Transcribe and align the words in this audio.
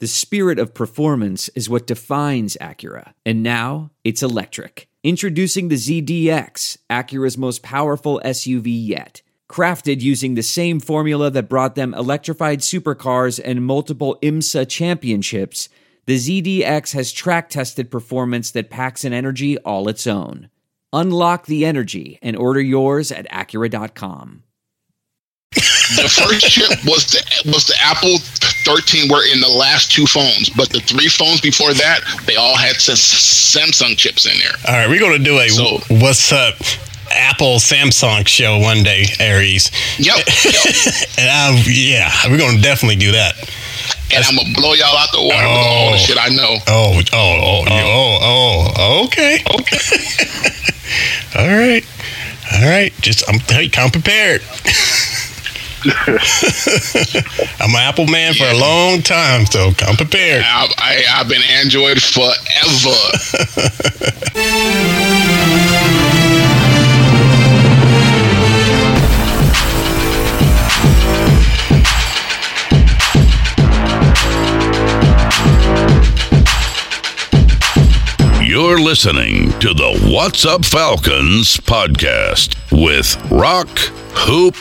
The 0.00 0.06
spirit 0.06 0.58
of 0.58 0.72
performance 0.72 1.50
is 1.50 1.68
what 1.68 1.86
defines 1.86 2.56
Acura. 2.58 3.12
And 3.26 3.42
now 3.42 3.90
it's 4.02 4.22
electric. 4.22 4.88
Introducing 5.04 5.68
the 5.68 5.76
ZDX, 5.76 6.78
Acura's 6.88 7.36
most 7.36 7.62
powerful 7.62 8.18
SUV 8.24 8.68
yet. 8.68 9.20
Crafted 9.50 10.00
using 10.00 10.34
the 10.34 10.42
same 10.42 10.80
formula 10.80 11.30
that 11.30 11.50
brought 11.50 11.74
them 11.74 11.92
electrified 11.92 12.60
supercars 12.60 13.38
and 13.44 13.66
multiple 13.66 14.18
IMSA 14.22 14.70
championships, 14.70 15.68
the 16.06 16.16
ZDX 16.16 16.94
has 16.94 17.12
track 17.12 17.50
tested 17.50 17.90
performance 17.90 18.50
that 18.52 18.70
packs 18.70 19.04
an 19.04 19.12
energy 19.12 19.58
all 19.58 19.86
its 19.86 20.06
own. 20.06 20.48
Unlock 20.94 21.44
the 21.44 21.66
energy 21.66 22.18
and 22.22 22.36
order 22.36 22.60
yours 22.62 23.12
at 23.12 23.28
Acura.com. 23.28 24.44
the 25.52 26.08
first 26.08 26.48
chip 26.48 26.70
was 26.86 27.06
the 27.06 27.50
was 27.52 27.66
the 27.66 27.76
Apple 27.82 28.18
13 28.64 29.10
were 29.10 29.24
in 29.24 29.40
the 29.40 29.48
last 29.48 29.90
two 29.90 30.06
phones, 30.06 30.50
but 30.50 30.70
the 30.70 30.80
three 30.80 31.08
phones 31.08 31.40
before 31.40 31.72
that 31.74 32.00
they 32.26 32.36
all 32.36 32.56
had 32.56 32.76
Samsung 32.76 33.96
chips 33.96 34.26
in 34.26 34.38
there. 34.38 34.52
All 34.66 34.74
right, 34.74 34.88
we're 34.88 35.00
gonna 35.00 35.18
do 35.18 35.38
a 35.38 35.48
so, 35.48 35.78
what's 35.88 36.32
up 36.32 36.54
Apple 37.10 37.58
Samsung 37.58 38.26
show 38.26 38.58
one 38.58 38.82
day, 38.82 39.04
Aries. 39.18 39.70
Yep. 39.98 40.16
yep. 40.16 40.26
and 41.18 41.28
I, 41.28 41.62
yeah, 41.66 42.10
we're 42.28 42.38
gonna 42.38 42.60
definitely 42.60 42.96
do 42.96 43.12
that. 43.12 43.34
And 44.14 44.24
I'm 44.24 44.36
gonna 44.36 44.54
blow 44.54 44.74
y'all 44.74 44.96
out 44.96 45.12
the 45.12 45.22
water 45.22 45.46
oh, 45.46 45.50
with 45.50 45.66
all 45.66 45.90
the 45.90 45.96
oh. 45.96 45.98
shit 45.98 46.18
I 46.18 46.28
know. 46.28 46.56
Oh, 46.66 47.00
oh, 47.12 47.40
oh, 47.42 47.64
oh, 47.68 48.18
oh, 48.22 48.72
oh 48.76 49.04
okay, 49.06 49.38
okay. 49.58 49.78
all 51.38 51.48
right, 51.48 51.84
all 52.52 52.68
right. 52.68 52.92
Just 53.00 53.28
I'm 53.28 53.40
you, 53.62 53.70
come 53.70 53.90
prepared. 53.90 54.42
I'm 57.58 57.70
an 57.70 57.76
Apple 57.76 58.06
man 58.06 58.34
for 58.34 58.44
a 58.44 58.58
long 58.58 59.00
time, 59.00 59.46
so 59.46 59.72
come 59.72 59.96
prepared. 59.96 60.42
I, 60.44 60.68
I, 60.76 61.04
I've 61.14 61.28
been 61.28 61.42
Android 61.42 62.02
forever. 62.02 62.90
You're 78.42 78.80
listening 78.80 79.50
to 79.60 79.72
the 79.72 80.10
What's 80.12 80.44
Up 80.44 80.64
Falcons 80.64 81.56
podcast 81.56 82.56
with 82.70 83.16
Rock, 83.30 83.68
Hoop, 84.12 84.56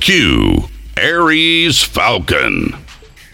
Q, 0.00 0.68
Aries 0.96 1.82
Falcon, 1.82 2.74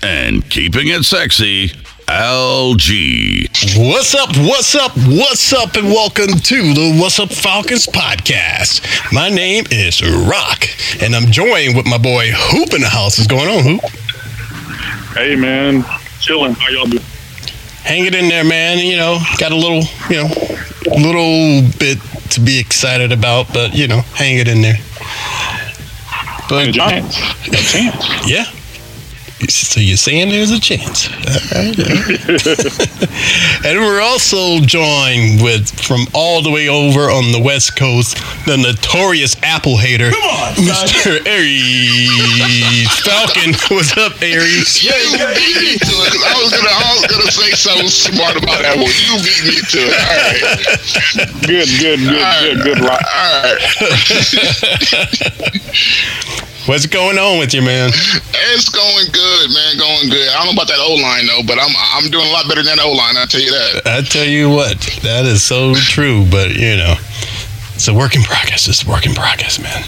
and 0.03 0.49
keeping 0.51 0.89
it 0.89 1.05
sexy, 1.05 1.69
LG. 2.09 3.49
What's 3.91 4.15
up? 4.15 4.37
What's 4.37 4.75
up? 4.75 4.93
What's 4.97 5.53
up? 5.53 5.75
And 5.77 5.89
welcome 5.89 6.29
to 6.29 6.75
the 6.75 6.99
What's 7.01 7.21
Up 7.21 7.31
Falcons 7.31 7.87
podcast. 7.87 9.13
My 9.13 9.29
name 9.29 9.65
is 9.71 10.03
Rock, 10.03 10.65
and 11.03 11.15
I'm 11.15 11.31
joined 11.31 11.77
with 11.77 11.87
my 11.87 11.99
boy 11.99 12.31
Hoop 12.35 12.73
in 12.75 12.81
the 12.81 12.89
house. 12.89 13.19
What's 13.19 13.29
going 13.29 13.49
on, 13.49 13.63
Hoop? 13.63 13.81
Hey, 15.17 15.37
man. 15.37 15.85
Chilling. 16.21 16.55
How 16.55 16.71
y'all 16.71 16.87
doing? 16.87 17.05
hang 17.85 18.07
it 18.07 18.15
in 18.15 18.29
there, 18.29 18.45
man. 18.45 18.79
You 18.79 18.97
know, 18.97 19.19
got 19.39 19.53
a 19.53 19.57
little, 19.57 19.83
you 20.09 20.17
know, 20.17 20.31
little 20.97 21.63
bit 21.79 21.99
to 22.31 22.41
be 22.41 22.59
excited 22.59 23.13
about, 23.13 23.53
but 23.53 23.75
you 23.75 23.87
know, 23.87 24.01
hang 24.17 24.39
it 24.39 24.49
in 24.49 24.63
there. 24.63 24.79
But 26.49 26.67
the 26.67 26.73
Giants, 26.73 27.17
a 27.49 27.57
chance. 27.57 28.29
Yeah, 28.29 28.45
so 29.49 29.81
you're 29.81 29.97
saying 29.97 30.29
there's 30.31 30.53
a 30.53 30.61
chance. 30.61 31.09
and 33.65 33.81
we're 33.81 34.01
also 34.01 34.61
joined 34.61 35.43
with 35.43 35.69
from 35.81 36.07
all 36.15 36.41
the 36.43 36.51
way 36.51 36.69
over 36.69 37.11
on 37.11 37.33
the 37.33 37.41
West 37.43 37.77
Coast, 37.77 38.17
the 38.47 38.57
notorious 38.57 39.37
Apple 39.43 39.77
hater, 39.77 40.07
on, 40.07 40.55
Mr. 40.55 41.27
Aries 41.27 42.89
Falcon. 43.03 43.55
What's 43.75 43.97
up, 43.97 44.23
Aries? 44.23 44.85
Yeah, 44.85 44.97
you 45.03 45.19
beat 45.35 45.57
me 45.59 45.79
to 45.83 45.95
it. 46.07 46.15
I 46.23 46.39
was 46.39 46.53
gonna, 46.55 46.71
I 46.71 46.95
was 46.95 47.07
gonna 47.11 47.31
say 47.31 47.51
something 47.51 47.89
smart 47.89 48.37
about 48.37 48.63
that 48.63 48.77
one. 48.77 48.87
You 48.87 49.19
beat 49.19 49.45
me 49.51 49.59
to 49.75 49.79
it. 49.83 49.99
All 49.99 50.15
right. 50.31 50.63
Good, 51.43 51.69
good, 51.81 51.99
good, 51.99 52.23
right. 52.23 52.55
good, 52.55 52.65
good. 52.65 52.79
All 52.81 52.95
right. 53.43 53.61
What's 56.67 56.87
going 56.87 57.19
on 57.19 57.39
with 57.39 57.53
you, 57.53 57.61
man? 57.61 57.91
It's 58.57 58.71
going 58.71 59.13
good, 59.13 59.51
man. 59.53 59.77
Going 59.77 60.09
good. 60.09 60.29
I 60.31 60.39
don't 60.39 60.47
know 60.47 60.63
about 60.63 60.69
that 60.69 60.81
O 60.81 60.95
line 60.95 61.27
though, 61.27 61.43
but 61.47 61.59
I'm 61.61 61.73
I'm 61.77 62.11
doing 62.11 62.27
a 62.27 62.31
lot 62.31 62.49
better 62.49 62.63
than 62.63 62.77
that 62.77 62.85
O 62.85 62.93
line. 62.93 63.17
I 63.19 63.27
tell 63.27 63.41
you 63.43 63.51
that. 63.51 63.83
I 63.85 64.01
tell 64.01 64.25
you 64.25 64.49
what, 64.49 64.81
that 65.03 65.27
is 65.27 65.43
so 65.43 65.75
true. 65.75 66.25
But 66.31 66.57
you 66.57 66.77
know, 66.77 66.95
it's 67.75 67.89
a 67.89 67.95
work 67.95 68.15
in 68.15 68.23
progress. 68.23 68.69
It's 68.69 68.85
a 68.85 68.89
work 68.89 69.07
in 69.07 69.15
progress, 69.15 69.59
man. 69.59 69.83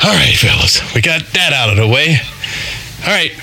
All 0.02 0.12
right, 0.12 0.34
fellas, 0.34 0.80
we 0.96 1.02
got 1.02 1.22
that 1.34 1.52
out 1.52 1.70
of 1.70 1.76
the 1.76 1.86
way. 1.86 2.16
All 3.04 3.12
right, 3.12 3.36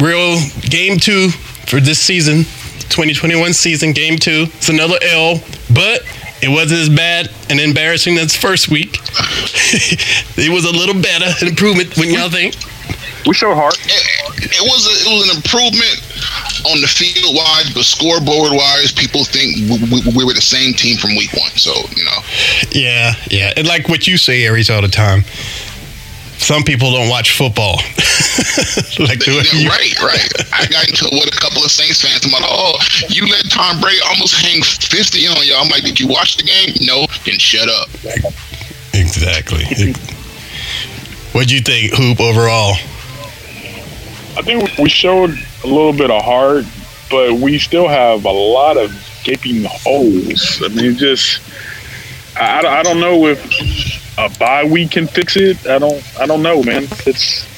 real 0.00 0.40
game 0.62 0.96
two 0.96 1.28
for 1.68 1.78
this 1.78 1.98
season, 2.00 2.44
2021 2.88 3.52
season, 3.52 3.92
game 3.92 4.16
two. 4.16 4.46
It's 4.56 4.70
another 4.70 4.96
L, 5.02 5.42
but 5.68 6.00
it 6.40 6.48
wasn't 6.48 6.80
as 6.80 6.88
bad 6.88 7.28
and 7.50 7.60
embarrassing 7.60 8.16
as 8.16 8.34
first 8.34 8.70
week. 8.70 8.96
it 10.40 10.50
was 10.50 10.64
a 10.64 10.72
little 10.72 10.96
better, 11.00 11.36
an 11.42 11.48
improvement. 11.48 11.94
When 11.98 12.08
y'all 12.08 12.30
think? 12.30 12.56
We 13.26 13.34
showed 13.34 13.54
heart. 13.54 13.76
It, 13.84 14.56
it 14.56 14.64
was 14.64 14.88
a, 14.88 14.94
it 15.04 15.12
was 15.12 15.28
an 15.28 15.36
improvement 15.36 16.00
on 16.64 16.80
the 16.80 16.88
field 16.88 17.36
wise, 17.36 17.74
but 17.74 17.84
scoreboard 17.84 18.52
wise, 18.52 18.90
people 18.90 19.24
think 19.24 19.68
we, 19.68 20.00
we, 20.00 20.16
we, 20.16 20.24
were 20.24 20.32
the 20.32 20.40
same 20.40 20.72
team 20.72 20.96
from 20.96 21.10
week 21.10 21.32
one. 21.34 21.52
So 21.60 21.76
you 21.94 22.04
know. 22.04 22.20
Yeah, 22.72 23.12
yeah, 23.30 23.52
and 23.58 23.68
like 23.68 23.90
what 23.90 24.06
you 24.06 24.16
say, 24.16 24.44
Aries, 24.44 24.70
all 24.70 24.80
the 24.80 24.88
time 24.88 25.24
some 26.40 26.62
people 26.62 26.90
don't 26.90 27.08
watch 27.08 27.36
football. 27.36 27.76
like 28.98 29.26
you, 29.26 29.68
right, 29.68 29.92
right. 30.00 30.32
I 30.52 30.66
got 30.66 30.88
into 30.88 31.04
it 31.06 31.12
with 31.12 31.36
a 31.36 31.38
couple 31.38 31.62
of 31.62 31.70
Saints 31.70 32.00
fans 32.00 32.24
I'm 32.24 32.32
like, 32.32 32.42
oh, 32.44 32.80
you 33.08 33.26
let 33.28 33.48
Tom 33.50 33.80
Brady 33.80 34.00
almost 34.08 34.34
hang 34.34 34.62
fifty 34.62 35.28
on 35.28 35.44
you. 35.44 35.54
I'm 35.54 35.68
like, 35.68 35.84
did 35.84 36.00
you 36.00 36.08
watch 36.08 36.38
the 36.38 36.42
game? 36.42 36.74
No, 36.80 37.06
then 37.24 37.38
shut 37.38 37.68
up. 37.68 37.88
Exactly. 38.94 39.64
What'd 41.32 41.50
you 41.50 41.60
think, 41.60 41.92
Hoop, 41.94 42.20
overall? 42.20 42.74
I 44.36 44.42
think 44.42 44.76
we 44.78 44.88
showed 44.88 45.30
a 45.62 45.66
little 45.66 45.92
bit 45.92 46.10
of 46.10 46.24
heart, 46.24 46.64
but 47.10 47.34
we 47.34 47.58
still 47.58 47.86
have 47.86 48.24
a 48.24 48.30
lot 48.30 48.78
of 48.78 48.90
gaping 49.24 49.64
holes. 49.64 50.62
I 50.64 50.68
mean, 50.68 50.96
just 50.96 51.42
I, 52.36 52.66
I 52.66 52.82
don't 52.82 53.00
know 53.00 53.26
if 53.26 53.99
a 54.26 54.38
bye 54.38 54.64
week 54.64 54.92
can 54.92 55.06
fix 55.06 55.36
it. 55.36 55.66
I 55.66 55.78
don't 55.78 56.02
I 56.18 56.26
don't 56.26 56.42
know, 56.42 56.62
man. 56.62 56.84
It's 57.06 57.48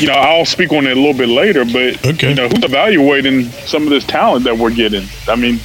you 0.00 0.08
know, 0.08 0.14
I'll 0.14 0.44
speak 0.44 0.72
on 0.72 0.86
it 0.86 0.96
a 0.96 1.00
little 1.00 1.14
bit 1.14 1.28
later, 1.28 1.64
but 1.64 2.04
okay. 2.06 2.30
you 2.30 2.34
know, 2.34 2.48
who's 2.48 2.64
evaluating 2.64 3.44
some 3.66 3.84
of 3.84 3.90
this 3.90 4.04
talent 4.04 4.44
that 4.44 4.56
we're 4.56 4.74
getting? 4.74 5.06
I 5.28 5.36
mean, 5.36 5.58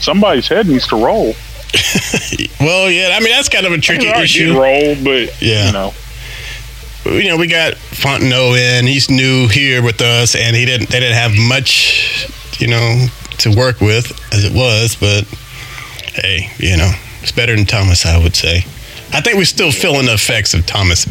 somebody's 0.00 0.48
head 0.48 0.66
needs 0.66 0.86
to 0.88 0.96
roll. 0.96 1.34
well, 2.60 2.90
yeah, 2.90 3.10
I 3.12 3.20
mean 3.20 3.30
that's 3.30 3.48
kind 3.48 3.66
of 3.66 3.72
a 3.72 3.78
tricky 3.78 4.08
I 4.08 4.14
mean, 4.14 4.22
issue. 4.22 4.54
Roll, 4.54 4.94
but 5.02 5.42
yeah, 5.42 5.66
you 5.66 5.72
know. 5.72 5.92
You 7.04 7.28
know, 7.28 7.36
we 7.36 7.48
got 7.48 7.74
Fontenot 7.74 8.56
in. 8.56 8.86
He's 8.86 9.10
new 9.10 9.46
here 9.46 9.82
with 9.82 10.00
us, 10.00 10.34
and 10.34 10.56
he 10.56 10.64
didn't. 10.64 10.88
They 10.88 11.00
didn't 11.00 11.16
have 11.16 11.32
much, 11.36 12.26
you 12.58 12.66
know, 12.66 13.08
to 13.38 13.54
work 13.54 13.80
with 13.80 14.10
as 14.32 14.44
it 14.44 14.52
was. 14.54 14.96
But 14.96 15.24
hey, 16.14 16.50
you 16.58 16.78
know, 16.78 16.90
it's 17.20 17.32
better 17.32 17.54
than 17.54 17.66
Thomas, 17.66 18.06
I 18.06 18.16
would 18.22 18.34
say. 18.34 18.64
I 19.14 19.20
think 19.20 19.36
we're 19.36 19.44
still 19.44 19.70
feeling 19.70 20.06
the 20.06 20.14
effects 20.14 20.54
of 20.54 20.66
Thomas. 20.66 21.04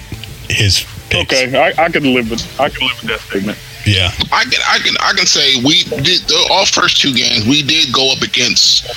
His 0.49 0.85
picks. 1.09 1.33
okay, 1.33 1.57
I, 1.57 1.85
I 1.85 1.89
could 1.89 2.03
live 2.03 2.29
with 2.29 2.43
I 2.59 2.69
can 2.69 2.85
live 2.85 3.01
with 3.01 3.09
that 3.11 3.19
statement. 3.21 3.57
Yeah, 3.85 4.11
I 4.31 4.43
can 4.43 4.61
I 4.67 4.79
can 4.79 4.95
I 4.99 5.13
can 5.13 5.25
say 5.25 5.55
we 5.63 5.83
did 6.03 6.21
the, 6.27 6.47
all 6.51 6.65
first 6.65 7.01
two 7.01 7.13
games 7.13 7.47
we 7.47 7.63
did 7.63 7.93
go 7.93 8.11
up 8.11 8.21
against 8.21 8.87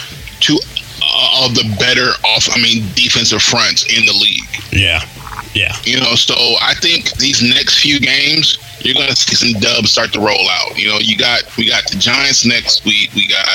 two 0.41 0.59
uh, 1.03 1.47
of 1.47 1.55
the 1.55 1.65
better 1.79 2.11
off 2.27 2.49
I 2.53 2.61
mean 2.61 2.83
defensive 2.95 3.43
fronts 3.43 3.85
in 3.87 4.07
the 4.07 4.13
league. 4.13 4.51
Yeah, 4.73 5.01
yeah. 5.55 5.77
You 5.85 6.01
know, 6.01 6.15
so 6.15 6.35
I 6.61 6.75
think 6.75 7.17
these 7.17 7.43
next 7.43 7.79
few 7.79 8.01
games 8.01 8.59
you're 8.81 8.95
going 8.95 9.09
to 9.09 9.17
see 9.17 9.35
some 9.35 9.61
dubs 9.61 9.91
start 9.93 10.13
to 10.13 10.21
roll 10.21 10.49
out. 10.51 10.79
You 10.79 10.89
know, 10.89 10.99
you 10.99 11.17
got 11.17 11.43
we 11.57 11.69
got 11.69 11.89
the 11.91 11.97
Giants 11.97 12.45
next 12.45 12.85
week. 12.85 13.15
We 13.15 13.29
got 13.29 13.47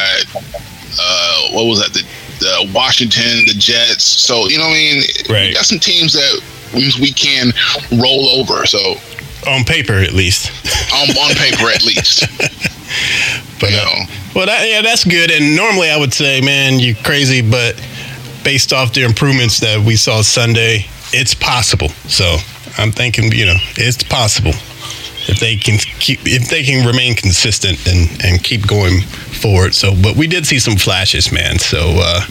what 1.51 1.65
was 1.65 1.79
that? 1.79 1.93
The, 1.93 2.03
the 2.41 2.69
Washington, 2.73 3.45
the 3.45 3.53
Jets. 3.57 4.03
So 4.03 4.47
you 4.49 4.57
know, 4.57 4.65
what 4.65 4.71
I 4.71 4.73
mean, 4.73 5.03
Right. 5.29 5.47
we 5.49 5.53
got 5.53 5.65
some 5.65 5.79
teams 5.79 6.13
that 6.13 6.41
we 6.73 7.11
can 7.13 7.53
roll 8.01 8.27
over. 8.29 8.65
So 8.65 8.95
On 9.47 9.63
paper, 9.63 9.93
at 9.93 10.13
least. 10.13 10.51
on, 10.93 11.09
on 11.17 11.35
paper, 11.35 11.69
at 11.71 11.83
least. 11.85 12.25
But 13.61 13.69
You 13.71 13.77
uh, 13.77 13.83
know. 13.85 14.03
well, 14.35 14.45
that, 14.47 14.67
yeah, 14.67 14.81
that's 14.81 15.03
good. 15.05 15.31
And 15.31 15.55
normally, 15.55 15.89
I 15.89 15.95
would 15.97 16.13
say, 16.13 16.41
man, 16.41 16.79
you're 16.79 16.95
crazy, 17.03 17.41
but 17.41 17.75
based 18.43 18.73
off 18.73 18.91
the 18.93 19.03
improvements 19.05 19.59
that 19.61 19.79
we 19.79 19.95
saw 19.95 20.21
Sunday, 20.23 20.87
it's 21.13 21.33
possible. 21.35 21.89
So 22.09 22.37
I'm 22.77 22.91
thinking, 22.91 23.31
you 23.31 23.45
know, 23.45 23.55
it's 23.77 24.01
possible 24.03 24.53
if 25.27 25.39
they 25.39 25.55
can 25.55 25.77
keep 25.77 26.19
if 26.23 26.49
they 26.49 26.63
can 26.63 26.85
remain 26.85 27.15
consistent 27.15 27.87
and 27.87 28.23
and 28.23 28.43
keep 28.43 28.67
going 28.67 29.01
forward. 29.41 29.73
So, 29.73 29.95
but 30.01 30.15
we 30.15 30.27
did 30.27 30.45
see 30.45 30.59
some 30.59 30.75
flashes, 30.75 31.31
man. 31.31 31.57
So, 31.59 31.95
uh, 31.97 32.21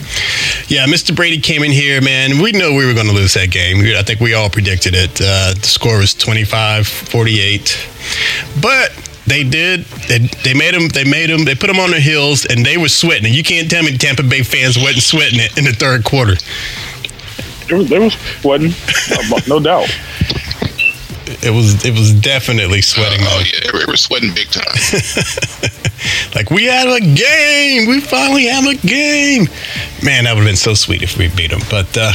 yeah, 0.69 0.87
Mr. 0.87 1.15
Brady 1.15 1.41
came 1.41 1.65
in 1.65 1.73
here, 1.73 2.01
man. 2.01 2.41
We 2.41 2.53
know 2.53 2.73
we 2.73 2.87
were 2.87 2.95
going 2.95 3.09
to 3.09 3.13
lose 3.13 3.35
that 3.35 3.51
game. 3.51 3.85
I 3.97 4.03
think 4.03 4.21
we 4.21 4.33
all 4.35 4.49
predicted 4.49 4.95
it. 4.95 5.21
Uh, 5.21 5.55
the 5.55 5.67
score 5.67 5.99
was 5.99 6.15
25-48. 6.15 8.63
But 8.63 8.93
they 9.27 9.43
did. 9.45 9.85
They, 10.09 10.19
they 10.45 10.55
made 10.55 10.73
them. 10.75 10.89
They 10.89 11.05
made 11.05 11.29
them. 11.31 11.45
They 11.45 11.55
put 11.55 11.67
them 11.67 11.79
on 11.79 11.91
their 11.91 12.01
heels, 12.01 12.47
and 12.47 12.65
they 12.65 12.79
were 12.79 12.89
sweating. 12.89 13.27
And 13.27 13.35
you 13.35 13.43
can't 13.43 13.71
tell 13.71 13.83
me 13.83 13.99
Tampa 13.99 14.23
Bay 14.23 14.43
fans 14.43 14.79
wasn't 14.79 15.03
sweating 15.03 15.41
it 15.41 15.59
in 15.59 15.65
the 15.65 15.73
third 15.73 16.05
quarter. 16.05 16.37
There 17.69 17.77
was, 17.79 17.89
there 17.89 18.01
was 18.01 18.17
wasn't 18.43 18.75
no 19.49 19.61
doubt. 19.61 19.89
It 21.43 21.51
was. 21.51 21.85
It 21.85 21.93
was 21.93 22.13
definitely 22.13 22.83
sweating. 22.83 23.21
Oh 23.23 23.39
man. 23.39 23.47
yeah, 23.53 23.71
they 23.73 23.85
were 23.87 23.97
sweating 23.97 24.35
big 24.35 24.49
time. 24.51 25.71
Like 26.35 26.51
we 26.51 26.65
have 26.65 26.89
a 26.89 27.01
game. 27.01 27.89
We 27.89 28.01
finally 28.01 28.47
have 28.47 28.65
a 28.65 28.75
game. 28.75 29.49
Man, 30.03 30.25
that 30.25 30.35
would 30.35 30.43
have 30.43 30.47
been 30.47 30.57
so 30.57 30.75
sweet 30.75 31.03
if 31.03 31.19
we 31.19 31.29
beat 31.29 31.51
them. 31.51 31.61
But 31.71 31.97
uh, 31.97 32.13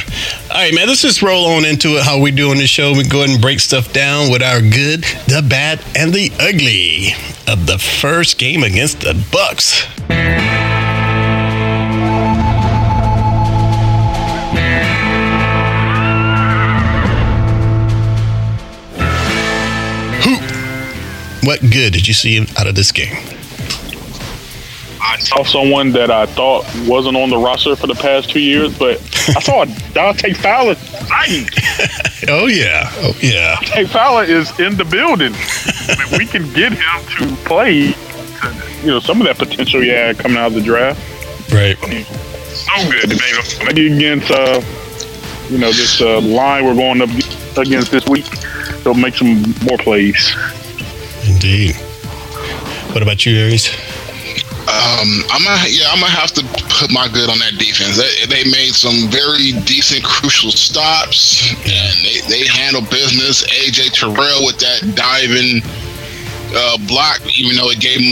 all 0.49 0.57
right, 0.57 0.73
man, 0.73 0.87
let's 0.87 1.01
just 1.01 1.21
roll 1.21 1.45
on 1.45 1.65
into 1.65 1.97
it. 1.97 2.03
How 2.03 2.19
we 2.19 2.31
do 2.31 2.51
on 2.51 2.57
the 2.57 2.67
show? 2.67 2.93
We 2.93 3.03
go 3.03 3.19
ahead 3.19 3.29
and 3.31 3.41
break 3.41 3.59
stuff 3.59 3.91
down 3.93 4.31
with 4.31 4.41
our 4.41 4.61
good, 4.61 5.03
the 5.27 5.45
bad, 5.47 5.83
and 5.95 6.13
the 6.13 6.31
ugly 6.39 7.13
of 7.47 7.67
the 7.67 7.77
first 7.77 8.37
game 8.37 8.63
against 8.63 9.01
the 9.01 9.13
Bucs. 9.13 9.85
What 21.45 21.61
good 21.61 21.93
did 21.93 22.07
you 22.07 22.13
see 22.15 22.41
out 22.57 22.65
of 22.65 22.73
this 22.73 22.91
game? 22.91 23.15
I 24.99 25.19
saw 25.19 25.43
someone 25.43 25.91
that 25.91 26.09
I 26.09 26.25
thought 26.25 26.65
wasn't 26.87 27.17
on 27.17 27.29
the 27.29 27.37
roster 27.37 27.75
for 27.75 27.85
the 27.85 27.93
past 27.93 28.31
two 28.31 28.39
years, 28.39 28.75
but 28.75 28.97
I 29.29 29.39
saw 29.39 29.63
Dante 29.93 30.33
Fowler. 30.33 30.75
Oh 32.27 32.47
yeah, 32.47 32.89
oh 32.95 33.15
yeah. 33.21 33.57
Dante 33.61 33.85
Fowler 33.85 34.23
is 34.23 34.59
in 34.59 34.75
the 34.75 34.85
building. 34.85 35.33
I 35.35 36.09
mean, 36.09 36.17
we 36.17 36.25
can 36.25 36.51
get 36.53 36.73
him 36.73 37.05
to 37.19 37.35
play. 37.45 37.93
You 38.81 38.87
know, 38.87 38.99
some 38.99 39.21
of 39.21 39.27
that 39.27 39.37
potential 39.37 39.81
he 39.81 39.89
had 39.89 40.17
coming 40.17 40.37
out 40.37 40.47
of 40.47 40.53
the 40.55 40.61
draft. 40.61 40.99
Right. 41.53 41.77
So 42.47 42.89
good. 42.89 43.21
Maybe 43.65 43.93
against 43.93 44.31
uh, 44.31 44.61
you 45.49 45.59
know 45.59 45.71
this 45.71 46.01
uh, 46.01 46.21
line 46.21 46.65
we're 46.65 46.73
going 46.73 47.01
up 47.01 47.09
against 47.55 47.91
this 47.91 48.07
week, 48.07 48.25
he'll 48.81 48.95
make 48.95 49.13
some 49.13 49.43
more 49.63 49.77
plays. 49.77 50.35
Indeed. 51.25 51.75
What 52.93 53.01
about 53.01 53.25
you, 53.25 53.35
Aries? 53.37 53.69
Um, 54.65 55.21
I'm 55.29 55.43
gonna, 55.45 55.67
yeah, 55.69 55.89
I'm 55.91 55.99
gonna 55.99 56.11
have 56.11 56.31
to 56.33 56.43
put 56.79 56.91
my 56.91 57.07
good 57.07 57.29
on 57.29 57.37
that 57.39 57.57
defense. 57.59 57.97
They, 57.97 58.25
they 58.25 58.49
made 58.49 58.73
some 58.73 59.09
very 59.11 59.53
decent, 59.65 60.03
crucial 60.03 60.49
stops, 60.51 61.53
Yeah. 61.65 61.75
and 61.85 61.95
they, 62.05 62.17
they 62.27 62.47
handled 62.47 62.89
business. 62.89 63.43
AJ 63.45 63.93
Terrell 63.93 64.45
with 64.45 64.57
that 64.59 64.81
diving 64.97 65.61
uh, 66.55 66.77
block, 66.87 67.21
even 67.37 67.55
though 67.55 67.69
it 67.69 67.79
gave 67.79 67.99
him 68.01 68.11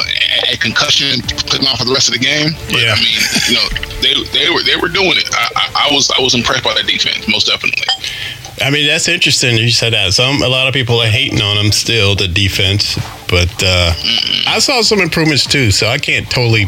a, 0.50 0.54
a 0.54 0.58
concussion, 0.58 1.22
put 1.50 1.58
him 1.62 1.68
out 1.68 1.78
for 1.80 1.86
the 1.86 1.94
rest 1.94 2.08
of 2.10 2.14
the 2.14 2.22
game. 2.22 2.54
But, 2.70 2.82
Yeah. 2.82 2.94
I 2.94 3.02
mean, 3.02 3.18
you 3.50 3.56
know, 3.58 3.68
they 4.06 4.14
they 4.36 4.48
were 4.54 4.62
they 4.62 4.76
were 4.78 4.90
doing 4.94 5.18
it. 5.18 5.30
I, 5.34 5.50
I, 5.56 5.90
I 5.90 5.94
was 5.94 6.12
I 6.12 6.22
was 6.22 6.36
impressed 6.36 6.64
by 6.64 6.74
that 6.76 6.86
defense, 6.86 7.26
most 7.28 7.48
definitely. 7.48 7.88
I 8.64 8.70
mean, 8.70 8.88
that's 8.88 9.08
interesting. 9.08 9.58
You 9.58 9.70
said 9.72 9.94
that. 9.94 10.14
Some 10.14 10.42
a 10.42 10.48
lot 10.48 10.68
of 10.68 10.74
people 10.74 11.00
are 11.02 11.08
hating 11.08 11.42
on 11.42 11.58
them 11.58 11.72
still, 11.72 12.16
the 12.16 12.28
defense, 12.28 12.96
but 13.28 13.52
uh, 13.62 13.94
I 14.48 14.60
saw 14.60 14.82
some 14.82 15.00
improvements 15.00 15.46
too. 15.46 15.72
So 15.72 15.88
I 15.88 15.98
can't 15.98 16.30
totally 16.30 16.66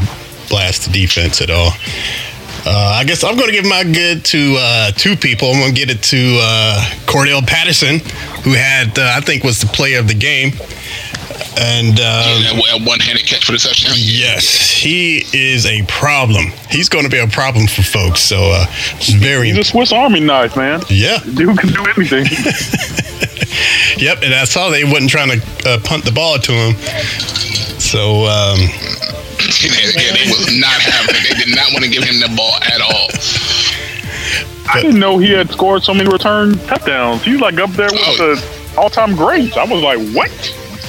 blast 0.49 0.85
the 0.85 0.91
defense 0.91 1.41
at 1.41 1.49
all. 1.49 1.71
Uh, 2.67 2.97
I 2.99 3.03
guess 3.03 3.23
I'm 3.23 3.37
going 3.37 3.47
to 3.47 3.53
give 3.53 3.65
my 3.65 3.83
good 3.83 4.25
to 4.25 4.55
uh, 4.59 4.91
two 4.91 5.15
people. 5.15 5.49
I'm 5.49 5.59
going 5.59 5.75
to 5.75 5.79
get 5.79 5.89
it 5.91 6.01
to 6.03 6.39
uh, 6.41 6.83
Cordell 7.05 7.45
Patterson, 7.45 7.99
who 8.43 8.53
had 8.53 8.97
uh, 8.97 9.13
I 9.15 9.21
think 9.21 9.43
was 9.43 9.61
the 9.61 9.67
player 9.67 9.99
of 9.99 10.07
the 10.07 10.15
game, 10.15 10.51
and. 11.57 11.99
Um, 11.99 12.41
Yeah, 12.41 12.53
that 12.53 12.81
one 12.85 12.99
handed 12.99 13.25
catch 13.25 13.45
for 13.45 13.51
the 13.53 13.57
touchdown. 13.57 13.95
Yes, 13.97 14.69
he 14.71 15.25
is 15.33 15.65
a 15.65 15.83
problem. 15.87 16.45
He's 16.69 16.89
going 16.89 17.05
to 17.05 17.09
be 17.11 17.19
a 17.19 17.27
problem 17.27 17.67
for 17.67 17.81
folks. 17.83 18.19
So 18.21 18.37
uh, 18.51 18.65
it's 18.97 19.09
very 19.11 19.47
He's 19.49 19.57
a 19.57 19.63
Swiss 19.63 19.91
Army 19.91 20.19
knife, 20.19 20.55
man. 20.57 20.81
yeah. 20.89 21.19
Dude 21.35 21.57
can 21.57 21.69
do 21.69 21.85
anything. 21.95 22.25
Yep, 23.97 24.23
and 24.23 24.33
I 24.33 24.43
saw 24.43 24.69
they 24.69 24.83
wasn't 24.83 25.09
trying 25.09 25.39
to 25.39 25.45
uh, 25.65 25.79
punt 25.83 26.03
the 26.03 26.11
ball 26.11 26.37
to 26.37 26.51
him. 26.51 26.73
So 27.79 28.25
um, 28.25 28.59
yeah, 28.59 29.71
yeah, 29.95 30.11
they 30.11 30.27
was 30.27 30.51
not 30.59 30.73
having 30.81 31.15
it. 31.15 31.23
They 31.29 31.45
did 31.45 31.55
not 31.55 31.71
want 31.71 31.85
to 31.85 31.89
give 31.89 32.03
him 32.03 32.19
the 32.19 32.27
ball 32.35 32.55
at 32.55 32.81
all. 32.81 33.07
I 34.67 34.81
didn't 34.81 34.99
know 34.99 35.17
he 35.17 35.31
had 35.31 35.49
scored 35.49 35.83
so 35.83 35.93
many 35.93 36.09
return 36.09 36.57
touchdowns. 36.67 37.23
He 37.23 37.31
was 37.33 37.41
like 37.41 37.57
up 37.57 37.69
there 37.71 37.87
with 37.89 38.01
Oh. 38.19 38.35
the 38.35 38.75
all-time 38.77 39.15
greats. 39.15 39.55
I 39.55 39.63
was 39.63 39.81
like, 39.81 39.99
what? 40.13 40.31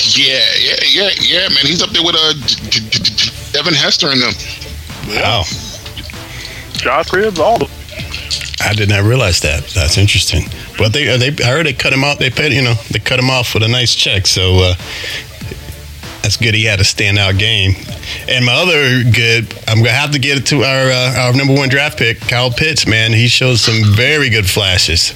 Yeah, 0.00 0.40
yeah, 0.58 0.74
yeah, 0.88 1.10
yeah, 1.20 1.48
man. 1.48 1.64
He's 1.64 1.82
up 1.82 1.90
there 1.90 2.02
with 2.04 2.16
uh, 2.16 2.32
D- 2.70 2.80
D- 2.80 2.88
D- 2.88 3.30
Devin 3.52 3.74
Hester 3.74 4.10
and 4.10 4.20
them. 4.20 4.34
wow, 5.08 5.42
Josh 6.74 7.08
Cribbs, 7.08 7.38
all 7.38 7.58
the 7.58 7.68
I 8.60 8.72
did 8.74 8.88
not 8.88 9.04
realize 9.04 9.40
that. 9.40 9.64
That's 9.74 9.96
interesting. 9.98 10.42
But 10.78 10.92
they 10.92 11.08
uh, 11.08 11.16
they 11.18 11.28
I 11.44 11.48
heard 11.48 11.66
they 11.66 11.72
cut 11.72 11.92
him 11.92 12.04
off. 12.04 12.18
They 12.18 12.30
paid 12.30 12.52
you 12.52 12.62
know 12.62 12.74
they 12.90 12.98
cut 12.98 13.18
him 13.18 13.30
off 13.30 13.54
with 13.54 13.62
a 13.62 13.68
nice 13.68 13.94
check. 13.94 14.26
So 14.26 14.56
uh, 14.58 14.74
that's 16.22 16.36
good. 16.36 16.54
He 16.54 16.64
had 16.64 16.80
a 16.80 16.84
standout 16.84 17.38
game. 17.38 17.72
And 18.28 18.44
my 18.44 18.52
other 18.52 19.04
good, 19.10 19.52
I'm 19.68 19.78
gonna 19.78 19.90
have 19.90 20.10
to 20.12 20.18
get 20.18 20.38
it 20.38 20.46
to 20.46 20.64
our 20.64 20.90
uh, 20.90 21.26
our 21.26 21.32
number 21.34 21.54
one 21.54 21.68
draft 21.68 21.98
pick, 21.98 22.20
Kyle 22.20 22.50
Pitts. 22.50 22.86
Man, 22.86 23.12
he 23.12 23.28
shows 23.28 23.60
some 23.60 23.94
very 23.94 24.28
good 24.30 24.48
flashes. 24.48 25.12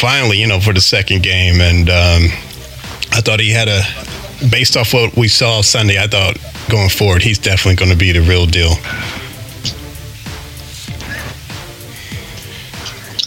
Finally, 0.00 0.38
you 0.38 0.46
know, 0.46 0.60
for 0.60 0.72
the 0.72 0.80
second 0.80 1.22
game, 1.22 1.60
and 1.60 1.88
um, 1.88 2.28
I 3.12 3.20
thought 3.20 3.40
he 3.40 3.50
had 3.50 3.68
a, 3.68 3.82
based 4.50 4.76
off 4.76 4.92
what 4.92 5.16
we 5.16 5.28
saw 5.28 5.62
Sunday, 5.62 5.98
I 6.02 6.06
thought 6.06 6.36
going 6.70 6.88
forward, 6.90 7.22
he's 7.22 7.38
definitely 7.38 7.76
going 7.76 7.90
to 7.90 7.96
be 7.96 8.12
the 8.12 8.20
real 8.20 8.46
deal. 8.46 8.72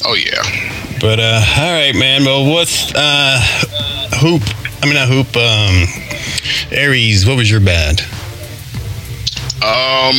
Oh 0.05 0.13
yeah. 0.15 0.41
But 1.01 1.19
uh, 1.19 1.41
all 1.57 1.71
right, 1.73 1.95
man. 1.95 2.23
Well, 2.25 2.49
what's 2.51 2.93
uh, 2.95 3.39
hoop? 4.19 4.41
I 4.81 4.85
mean, 4.85 4.95
not 4.95 5.07
hoop. 5.07 5.35
Um, 5.35 5.85
Aries, 6.71 7.25
what 7.25 7.35
was 7.37 7.49
your 7.51 7.59
bad? 7.59 8.01
Um, 9.61 10.15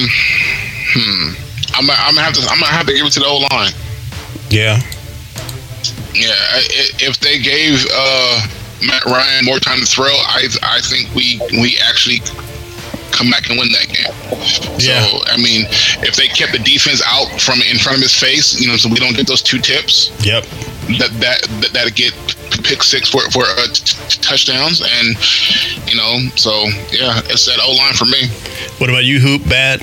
hmm. 0.93 1.33
I'm, 1.75 1.87
gonna- 1.87 1.99
I'm 1.99 2.15
gonna 2.15 2.25
have 2.25 2.35
to. 2.35 2.43
I'm 2.43 2.61
gonna 2.61 2.73
have 2.73 2.87
to 2.87 2.93
give 2.95 3.07
it 3.07 3.13
to 3.13 3.21
the 3.21 3.27
O 3.27 3.39
line. 3.51 3.73
Yeah, 4.51 4.81
Yeah, 6.13 6.35
if 6.99 7.19
they 7.21 7.39
gave 7.39 7.87
uh, 7.93 8.47
Matt 8.87 9.05
Ryan 9.05 9.45
more 9.45 9.59
time 9.59 9.79
to 9.81 9.87
throw, 9.87 10.07
I 10.07 10.49
I 10.63 10.81
think 10.81 11.15
we 11.15 11.41
we 11.61 11.79
actually 11.85 12.21
come 13.13 13.31
back 13.31 13.51
and 13.51 13.59
win 13.59 13.69
that 13.73 13.89
game. 13.89 14.13
Yeah. 14.79 15.05
So 15.05 15.21
I 15.27 15.37
mean, 15.37 15.67
if 16.03 16.17
they 16.17 16.29
kept 16.29 16.53
the 16.53 16.59
defense 16.59 17.03
out 17.07 17.29
from 17.41 17.61
in 17.63 17.79
front 17.79 17.99
of 17.99 18.03
his 18.03 18.15
face, 18.15 18.61
you 18.61 18.69
know, 18.69 18.77
so 18.77 18.89
we 18.89 18.97
don't 18.97 19.15
get 19.17 19.27
those 19.27 19.43
two 19.43 19.59
tips, 19.59 20.11
yep. 20.25 20.45
that 20.99 21.11
that 21.21 21.43
that 21.61 21.71
that'd 21.73 21.95
get 21.95 22.15
pick 22.65 22.83
six 22.83 23.09
for 23.09 23.21
for 23.31 23.45
uh, 23.45 23.67
t- 23.73 23.97
t- 24.09 24.21
touchdowns, 24.23 24.81
and 24.81 25.17
you 25.91 25.97
know, 25.97 26.29
so 26.37 26.51
yeah, 26.93 27.21
it's 27.29 27.47
that 27.47 27.61
O 27.63 27.73
line 27.73 27.95
for 27.95 28.07
me. 28.07 28.29
What 28.79 28.89
about 28.91 29.05
you, 29.05 29.21
hoop? 29.21 29.43
Bad. 29.49 29.83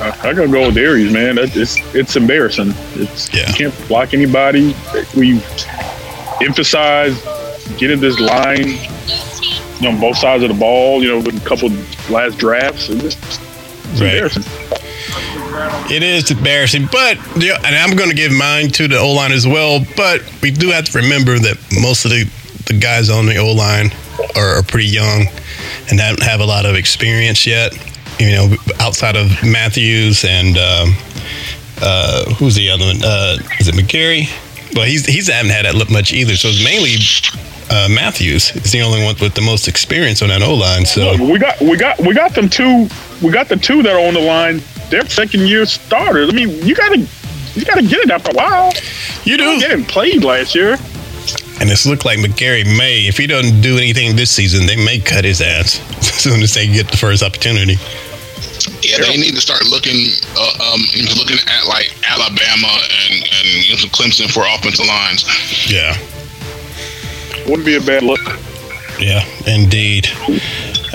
I, 0.00 0.10
I 0.10 0.32
gotta 0.32 0.48
go 0.48 0.66
with 0.66 0.76
Aries, 0.76 1.12
man. 1.12 1.36
That, 1.36 1.56
it's 1.56 1.76
it's 1.94 2.14
embarrassing. 2.16 2.72
It's 2.94 3.32
Yeah. 3.34 3.48
you 3.48 3.54
can't 3.54 3.88
block 3.88 4.14
anybody. 4.14 4.74
We 5.16 5.40
emphasize 6.42 7.20
getting 7.78 8.00
this 8.00 8.18
line, 8.20 8.68
you 8.68 9.82
know, 9.82 9.90
on 9.90 10.00
both 10.00 10.16
sides 10.16 10.42
of 10.42 10.48
the 10.48 10.54
ball. 10.58 11.02
You 11.02 11.10
know, 11.10 11.18
with 11.20 11.42
a 11.44 11.48
couple 11.48 11.68
last 12.12 12.38
drafts. 12.38 12.88
It's, 12.88 13.04
it's 13.16 13.38
Right. 14.00 14.12
embarrassing. 14.14 14.44
It 15.90 16.02
is 16.02 16.30
embarrassing, 16.30 16.88
but 16.92 17.16
and 17.36 17.74
I'm 17.74 17.96
going 17.96 18.10
to 18.10 18.14
give 18.14 18.30
mine 18.32 18.68
to 18.72 18.86
the 18.86 18.98
O 18.98 19.10
line 19.12 19.32
as 19.32 19.46
well. 19.46 19.80
But 19.96 20.22
we 20.42 20.50
do 20.50 20.70
have 20.70 20.84
to 20.86 20.98
remember 20.98 21.38
that 21.38 21.56
most 21.80 22.04
of 22.04 22.10
the 22.10 22.28
the 22.66 22.78
guys 22.78 23.08
on 23.08 23.24
the 23.26 23.36
O 23.38 23.52
line 23.52 23.90
are, 24.36 24.58
are 24.58 24.62
pretty 24.62 24.88
young 24.88 25.26
and 25.88 25.98
don't 25.98 26.22
have 26.22 26.40
a 26.40 26.44
lot 26.44 26.66
of 26.66 26.74
experience 26.76 27.46
yet. 27.46 27.72
You 28.20 28.30
know, 28.32 28.54
outside 28.78 29.16
of 29.16 29.30
Matthews 29.42 30.24
and 30.24 30.56
um, 30.58 30.94
uh, 31.80 32.34
who's 32.34 32.54
the 32.54 32.68
other 32.70 32.84
one? 32.84 33.02
Uh, 33.02 33.38
is 33.58 33.68
it 33.68 33.74
McGary? 33.74 34.28
Well, 34.74 34.84
he's 34.84 35.06
he's 35.06 35.28
haven't 35.28 35.50
had 35.50 35.64
that 35.64 35.74
look 35.74 35.90
much 35.90 36.12
either. 36.12 36.36
So 36.36 36.48
it's 36.48 36.62
mainly 36.62 36.96
uh, 37.70 37.88
Matthews 37.90 38.54
is 38.56 38.72
the 38.72 38.80
only 38.82 39.02
one 39.02 39.14
with 39.20 39.34
the 39.34 39.40
most 39.42 39.68
experience 39.68 40.22
on 40.22 40.28
that 40.28 40.42
O 40.42 40.54
line. 40.54 40.84
So 40.84 41.16
we 41.22 41.38
got 41.38 41.60
we 41.60 41.76
got 41.76 41.98
we 42.00 42.14
got 42.14 42.34
them 42.34 42.48
two. 42.48 42.88
We 43.22 43.30
got 43.30 43.48
the 43.48 43.56
two 43.56 43.82
that 43.82 43.94
are 43.94 44.06
on 44.06 44.14
the 44.14 44.20
line. 44.20 44.62
They're 44.90 45.06
second 45.08 45.48
year 45.48 45.66
starters. 45.66 46.30
I 46.30 46.32
mean, 46.32 46.50
you 46.64 46.74
gotta 46.74 46.98
you 47.54 47.64
gotta 47.64 47.82
get 47.82 48.00
it 48.00 48.10
after 48.10 48.30
a 48.30 48.34
while. 48.34 48.72
you 49.24 49.36
do. 49.36 49.58
Getting 49.60 49.84
played 49.84 50.24
last 50.24 50.54
year. 50.54 50.76
And 51.60 51.68
it's 51.70 51.84
looked 51.86 52.04
like 52.04 52.20
McGary 52.20 52.64
may, 52.64 53.08
if 53.08 53.18
he 53.18 53.26
doesn't 53.26 53.60
do 53.60 53.78
anything 53.78 54.14
this 54.14 54.30
season, 54.30 54.66
they 54.66 54.76
may 54.76 55.00
cut 55.00 55.24
his 55.24 55.40
ass 55.40 55.80
as 55.98 56.14
soon 56.14 56.40
as 56.40 56.54
they 56.54 56.68
get 56.68 56.88
the 56.88 56.96
first 56.96 57.20
opportunity. 57.22 57.76
Yeah, 58.82 58.98
they 58.98 59.16
need 59.16 59.34
to 59.34 59.40
start 59.40 59.66
looking 59.68 60.12
uh, 60.36 60.72
um, 60.72 60.82
looking 61.16 61.38
at 61.46 61.66
like 61.66 61.92
Alabama 62.08 62.68
and, 63.08 63.22
and 63.22 63.46
you 63.66 63.74
know, 63.74 63.88
Clemson 63.90 64.30
for 64.32 64.44
offensive 64.46 64.86
lines. 64.86 65.24
Yeah. 65.70 65.96
Wouldn't 67.46 67.66
be 67.66 67.76
a 67.76 67.80
bad 67.80 68.02
look. 68.02 68.20
Yeah, 68.98 69.24
indeed. 69.46 70.08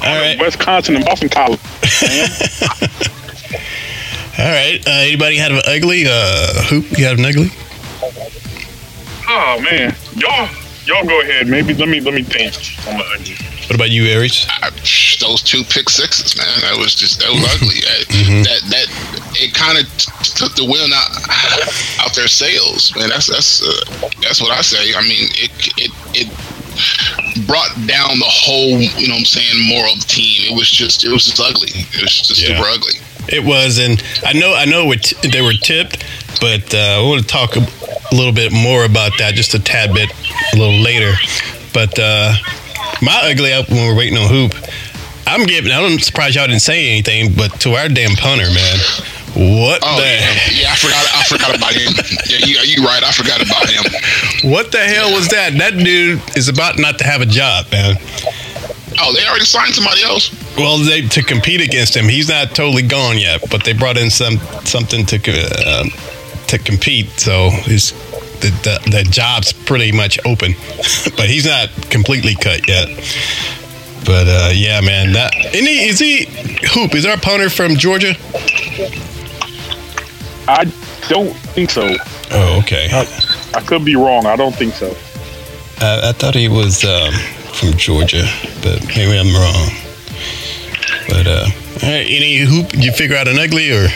All 0.03 0.19
right. 0.19 0.37
Wisconsin 0.39 0.95
and 0.95 1.05
Boston 1.05 1.29
College. 1.29 1.59
All 4.37 4.49
right. 4.49 4.81
Uh, 4.85 4.91
anybody 5.07 5.37
had 5.37 5.51
an 5.51 5.61
ugly 5.65 6.03
uh, 6.07 6.63
hoop? 6.63 6.85
You 6.97 7.05
had 7.05 7.19
an 7.19 7.25
ugly? 7.25 7.49
Oh 9.27 9.59
man, 9.61 9.95
y'all 10.15 10.49
y'all 10.85 11.05
go 11.05 11.21
ahead. 11.21 11.47
Maybe 11.47 11.73
let 11.73 11.87
me 11.87 12.01
let 12.01 12.13
me 12.13 12.23
think. 12.23 12.53
What 13.67 13.75
about 13.75 13.91
you, 13.91 14.05
Aries? 14.05 14.45
I, 14.49 14.69
those 15.19 15.41
two 15.41 15.63
pick 15.63 15.89
sixes, 15.89 16.35
man, 16.37 16.47
that 16.61 16.77
was 16.77 16.93
just 16.95 17.19
that 17.19 17.29
was 17.31 17.43
ugly. 17.55 17.79
Mm-hmm. 18.11 18.43
That 18.43 18.61
that 18.69 18.87
it 19.39 19.53
kind 19.53 19.77
of 19.79 19.85
took 20.35 20.55
the 20.55 20.65
wind 20.65 20.91
out 20.93 21.11
out 22.03 22.13
their 22.15 22.27
sails, 22.27 22.93
man. 22.95 23.09
That's 23.09 23.27
that's 23.27 23.61
uh, 23.63 24.09
that's 24.21 24.41
what 24.41 24.51
I 24.51 24.61
say. 24.61 24.93
I 24.95 25.01
mean, 25.03 25.29
it 25.39 25.51
it 25.77 25.91
it 26.13 26.27
brought 27.47 27.71
down 27.87 28.19
the 28.19 28.27
whole, 28.29 28.79
you 28.81 29.07
know, 29.07 29.13
what 29.15 29.19
I'm 29.19 29.25
saying, 29.25 29.67
moral 29.69 29.93
of 29.93 29.99
the 30.01 30.07
team. 30.07 30.51
It 30.51 30.55
was 30.57 30.69
just 30.69 31.03
it 31.05 31.09
was 31.11 31.25
just 31.25 31.39
ugly. 31.39 31.69
It 31.73 32.01
was 32.01 32.21
just 32.27 32.41
Yeah. 32.41 32.57
super 32.57 32.67
ugly. 32.69 32.93
It 33.29 33.43
was, 33.45 33.79
and 33.79 34.03
I 34.25 34.33
know, 34.33 34.53
I 34.53 34.65
know, 34.65 34.91
it, 34.91 35.13
they 35.31 35.41
were 35.41 35.53
tipped, 35.53 36.03
but 36.41 36.73
uh, 36.73 36.99
I 36.99 37.01
want 37.07 37.21
to 37.21 37.27
talk 37.27 37.55
a, 37.55 37.59
a 37.61 38.13
little 38.13 38.33
bit 38.33 38.51
more 38.51 38.83
about 38.83 39.13
that 39.19 39.33
just 39.35 39.53
a 39.53 39.59
tad 39.59 39.93
bit 39.93 40.09
a 40.53 40.57
little 40.57 40.77
later. 40.81 41.13
But 41.73 41.97
uh, 41.97 42.33
my 43.03 43.31
ugly 43.31 43.53
up 43.53 43.69
when 43.69 43.85
we're 43.87 43.97
waiting 43.97 44.17
on 44.17 44.29
hoop, 44.29 44.55
I'm 45.27 45.45
giving. 45.45 45.71
I'm 45.71 45.99
surprised 45.99 46.35
y'all 46.35 46.47
didn't 46.47 46.61
say 46.61 46.89
anything, 46.89 47.33
but 47.35 47.59
to 47.61 47.73
our 47.75 47.89
damn 47.89 48.15
punter, 48.15 48.49
man, 48.49 48.77
what 49.35 49.81
Oh 49.83 49.97
the 49.97 50.05
yeah, 50.05 50.37
yeah. 50.51 50.71
I 50.71 50.75
forgot. 50.75 51.05
I 51.13 51.23
forgot 51.23 51.55
about 51.55 51.73
him. 51.73 51.93
Yeah, 52.29 52.45
you 52.45 52.59
you 52.63 52.85
right. 52.85 53.03
I 53.03 53.11
forgot 53.11 53.41
about 53.41 53.69
him. 53.69 54.51
what 54.51 54.71
the 54.71 54.79
hell 54.79 55.11
was 55.11 55.29
that? 55.29 55.53
That 55.57 55.73
dude 55.73 56.21
is 56.37 56.49
about 56.49 56.77
not 56.77 56.99
to 56.99 57.03
have 57.03 57.21
a 57.21 57.25
job, 57.25 57.65
man. 57.71 57.95
Oh, 58.99 59.11
they 59.13 59.25
already 59.25 59.45
signed 59.45 59.73
somebody 59.73 60.03
else. 60.03 60.29
Well, 60.55 60.77
they 60.77 61.01
to 61.07 61.23
compete 61.23 61.61
against 61.61 61.95
him. 61.95 62.05
He's 62.05 62.29
not 62.29 62.49
totally 62.53 62.83
gone 62.83 63.17
yet, 63.17 63.41
but 63.49 63.63
they 63.63 63.73
brought 63.73 63.97
in 63.97 64.09
some 64.09 64.37
something 64.65 65.05
to 65.07 65.17
uh, 65.17 65.85
to 66.47 66.57
compete. 66.59 67.09
So 67.19 67.49
his 67.49 67.91
the, 68.43 68.49
the 68.63 68.91
the 68.91 69.03
job's 69.03 69.53
pretty 69.53 69.91
much 69.91 70.19
open, 70.25 70.53
but 71.15 71.29
he's 71.29 71.45
not 71.45 71.69
completely 71.89 72.35
cut 72.35 72.67
yet. 72.67 72.87
But 74.05 74.27
uh, 74.27 74.49
yeah, 74.53 74.81
man, 74.81 75.13
that 75.13 75.33
and 75.35 75.55
he, 75.55 75.87
is 75.87 75.99
he 75.99 76.25
hoop? 76.73 76.93
Is 76.93 77.05
our 77.05 77.17
punter 77.17 77.49
from 77.49 77.75
Georgia? 77.77 78.15
I 80.47 80.65
don't 81.07 81.33
think 81.55 81.69
so. 81.69 81.95
Oh, 82.31 82.59
okay. 82.59 82.89
I 83.53 83.61
could 83.61 83.85
be 83.85 83.95
wrong. 83.95 84.25
I 84.25 84.35
don't 84.35 84.53
think 84.53 84.73
so. 84.73 84.89
I, 85.79 86.09
I 86.09 86.11
thought 86.11 86.35
he 86.35 86.49
was 86.49 86.83
um, 86.83 87.13
from 87.53 87.71
Georgia, 87.77 88.25
but 88.61 88.85
maybe 88.87 89.17
I'm 89.17 89.33
wrong. 89.33 89.69
But 91.07 91.27
uh, 91.27 91.47
all 91.81 91.89
right, 91.89 92.05
any 92.05 92.37
hoop? 92.39 92.69
Did 92.69 92.83
you 92.83 92.91
figure 92.91 93.15
out 93.15 93.29
an 93.29 93.39
ugly 93.39 93.71
or? 93.71 93.87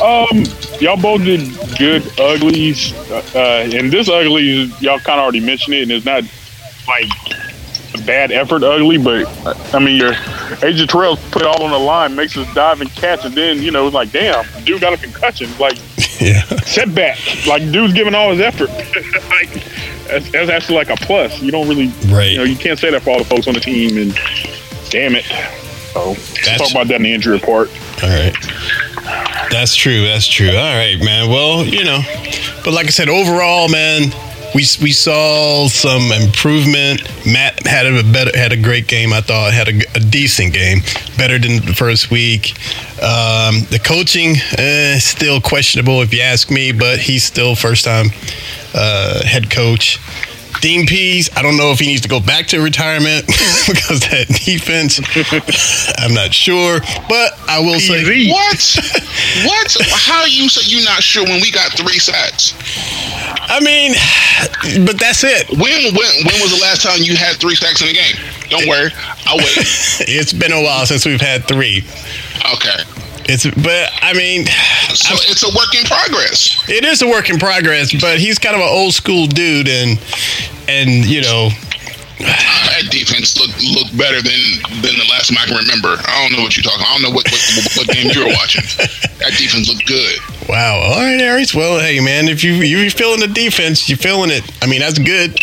Um, 0.00 0.44
y'all 0.80 1.00
both 1.00 1.22
did 1.24 1.40
good 1.78 2.02
uglies, 2.20 2.92
uh, 3.10 3.22
uh, 3.34 3.38
and 3.74 3.90
this 3.90 4.08
ugly 4.08 4.64
y'all 4.80 4.98
kind 4.98 5.18
of 5.18 5.24
already 5.24 5.40
mentioned 5.40 5.74
it, 5.74 5.82
and 5.84 5.92
it's 5.92 6.04
not 6.04 6.22
like 6.86 7.08
a 7.94 7.98
bad 8.06 8.30
effort 8.30 8.62
ugly, 8.62 8.98
but 8.98 9.26
I 9.74 9.78
mean 9.78 9.96
your 9.96 10.12
AJ 10.12 10.88
Terrell 10.88 11.16
put 11.30 11.42
it 11.42 11.48
all 11.48 11.62
on 11.62 11.70
the 11.70 11.78
line, 11.78 12.14
makes 12.14 12.36
us 12.36 12.52
dive 12.54 12.80
and 12.82 12.90
catch, 12.92 13.24
and 13.24 13.34
then 13.34 13.62
you 13.62 13.70
know 13.70 13.86
it's 13.86 13.94
like 13.94 14.12
damn, 14.12 14.44
dude 14.64 14.80
got 14.80 14.92
a 14.92 14.96
concussion, 14.98 15.48
like 15.58 15.78
Yeah. 16.20 16.42
setback, 16.60 17.18
like 17.46 17.62
dude's 17.72 17.92
giving 17.94 18.14
all 18.14 18.30
his 18.32 18.40
effort, 18.40 18.68
like 19.30 19.64
that's, 20.08 20.30
that's 20.30 20.50
actually 20.50 20.76
like 20.76 20.90
a 20.90 20.96
plus. 20.96 21.40
You 21.40 21.50
don't 21.50 21.68
really, 21.68 21.88
Right. 22.12 22.32
You 22.32 22.38
know, 22.38 22.44
you 22.44 22.56
can't 22.56 22.78
say 22.78 22.90
that 22.90 23.02
for 23.02 23.10
all 23.10 23.18
the 23.18 23.24
folks 23.24 23.48
on 23.48 23.54
the 23.54 23.60
team, 23.60 23.96
and 23.96 24.14
damn 24.90 25.14
it. 25.16 25.24
So 25.96 26.10
let's 26.10 26.40
That's- 26.44 26.58
talk 26.58 26.70
about 26.72 26.88
that 26.88 26.96
in 26.96 27.02
the 27.04 27.12
injury 27.14 27.32
report. 27.34 27.70
All 28.02 28.10
right. 28.10 28.34
That's 29.50 29.74
true. 29.74 30.04
That's 30.04 30.26
true. 30.26 30.50
All 30.50 30.76
right, 30.76 30.98
man. 31.02 31.30
Well, 31.30 31.64
you 31.64 31.84
know, 31.84 32.00
but 32.64 32.74
like 32.74 32.86
I 32.86 32.90
said, 32.90 33.08
overall, 33.08 33.68
man, 33.70 34.12
we 34.54 34.64
we 34.82 34.92
saw 34.92 35.68
some 35.68 36.12
improvement. 36.12 37.00
Matt 37.24 37.66
had 37.66 37.86
a 37.86 38.02
better 38.02 38.36
had 38.36 38.52
a 38.52 38.56
great 38.56 38.88
game. 38.88 39.12
I 39.14 39.20
thought 39.22 39.54
had 39.54 39.68
a, 39.68 39.80
a 39.94 40.00
decent 40.00 40.52
game, 40.52 40.80
better 41.16 41.38
than 41.38 41.64
the 41.64 41.72
first 41.74 42.10
week. 42.10 42.50
Um, 43.00 43.64
the 43.70 43.80
coaching 43.82 44.34
eh, 44.58 44.98
still 44.98 45.40
questionable 45.40 46.02
if 46.02 46.12
you 46.12 46.20
ask 46.20 46.50
me, 46.50 46.72
but 46.72 46.98
he's 46.98 47.24
still 47.24 47.54
first 47.54 47.84
time 47.86 48.08
uh, 48.74 49.24
head 49.24 49.50
coach. 49.50 49.98
Dean 50.60 50.86
Pees, 50.86 51.30
I 51.36 51.42
don't 51.42 51.56
know 51.56 51.70
if 51.70 51.78
he 51.78 51.86
needs 51.86 52.02
to 52.02 52.08
go 52.08 52.20
back 52.20 52.46
to 52.48 52.60
retirement 52.60 53.26
because 53.68 54.00
that 54.08 54.26
defense, 54.44 55.00
I'm 55.98 56.14
not 56.14 56.32
sure. 56.32 56.80
But 57.08 57.38
I 57.48 57.60
will 57.60 57.80
say, 57.80 58.00
Easy. 58.00 58.30
What? 58.30 58.56
what? 59.44 59.76
How 59.90 60.24
you 60.24 60.48
say 60.48 60.64
you 60.66 60.84
not 60.84 61.02
sure 61.02 61.24
when 61.24 61.40
we 61.40 61.50
got 61.50 61.72
three 61.72 61.98
sacks? 61.98 62.54
I 63.48 63.60
mean, 63.60 63.92
but 64.84 64.98
that's 64.98 65.22
it. 65.24 65.48
When 65.50 65.94
when 65.94 66.10
when 66.26 66.40
was 66.42 66.50
the 66.56 66.60
last 66.62 66.82
time 66.82 66.98
you 67.02 67.16
had 67.16 67.36
three 67.36 67.54
sacks 67.54 67.82
in 67.82 67.88
a 67.88 67.92
game? 67.92 68.16
Don't 68.50 68.66
worry, 68.68 68.90
I'll 69.26 69.38
wait. 69.38 69.56
It's 70.08 70.32
been 70.32 70.52
a 70.52 70.62
while 70.62 70.86
since 70.86 71.06
we've 71.06 71.20
had 71.20 71.46
three. 71.46 71.84
Okay, 72.54 72.82
It's, 73.28 73.44
but 73.44 73.90
I 74.02 74.12
mean, 74.12 74.46
so 74.94 75.14
it's 75.26 75.42
a 75.42 75.48
work 75.54 75.74
in 75.74 75.84
progress. 75.84 76.62
it 76.68 76.84
is 76.84 77.02
a 77.02 77.08
work 77.08 77.28
in 77.28 77.38
progress. 77.38 77.92
But 77.92 78.18
he's 78.18 78.38
kind 78.38 78.54
of 78.54 78.62
an 78.62 78.68
old 78.68 78.94
school 78.94 79.26
dude, 79.26 79.68
and 79.68 80.00
and 80.68 81.04
you 81.04 81.22
know, 81.22 81.50
That 82.18 82.88
defense 82.90 83.36
looked 83.38 83.60
look 83.62 83.88
better 83.96 84.20
than 84.22 84.40
than 84.80 84.96
the 84.96 85.06
last 85.10 85.28
time 85.28 85.38
I 85.40 85.46
can 85.46 85.56
remember. 85.56 85.96
I 86.00 86.22
don't 86.22 86.36
know 86.36 86.42
what 86.42 86.56
you're 86.56 86.64
talking. 86.64 86.84
I 86.86 86.92
don't 86.92 87.02
know 87.02 87.10
what 87.10 87.28
what, 87.28 87.76
what 87.76 87.86
game 87.94 88.10
you 88.12 88.24
were 88.24 88.32
watching. 88.32 88.64
That 89.18 89.32
defense 89.36 89.68
looked 89.68 89.86
good. 89.86 90.18
wow. 90.48 90.76
All 90.80 91.00
right, 91.00 91.20
Aries. 91.20 91.54
Well, 91.54 91.80
hey, 91.80 92.00
man, 92.00 92.28
if 92.28 92.44
you 92.44 92.52
you're 92.52 92.90
feeling 92.90 93.20
the 93.20 93.28
defense, 93.28 93.88
you're 93.88 93.98
feeling 93.98 94.30
it. 94.30 94.44
I 94.62 94.66
mean, 94.66 94.80
that's 94.80 94.98
good. 94.98 95.38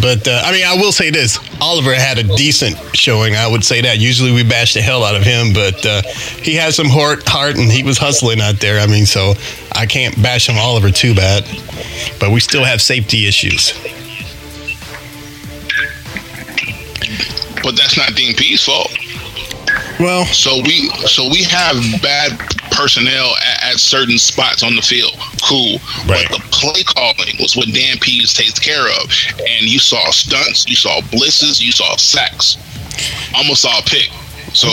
But 0.00 0.26
uh, 0.28 0.42
I 0.44 0.52
mean, 0.52 0.64
I 0.66 0.76
will 0.76 0.92
say 0.92 1.10
this: 1.10 1.38
Oliver 1.60 1.94
had 1.94 2.18
a 2.18 2.24
decent 2.36 2.76
showing. 2.94 3.34
I 3.34 3.46
would 3.46 3.64
say 3.64 3.80
that. 3.82 3.98
Usually, 3.98 4.32
we 4.32 4.44
bash 4.44 4.74
the 4.74 4.80
hell 4.80 5.04
out 5.04 5.16
of 5.16 5.22
him, 5.22 5.52
but 5.52 5.84
uh, 5.84 6.02
he 6.42 6.54
had 6.54 6.72
some 6.74 6.88
heart, 6.88 7.26
heart, 7.26 7.56
and 7.56 7.70
he 7.70 7.82
was 7.82 7.98
hustling 7.98 8.40
out 8.40 8.60
there. 8.60 8.80
I 8.80 8.86
mean, 8.86 9.06
so 9.06 9.34
I 9.72 9.86
can't 9.86 10.20
bash 10.22 10.48
him 10.48 10.56
Oliver 10.58 10.90
too 10.90 11.14
bad. 11.14 11.44
But 12.20 12.30
we 12.32 12.40
still 12.40 12.64
have 12.64 12.80
safety 12.82 13.26
issues. 13.26 13.72
But 17.62 17.76
that's 17.76 17.96
not 17.96 18.14
Dean 18.14 18.34
Pees 18.34 18.64
fault. 18.64 18.90
Well, 20.00 20.24
So 20.26 20.62
we 20.62 20.88
so 21.06 21.28
we 21.28 21.42
have 21.44 21.76
bad 22.00 22.38
personnel 22.70 23.34
at, 23.44 23.72
at 23.74 23.80
certain 23.80 24.18
spots 24.18 24.62
on 24.62 24.76
the 24.76 24.82
field. 24.82 25.12
Cool. 25.42 25.78
Right. 26.06 26.26
But 26.30 26.38
the 26.38 26.48
play 26.52 26.82
calling 26.84 27.34
was 27.40 27.56
what 27.56 27.66
Dan 27.72 27.98
Pees 27.98 28.32
takes 28.32 28.58
care 28.58 28.86
of. 29.02 29.10
And 29.38 29.66
you 29.66 29.78
saw 29.78 30.10
stunts, 30.10 30.66
you 30.68 30.76
saw 30.76 31.00
blitzes, 31.00 31.60
you 31.60 31.72
saw 31.72 31.96
sacks. 31.96 32.56
Almost 33.34 33.62
saw 33.62 33.78
a 33.78 33.82
pick. 33.82 34.10
So 34.54 34.68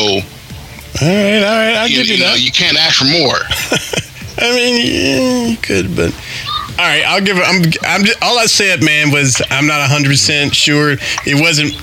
all 1.02 1.08
right, 1.10 1.44
all 1.44 1.58
right, 1.58 1.76
I'll 1.76 1.88
you, 1.90 1.98
give 1.98 2.08
you 2.08 2.14
you 2.16 2.20
know 2.22 2.32
that. 2.32 2.42
you 2.42 2.52
can't 2.52 2.78
ask 2.78 3.00
for 3.00 3.06
more. 3.06 3.36
I 4.38 4.56
mean, 4.56 4.86
yeah, 4.86 5.48
you 5.48 5.58
could, 5.58 5.96
but 5.96 6.14
all 6.78 6.86
right, 6.86 7.04
I'll 7.06 7.22
give 7.22 7.38
it. 7.38 7.44
I'm, 7.46 7.64
I'm 7.84 8.06
just, 8.06 8.22
all 8.22 8.38
I 8.40 8.46
said, 8.46 8.82
man, 8.84 9.12
was 9.12 9.42
I'm 9.50 9.68
not 9.68 9.80
100 9.80 10.08
percent 10.10 10.56
sure 10.56 10.92
it 11.26 11.42
wasn't 11.42 11.74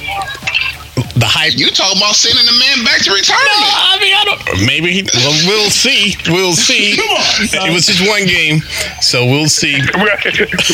the 1.14 1.26
hype. 1.28 1.52
You 1.57 1.69
talking 1.69 1.99
about 1.99 2.16
sending 2.16 2.47
a 2.49 2.57
man 2.59 2.85
back 2.85 3.02
to 3.04 3.12
retirement. 3.12 3.61
No, 3.61 3.69
I 3.69 3.99
mean, 4.00 4.14
I 4.16 4.25
don't. 4.25 4.40
Maybe. 4.66 4.92
He, 4.92 5.02
well, 5.14 5.37
we'll 5.47 5.71
see. 5.71 6.16
We'll 6.28 6.52
see. 6.57 6.97
Come 6.97 7.09
on, 7.09 7.69
it 7.69 7.73
was 7.73 7.87
just 7.87 8.00
one 8.09 8.25
game, 8.25 8.61
so 9.00 9.26
we'll 9.26 9.49
see. 9.49 9.76
We 9.92 10.09
got, 10.09 10.25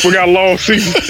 we 0.05 0.11
got 0.13 0.29
a 0.29 0.31
long 0.31 0.57
season. 0.57 0.93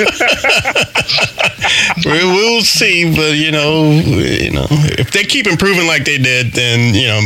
We 2.05 2.23
will 2.23 2.61
see. 2.61 3.13
But 3.15 3.35
you 3.37 3.51
know, 3.51 3.91
you 3.91 4.51
know, 4.51 4.65
if 4.97 5.11
they 5.11 5.23
keep 5.23 5.45
improving 5.47 5.87
like 5.87 6.05
they 6.05 6.17
did, 6.17 6.51
then 6.53 6.93
you 6.95 7.07
know, 7.07 7.21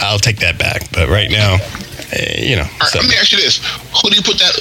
I'll 0.00 0.18
take 0.18 0.38
that 0.40 0.58
back. 0.58 0.90
But 0.92 1.08
right 1.08 1.30
now, 1.30 1.56
eh, 2.12 2.42
you 2.42 2.56
know, 2.56 2.62
All 2.62 2.68
right, 2.80 2.88
so- 2.88 2.98
let 3.00 3.08
me 3.08 3.14
ask 3.20 3.32
you 3.32 3.38
this: 3.38 3.58
Who 4.00 4.08
do 4.10 4.16
you 4.16 4.22
put 4.22 4.38
that 4.38 4.54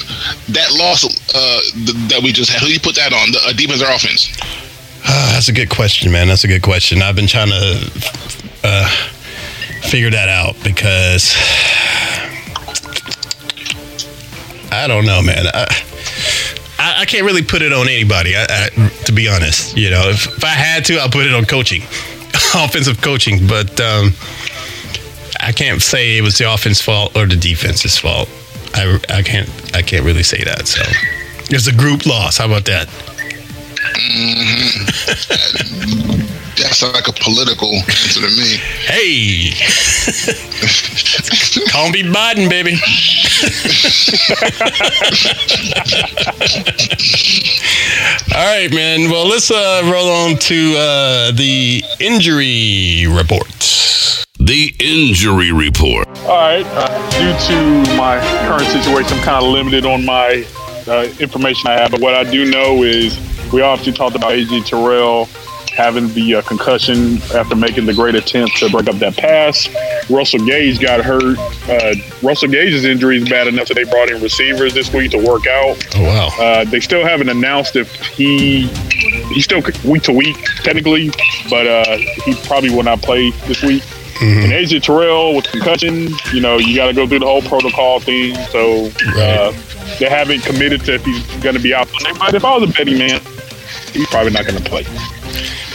that 0.50 0.72
loss 0.74 1.06
uh, 1.34 1.62
th- 1.86 1.98
that 2.12 2.22
we 2.24 2.32
just 2.34 2.52
had? 2.52 2.60
Who 2.62 2.68
do 2.68 2.74
you 2.74 2.80
put 2.80 2.96
that 2.96 3.14
on? 3.14 3.32
The 3.32 3.40
uh, 3.48 3.54
defense 3.54 3.82
or 3.82 3.90
offense? 3.92 4.28
Ah, 5.10 5.32
that's 5.34 5.48
a 5.48 5.54
good 5.54 5.70
question, 5.70 6.12
man. 6.12 6.28
That's 6.28 6.44
a 6.44 6.48
good 6.48 6.62
question. 6.62 7.02
I've 7.02 7.16
been 7.16 7.28
trying 7.28 7.50
to 7.50 7.92
uh, 8.64 8.88
figure 9.84 10.10
that 10.12 10.28
out 10.28 10.56
because 10.64 11.34
I 14.72 14.88
don't 14.88 15.06
know, 15.06 15.22
man. 15.22 15.46
I, 15.48 17.02
I, 17.02 17.06
can't 17.06 17.26
really 17.26 17.42
put 17.42 17.62
it 17.62 17.72
on 17.72 17.88
anybody. 17.88 18.36
I, 18.36 18.46
I, 18.50 18.90
to 19.06 19.12
be 19.14 19.30
honest, 19.30 19.78
you 19.78 19.90
know, 19.90 20.10
if, 20.10 20.28
if 20.28 20.44
I 20.44 20.50
had 20.50 20.84
to, 20.86 20.98
I'll 20.98 21.10
put 21.10 21.26
it 21.26 21.34
on 21.34 21.46
coaching, 21.46 21.82
offensive 22.54 23.02
coaching. 23.02 23.48
But 23.48 23.80
um, 23.80 24.12
I 25.40 25.54
can't 25.54 25.82
say 25.82 26.18
it 26.18 26.22
was 26.22 26.38
the 26.38 26.52
offense 26.52 26.82
fault 26.82 27.16
or 27.16 27.26
the 27.26 27.38
defense's 27.38 27.98
fault. 27.98 28.30
I, 28.74 29.00
I 29.10 29.24
can't 29.24 29.50
I 29.74 29.82
can't 29.82 30.06
really 30.06 30.24
say 30.24 30.44
that. 30.44 30.68
So 30.68 30.82
it's 31.50 31.68
a 31.68 31.74
group 31.74 32.06
loss. 32.06 32.38
How 32.38 32.46
about 32.46 32.66
that? 32.66 32.90
That's 36.58 36.82
like 36.82 37.08
a 37.08 37.14
political 37.14 37.72
answer 37.76 38.22
to 38.22 38.30
me. 38.36 38.58
Hey, 38.88 39.52
call 41.70 41.92
me 41.92 42.02
Biden, 42.02 42.50
baby. 42.50 42.80
All 48.36 48.44
right, 48.44 48.74
man. 48.74 49.12
Well, 49.12 49.28
let's 49.28 49.52
uh, 49.52 49.84
roll 49.86 50.10
on 50.10 50.38
to 50.38 50.76
uh, 50.78 51.32
the 51.34 51.84
injury 52.00 53.06
report. 53.08 53.48
The 54.40 54.74
injury 54.80 55.52
report. 55.52 56.08
All 56.22 56.38
right. 56.38 56.66
Uh, 56.66 56.88
due 57.12 57.38
to 57.48 57.96
my 57.98 58.20
current 58.48 58.66
situation, 58.72 59.16
I'm 59.18 59.24
kind 59.24 59.46
of 59.46 59.52
limited 59.52 59.86
on 59.86 60.04
my 60.04 60.44
uh, 60.88 61.08
information 61.20 61.70
I 61.70 61.74
have. 61.74 61.92
But 61.92 62.02
what 62.02 62.16
I 62.16 62.24
do 62.24 62.46
know 62.50 62.82
is 62.84 63.16
we 63.52 63.62
obviously 63.62 63.94
talked 63.94 64.16
about 64.16 64.32
AJ 64.32 64.66
Terrell 64.66 65.28
having 65.78 66.12
the 66.14 66.36
uh, 66.36 66.42
concussion 66.42 67.22
after 67.36 67.56
making 67.56 67.86
the 67.86 67.94
great 67.94 68.16
attempt 68.16 68.58
to 68.58 68.68
break 68.70 68.88
up 68.88 68.96
that 68.96 69.16
pass. 69.16 69.70
Russell 70.10 70.44
Gage 70.44 70.80
got 70.80 71.06
hurt. 71.06 71.38
Uh, 71.70 71.94
Russell 72.24 72.50
Gage's 72.50 72.84
injury 72.84 73.18
is 73.18 73.30
bad 73.30 73.48
enough 73.48 73.68
that 73.68 73.76
they 73.76 73.84
brought 73.84 74.10
in 74.10 74.20
receivers 74.22 74.74
this 74.74 74.92
week 74.92 75.12
to 75.12 75.18
work 75.18 75.46
out. 75.46 75.78
Oh 75.96 76.02
wow. 76.02 76.30
Uh, 76.40 76.66
they 76.66 76.80
still 76.80 77.06
haven't 77.06 77.30
announced 77.30 77.76
if 77.76 77.94
he 78.08 78.68
he's 79.34 79.44
still 79.44 79.62
week 79.86 80.04
to 80.04 80.12
week 80.14 80.38
technically, 80.64 81.12
but 81.50 81.68
uh, 81.68 81.98
he 82.26 82.34
probably 82.48 82.72
will 82.72 82.84
not 82.84 83.02
play 83.02 83.30
this 83.46 83.62
week. 83.62 83.84
And 84.20 84.52
AJ 84.52 84.82
Terrell 84.82 85.36
with 85.36 85.46
concussion, 85.46 86.10
you 86.34 86.42
know, 86.42 86.58
you 86.58 86.76
got 86.76 86.88
to 86.88 86.94
go 86.94 87.06
through 87.06 87.20
the 87.20 87.28
whole 87.28 87.44
protocol 87.44 88.00
thing. 88.00 88.34
So 88.50 88.90
uh, 89.16 89.52
they 90.00 90.10
haven't 90.10 90.42
committed 90.42 90.84
to 90.86 90.96
if 90.96 91.06
he's 91.06 91.24
going 91.44 91.56
to 91.56 91.62
be 91.62 91.76
out. 91.76 91.88
But 92.20 92.34
if 92.34 92.44
I 92.44 92.58
was 92.58 92.68
a 92.68 92.74
betting 92.74 92.98
man, 92.98 93.22
he's 93.98 94.08
probably 94.08 94.32
not 94.32 94.46
going 94.46 94.62
to 94.62 94.70
play. 94.70 94.86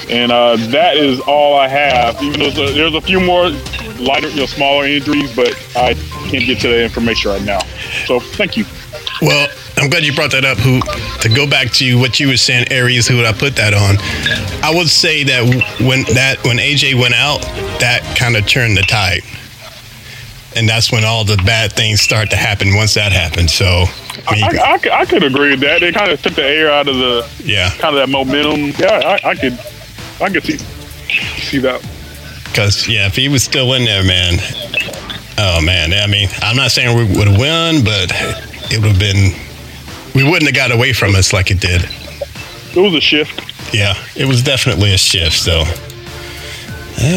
And 0.09 0.33
uh, 0.33 0.57
that 0.71 0.97
is 0.97 1.21
all 1.21 1.55
I 1.55 1.69
have. 1.69 2.23
Even 2.23 2.41
though 2.41 2.51
there's 2.51 2.71
a, 2.71 2.75
there's 2.75 2.95
a 2.95 3.01
few 3.01 3.21
more 3.21 3.49
lighter, 3.99 4.29
you 4.29 4.41
know, 4.41 4.47
smaller 4.47 4.87
injuries, 4.87 5.35
but 5.35 5.55
I 5.77 5.95
can't 5.95 6.45
get 6.45 6.61
to 6.61 6.69
that 6.69 6.83
information 6.83 7.31
right 7.31 7.43
now. 7.43 7.61
So 8.07 8.21
thank 8.21 8.57
you. 8.57 8.65
Well, 9.21 9.49
I'm 9.79 9.89
glad 9.89 10.05
you 10.05 10.15
brought 10.15 10.33
that 10.33 10.45
up. 10.45 10.59
Who 10.59 10.81
to 11.21 11.35
go 11.35 11.49
back 11.49 11.71
to 11.73 11.99
what 11.99 12.21
you 12.21 12.29
were 12.29 12.37
saying, 12.37 12.67
Aries? 12.71 13.07
who 13.07 13.17
would 13.17 13.27
I 13.27 13.33
put 13.33 13.57
that 13.57 13.73
on? 13.73 13.97
I 14.63 14.75
would 14.75 14.89
say 14.89 15.25
that 15.25 15.43
when 15.81 16.03
that 16.15 16.43
when 16.45 16.59
AJ 16.59 17.01
went 17.01 17.15
out, 17.15 17.41
that 17.81 18.03
kind 18.19 18.37
of 18.37 18.47
turned 18.47 18.77
the 18.77 18.83
tide, 18.83 19.23
and 20.57 20.69
that's 20.69 20.93
when 20.93 21.05
all 21.05 21.25
the 21.25 21.37
bad 21.47 21.73
things 21.73 22.01
start 22.01 22.31
to 22.31 22.37
happen. 22.37 22.75
Once 22.75 22.95
that 22.95 23.13
happened, 23.13 23.51
so 23.51 23.87
I 24.29 24.35
mean, 24.35 24.45
I, 24.45 24.73
I, 24.75 24.79
could- 24.79 24.93
I 24.93 25.05
could 25.05 25.23
agree 25.25 25.51
with 25.51 25.61
that. 25.61 25.83
It 25.83 25.95
kind 25.95 26.11
of 26.11 26.23
took 26.23 26.35
the 26.35 26.45
air 26.45 26.71
out 26.71 26.89
of 26.89 26.97
the 26.97 27.29
yeah, 27.45 27.71
kind 27.79 27.97
of 27.97 28.01
that 28.01 28.09
momentum. 28.09 28.71
Yeah, 28.79 29.19
I, 29.25 29.31
I 29.31 29.35
could, 29.35 29.59
I 30.21 30.31
could 30.31 30.45
see 30.45 30.59
see 30.59 31.59
that. 31.59 31.81
because 32.45 32.87
yeah, 32.89 33.07
if 33.07 33.17
he 33.17 33.29
was 33.29 33.43
still 33.43 33.73
in 33.75 33.85
there, 33.85 34.05
man, 34.05 34.35
oh 35.39 35.61
man, 35.63 35.93
I 35.93 36.07
mean, 36.11 36.29
I'm 36.41 36.57
not 36.57 36.71
saying 36.71 36.97
we 36.97 37.05
would 37.19 37.29
have 37.29 37.39
won, 37.39 37.83
but 37.85 38.11
it 38.73 38.79
would 38.81 38.93
have 38.93 38.99
been. 39.01 39.33
We 40.15 40.23
wouldn't 40.25 40.45
have 40.45 40.55
got 40.55 40.71
away 40.77 40.93
from 40.93 41.15
us 41.17 41.33
like 41.33 41.51
it 41.51 41.59
did. 41.61 41.83
It 42.77 42.81
was 42.81 42.95
a 42.95 43.01
shift. 43.01 43.41
Yeah, 43.75 43.95
it 44.15 44.27
was 44.27 44.43
definitely 44.43 44.93
a 44.95 44.99
shift. 44.99 45.39
So, 45.39 45.59
all 45.61 45.65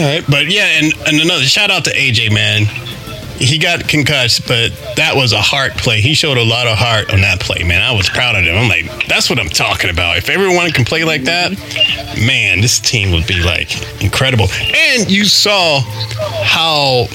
right, 0.04 0.24
but 0.30 0.48
yeah, 0.50 0.80
and, 0.82 0.94
and 1.08 1.20
another 1.22 1.44
shout 1.44 1.70
out 1.70 1.84
to 1.86 1.92
AJ, 1.92 2.34
man. 2.34 2.64
He 3.38 3.58
got 3.58 3.88
concussed, 3.88 4.48
but 4.48 4.72
that 4.96 5.14
was 5.16 5.34
a 5.34 5.42
heart 5.42 5.74
play. 5.74 6.00
He 6.00 6.14
showed 6.14 6.38
a 6.38 6.44
lot 6.44 6.68
of 6.68 6.78
heart 6.78 7.14
on 7.14 7.22
that 7.22 7.42
play, 7.42 7.64
man. 7.64 7.82
I 7.82 7.92
was 7.92 8.10
proud 8.10 8.36
of 8.36 8.44
him. 8.44 8.56
I'm 8.56 8.70
like, 8.70 9.08
that's 9.08 9.30
what 9.30 9.40
I'm 9.40 9.50
talking 9.50 9.90
about. 9.90 10.18
If 10.18 10.30
everyone 10.30 10.72
can 10.72 10.86
play 10.86 11.04
like 11.04 11.24
that, 11.24 11.52
man, 12.26 12.62
this 12.62 12.80
team 12.80 13.12
would 13.12 13.28
be 13.28 13.42
like 13.42 13.70
incredible. 14.02 14.48
And 14.74 15.12
you 15.12 15.26
saw 15.26 15.82
how 16.44 17.08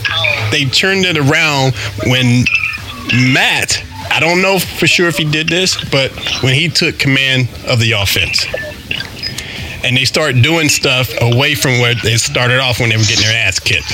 they 0.51 0.67
turned 0.67 1.07
it 1.07 1.17
around 1.17 1.75
when 2.07 2.45
Matt. 3.33 3.83
I 4.13 4.19
don't 4.21 4.43
know 4.43 4.59
for 4.59 4.87
sure 4.87 5.07
if 5.09 5.17
he 5.17 5.25
did 5.25 5.49
this, 5.49 5.83
but 5.91 6.11
when 6.43 6.55
he 6.55 6.69
took 6.69 6.99
command 6.99 7.49
of 7.67 7.79
the 7.79 7.93
offense 7.93 8.45
and 9.85 9.97
they 9.97 10.05
start 10.05 10.35
doing 10.43 10.69
stuff 10.69 11.11
away 11.21 11.55
from 11.55 11.79
where 11.81 11.95
they 11.95 12.17
started 12.17 12.59
off 12.59 12.81
when 12.81 12.91
they 12.91 12.97
were 12.97 13.05
getting 13.05 13.25
their 13.25 13.47
ass 13.47 13.59
kicked. 13.59 13.93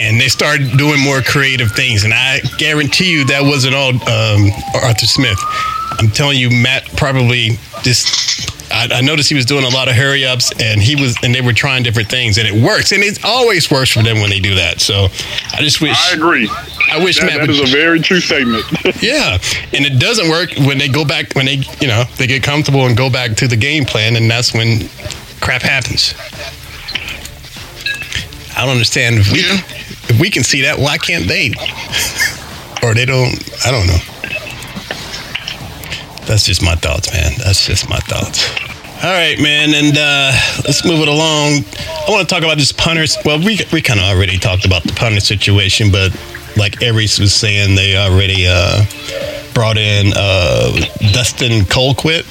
And 0.00 0.18
they 0.20 0.28
started 0.28 0.78
doing 0.78 0.98
more 1.00 1.20
creative 1.20 1.72
things. 1.72 2.04
And 2.04 2.14
I 2.14 2.40
guarantee 2.58 3.12
you 3.12 3.24
that 3.26 3.42
wasn't 3.42 3.74
all 3.74 3.90
um, 3.90 4.50
Arthur 4.82 5.06
Smith. 5.06 5.38
I'm 5.98 6.08
telling 6.08 6.38
you, 6.38 6.48
Matt 6.50 6.84
probably 6.96 7.50
just. 7.82 8.48
I, 8.72 8.86
I 8.92 9.00
noticed 9.00 9.28
he 9.28 9.34
was 9.34 9.44
doing 9.46 9.64
a 9.64 9.68
lot 9.68 9.88
of 9.88 9.96
hurry 9.96 10.24
ups, 10.24 10.52
and 10.62 10.80
he 10.80 10.94
was, 10.94 11.16
and 11.24 11.34
they 11.34 11.40
were 11.40 11.52
trying 11.52 11.82
different 11.82 12.08
things, 12.08 12.38
and 12.38 12.46
it 12.46 12.54
works, 12.54 12.92
and 12.92 13.02
it 13.02 13.18
always 13.24 13.68
works 13.68 13.90
for 13.90 14.00
them 14.00 14.20
when 14.20 14.30
they 14.30 14.38
do 14.38 14.54
that. 14.54 14.80
So, 14.80 15.08
I 15.52 15.56
just 15.60 15.80
wish. 15.80 15.96
I 16.12 16.14
agree. 16.14 16.48
I 16.88 17.02
wish 17.02 17.18
That, 17.18 17.26
Matt 17.26 17.38
that 17.40 17.48
would. 17.48 17.50
is 17.50 17.60
a 17.74 17.76
very 17.76 17.98
true 18.00 18.20
statement. 18.20 18.64
Yeah, 19.02 19.38
and 19.74 19.84
it 19.84 19.98
doesn't 19.98 20.30
work 20.30 20.50
when 20.66 20.78
they 20.78 20.86
go 20.88 21.04
back 21.04 21.32
when 21.34 21.46
they 21.46 21.62
you 21.80 21.88
know 21.88 22.04
they 22.16 22.26
get 22.28 22.42
comfortable 22.44 22.86
and 22.86 22.96
go 22.96 23.10
back 23.10 23.34
to 23.38 23.48
the 23.48 23.56
game 23.56 23.84
plan, 23.84 24.14
and 24.16 24.30
that's 24.30 24.54
when 24.54 24.88
crap 25.40 25.62
happens. 25.62 26.14
I 28.56 28.62
don't 28.66 28.70
understand 28.74 29.16
if 29.18 29.32
we 29.32 29.42
if 30.10 30.20
we 30.20 30.28
can 30.28 30.42
see 30.42 30.62
that, 30.62 30.78
why 30.78 30.98
can't 30.98 31.26
they? 31.26 31.52
or 32.82 32.94
they 32.94 33.04
don't. 33.04 33.34
I 33.66 33.70
don't 33.70 33.86
know. 33.86 33.98
That's 36.26 36.44
just 36.44 36.62
my 36.62 36.74
thoughts, 36.74 37.12
man. 37.12 37.32
That's 37.38 37.66
just 37.66 37.88
my 37.88 37.98
thoughts. 37.98 38.48
All 39.02 39.10
right, 39.10 39.40
man, 39.40 39.72
and 39.74 39.96
uh, 39.96 40.32
let's 40.64 40.84
move 40.84 41.00
it 41.00 41.08
along. 41.08 41.64
I 42.06 42.10
want 42.10 42.28
to 42.28 42.34
talk 42.34 42.44
about 42.44 42.58
this 42.58 42.72
punters. 42.72 43.16
Well, 43.24 43.38
we 43.38 43.60
we 43.72 43.80
kind 43.80 43.98
of 44.00 44.06
already 44.06 44.38
talked 44.38 44.66
about 44.66 44.82
the 44.82 44.92
punter 44.92 45.20
situation, 45.20 45.90
but 45.90 46.14
like 46.56 46.82
Aries 46.82 47.18
was 47.18 47.32
saying, 47.32 47.76
they 47.76 47.96
already 47.96 48.46
uh, 48.46 48.84
brought 49.54 49.78
in 49.78 50.12
uh, 50.16 50.72
Dustin 51.12 51.62
Colquitt 51.64 52.26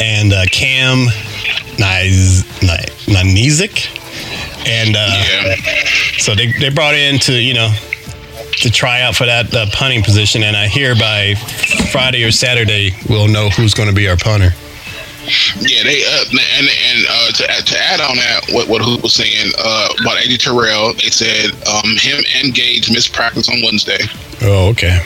and 0.00 0.32
uh, 0.32 0.44
Cam 0.50 1.06
Niz-. 1.78 2.44
And 4.68 4.96
uh, 4.96 5.24
Yeah. 5.30 5.54
so 6.18 6.34
they, 6.34 6.52
they 6.60 6.68
brought 6.68 6.94
in 6.94 7.18
to, 7.20 7.32
you 7.32 7.54
know, 7.54 7.72
to 8.60 8.70
try 8.70 9.00
out 9.02 9.14
for 9.16 9.24
that 9.26 9.54
uh, 9.54 9.66
punting 9.72 10.02
position. 10.02 10.42
And 10.42 10.56
I 10.56 10.66
hear 10.68 10.94
by 10.94 11.34
Friday 11.92 12.24
or 12.24 12.30
Saturday, 12.32 12.92
we'll 13.08 13.28
know 13.28 13.48
who's 13.50 13.72
going 13.74 13.88
to 13.88 13.94
be 13.94 14.08
our 14.08 14.16
punter. 14.16 14.50
Yeah, 15.60 15.82
they 15.84 16.02
uh, 16.06 16.24
and 16.30 16.68
and 16.68 17.06
uh, 17.08 17.30
to 17.32 17.50
add- 17.50 17.66
to 17.66 17.78
add 17.78 18.00
on 18.00 18.16
that, 18.16 18.46
what 18.50 18.66
what 18.66 18.80
Hoop 18.80 19.02
was 19.02 19.12
saying 19.12 19.52
uh, 19.58 19.88
about 20.00 20.16
AJ 20.16 20.38
Terrell, 20.38 20.94
they 20.94 21.10
said 21.10 21.50
um, 21.68 21.96
him 21.98 22.24
and 22.36 22.54
Gage 22.54 22.90
missed 22.90 23.12
practice 23.12 23.46
on 23.50 23.60
Wednesday, 23.62 23.98
Oh, 24.40 24.68
okay. 24.70 25.00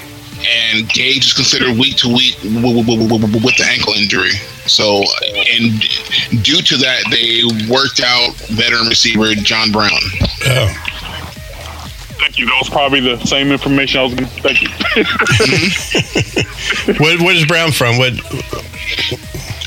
And 0.46 0.88
Gage 0.88 1.26
is 1.26 1.32
considered 1.32 1.78
week 1.78 1.96
to 1.98 2.08
week 2.08 2.36
with 2.42 3.56
the 3.56 3.66
ankle 3.68 3.92
injury. 3.94 4.32
So, 4.66 5.00
and 5.00 5.80
due 6.42 6.62
to 6.62 6.76
that, 6.78 7.04
they 7.10 7.42
worked 7.72 8.00
out 8.04 8.34
veteran 8.48 8.88
receiver 8.88 9.34
John 9.34 9.70
Brown. 9.72 10.00
Oh, 10.46 10.92
Thank 12.22 12.38
you. 12.38 12.46
That 12.46 12.58
was 12.60 12.70
probably 12.70 13.00
the 13.00 13.18
same 13.26 13.50
information 13.50 14.00
I 14.00 14.04
was 14.04 14.14
going 14.14 14.28
to. 14.28 14.42
Thank 14.42 14.62
you. 14.62 14.68
where, 17.04 17.18
where's 17.18 17.44
Brown 17.44 17.72
from? 17.72 17.98
What? 17.98 18.12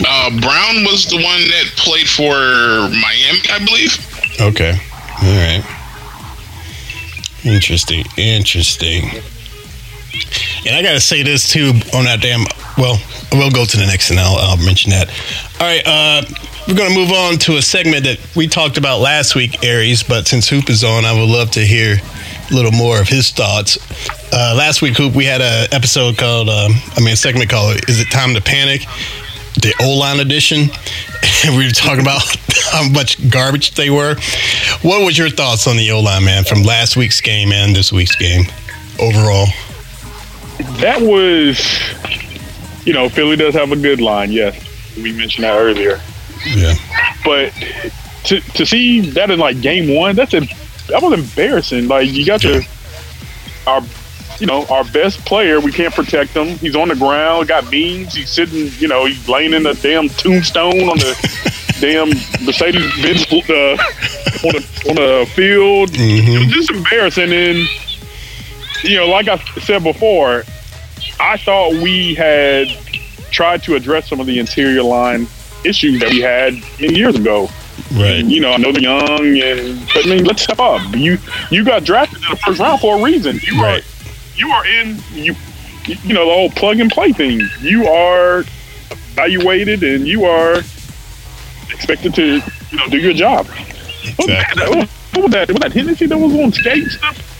Uh, 0.07 0.29
Brown 0.39 0.85
was 0.85 1.05
the 1.05 1.17
one 1.17 1.41
that 1.49 1.73
played 1.75 2.07
for 2.07 2.31
Miami, 2.89 3.41
I 3.51 3.59
believe. 3.65 3.99
Okay. 4.39 4.79
All 5.21 5.35
right. 5.35 5.65
Interesting. 7.43 8.05
Interesting. 8.17 9.21
And 10.65 10.75
I 10.75 10.81
gotta 10.81 10.99
say 10.99 11.23
this 11.23 11.47
too 11.47 11.73
on 11.93 12.05
that 12.05 12.21
damn. 12.21 12.45
Well, 12.77 12.99
we'll 13.31 13.51
go 13.51 13.65
to 13.65 13.77
the 13.77 13.85
next, 13.85 14.09
and 14.09 14.19
I'll, 14.19 14.35
I'll 14.37 14.57
mention 14.57 14.91
that. 14.91 15.09
All 15.59 15.67
right. 15.67 15.83
Uh, 15.85 16.23
we're 16.67 16.75
to 16.75 16.95
move 16.95 17.11
on 17.11 17.37
to 17.39 17.57
a 17.57 17.61
segment 17.61 18.05
that 18.05 18.17
we 18.35 18.47
talked 18.47 18.79
about 18.79 18.99
last 18.99 19.35
week, 19.35 19.63
Aries. 19.63 20.01
But 20.01 20.27
since 20.27 20.49
Hoop 20.49 20.67
is 20.69 20.83
on, 20.83 21.05
I 21.05 21.13
would 21.13 21.29
love 21.29 21.51
to 21.51 21.59
hear 21.59 21.97
a 21.97 22.53
little 22.53 22.71
more 22.71 22.99
of 22.99 23.07
his 23.07 23.29
thoughts. 23.29 23.77
Uh, 24.33 24.55
last 24.57 24.81
week, 24.81 24.97
Hoop, 24.97 25.13
we 25.13 25.25
had 25.25 25.41
an 25.41 25.67
episode 25.71 26.17
called, 26.17 26.49
um, 26.49 26.71
I 26.95 27.01
mean, 27.01 27.13
a 27.13 27.15
segment 27.15 27.51
called 27.51 27.87
"Is 27.87 27.99
It 27.99 28.09
Time 28.09 28.33
to 28.33 28.41
Panic?" 28.41 28.81
The 29.61 29.75
O 29.79 29.95
line 29.95 30.19
edition, 30.19 30.69
and 31.45 31.55
we 31.57 31.65
were 31.65 31.71
talking 31.71 32.01
about 32.01 32.23
how 32.71 32.89
much 32.89 33.29
garbage 33.29 33.75
they 33.75 33.91
were. 33.91 34.15
What 34.81 35.05
was 35.05 35.17
your 35.17 35.29
thoughts 35.29 35.67
on 35.67 35.77
the 35.77 35.91
O 35.91 35.99
line, 35.99 36.25
man, 36.25 36.43
from 36.43 36.63
last 36.63 36.97
week's 36.97 37.21
game 37.21 37.51
and 37.51 37.75
this 37.75 37.93
week's 37.93 38.15
game 38.15 38.45
overall? 38.99 39.47
That 40.79 41.01
was, 41.01 41.59
you 42.85 42.93
know, 42.93 43.09
Philly 43.09 43.35
does 43.35 43.53
have 43.55 43.71
a 43.71 43.75
good 43.75 44.01
line. 44.01 44.31
Yes, 44.31 44.55
we 44.97 45.11
mentioned 45.11 45.43
that 45.43 45.55
earlier. 45.57 45.99
Yeah. 46.45 46.75
But 47.23 47.53
to 48.25 48.39
to 48.39 48.65
see 48.65 49.01
that 49.11 49.31
in 49.31 49.39
like 49.39 49.61
game 49.61 49.93
one, 49.93 50.15
that's 50.15 50.33
a 50.33 50.41
that 50.87 51.01
was 51.01 51.13
embarrassing. 51.13 51.87
Like 51.87 52.09
you 52.11 52.25
got 52.25 52.43
your 52.43 52.61
our 53.67 53.81
you 54.39 54.47
know 54.47 54.65
our 54.67 54.83
best 54.85 55.25
player, 55.25 55.59
we 55.59 55.71
can't 55.71 55.93
protect 55.93 56.31
him. 56.31 56.57
He's 56.59 56.75
on 56.75 56.89
the 56.89 56.95
ground, 56.95 57.47
got 57.47 57.69
beans. 57.69 58.13
He's 58.13 58.29
sitting, 58.29 58.71
you 58.79 58.87
know, 58.87 59.05
he's 59.05 59.27
laying 59.27 59.53
in 59.53 59.65
a 59.65 59.73
damn 59.73 60.09
tombstone 60.09 60.89
on 60.89 60.97
the 60.97 61.65
damn 61.79 62.09
Mercedes 62.45 62.91
Benz 63.01 63.25
uh, 63.31 63.77
on 64.45 64.53
the 64.53 64.85
on 64.89 64.95
the 64.95 65.31
field. 65.33 65.89
It 65.93 66.39
was 66.39 66.53
just 66.53 66.71
embarrassing. 66.71 67.31
And 67.31 67.67
you 68.89 68.97
know, 68.97 69.07
like 69.07 69.27
I 69.27 69.37
said 69.61 69.83
before, 69.83 70.43
I 71.19 71.37
thought 71.37 71.73
we 71.73 72.15
had 72.15 72.67
tried 73.31 73.63
to 73.63 73.75
address 73.75 74.07
some 74.09 74.19
of 74.19 74.25
the 74.27 74.39
interior 74.39 74.83
line 74.83 75.27
issues 75.63 75.99
that 75.99 76.09
we 76.11 76.21
had 76.21 76.53
years 76.79 77.15
ago. 77.15 77.49
Right. 77.93 78.23
You 78.23 78.39
know, 78.39 78.51
I 78.51 78.57
know 78.57 78.71
they're 78.71 78.81
young, 78.81 79.37
and 79.41 79.85
but 79.93 80.05
I 80.05 80.09
mean, 80.09 80.23
let's 80.23 80.43
step 80.43 80.59
up. 80.59 80.81
You 80.95 81.17
you 81.51 81.65
got 81.65 81.83
drafted 81.83 82.23
in 82.23 82.29
the 82.29 82.37
first 82.37 82.59
round 82.59 82.79
for 82.79 82.97
a 82.97 83.03
reason. 83.03 83.39
You 83.43 83.61
Right. 83.61 83.83
are 83.83 83.87
you 84.37 84.49
are 84.49 84.65
in 84.65 84.97
you 85.11 85.35
you 85.85 86.13
know 86.13 86.25
the 86.25 86.33
whole 86.33 86.49
plug 86.51 86.79
and 86.79 86.89
play 86.89 87.11
thing. 87.11 87.41
You 87.61 87.87
are 87.87 88.45
evaluated, 88.91 89.83
and 89.83 90.07
you 90.07 90.23
are 90.25 90.59
expected 91.71 92.13
to 92.15 92.41
you 92.71 92.77
know 92.77 92.87
do 92.89 92.97
your 92.97 93.13
job. 93.13 93.47
What 93.47 94.17
was 94.17 94.27
that? 94.27 94.87
What 95.13 95.23
was 95.23 95.31
that? 95.31 95.49
Was 95.49 95.59
that 95.59 95.73
Hennessy 95.73 96.05
that 96.05 96.17
was 96.17 96.33
on 96.33 96.53
skate 96.53 96.87
stuff? 96.87 97.34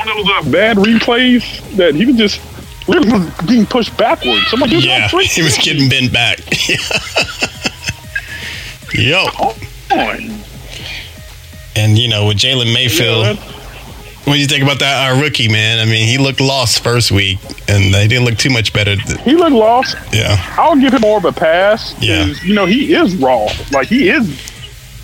One 0.00 0.08
of 0.08 0.16
those 0.16 0.30
uh, 0.30 0.50
bad 0.50 0.78
replays 0.78 1.60
that 1.76 1.94
he 1.94 2.06
was 2.06 2.16
just 2.16 2.40
was 2.88 3.04
being 3.46 3.66
pushed 3.66 3.94
backwards. 3.98 4.46
I'm 4.50 4.60
like, 4.60 4.70
Yeah, 4.72 5.08
he 5.08 5.42
was 5.42 5.58
getting 5.58 5.90
bent 5.90 6.10
back. 6.10 6.38
Yo. 8.94 9.26
And, 11.76 11.98
you 11.98 12.08
know, 12.08 12.28
with 12.28 12.38
Jalen 12.38 12.72
Mayfield, 12.72 13.26
Yeah, 13.26 13.34
what 14.24 14.34
do 14.34 14.40
you 14.40 14.46
think 14.46 14.62
about 14.62 14.78
that 14.78 15.10
our 15.10 15.20
rookie, 15.20 15.48
man? 15.48 15.78
I 15.78 15.84
mean, 15.90 16.08
he 16.08 16.16
looked 16.16 16.40
lost 16.40 16.82
first 16.82 17.10
week, 17.10 17.38
and 17.68 17.92
they 17.92 18.08
didn't 18.08 18.24
look 18.24 18.38
too 18.38 18.50
much 18.50 18.72
better. 18.72 18.96
he 18.96 19.34
looked 19.34 19.52
lost. 19.52 19.96
Yeah. 20.12 20.38
I'll 20.58 20.76
give 20.76 20.94
him 20.94 21.02
more 21.02 21.18
of 21.18 21.26
a 21.26 21.32
pass. 21.32 21.94
Yeah. 22.00 22.24
You 22.42 22.54
know, 22.54 22.64
he 22.64 22.94
is 22.94 23.14
raw. 23.16 23.48
Like 23.70 23.88
he 23.88 24.08
is 24.08 24.50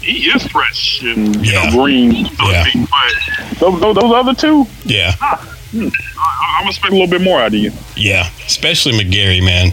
he 0.06 0.28
is 0.30 0.46
fresh 0.48 1.02
and 1.02 1.36
you 1.44 1.52
Yeah. 1.52 1.70
know, 1.70 1.82
green. 1.82 2.26
so 2.26 2.50
Yeah. 2.50 2.64
speak. 2.64 2.88
But 2.90 3.58
those, 3.58 3.80
those, 3.80 3.94
those 3.96 4.12
other 4.12 4.34
two, 4.34 4.66
Yeah. 4.84 5.14
I, 5.20 5.38
I'm 5.74 5.90
gonna 6.60 6.68
expect 6.68 6.92
a 6.92 6.96
little 6.96 7.06
bit 7.08 7.20
more 7.20 7.40
out 7.40 7.48
of 7.48 7.54
you. 7.54 7.72
Yeah. 7.96 8.28
Especially 8.46 8.92
McGary, 8.92 9.44
man. 9.44 9.72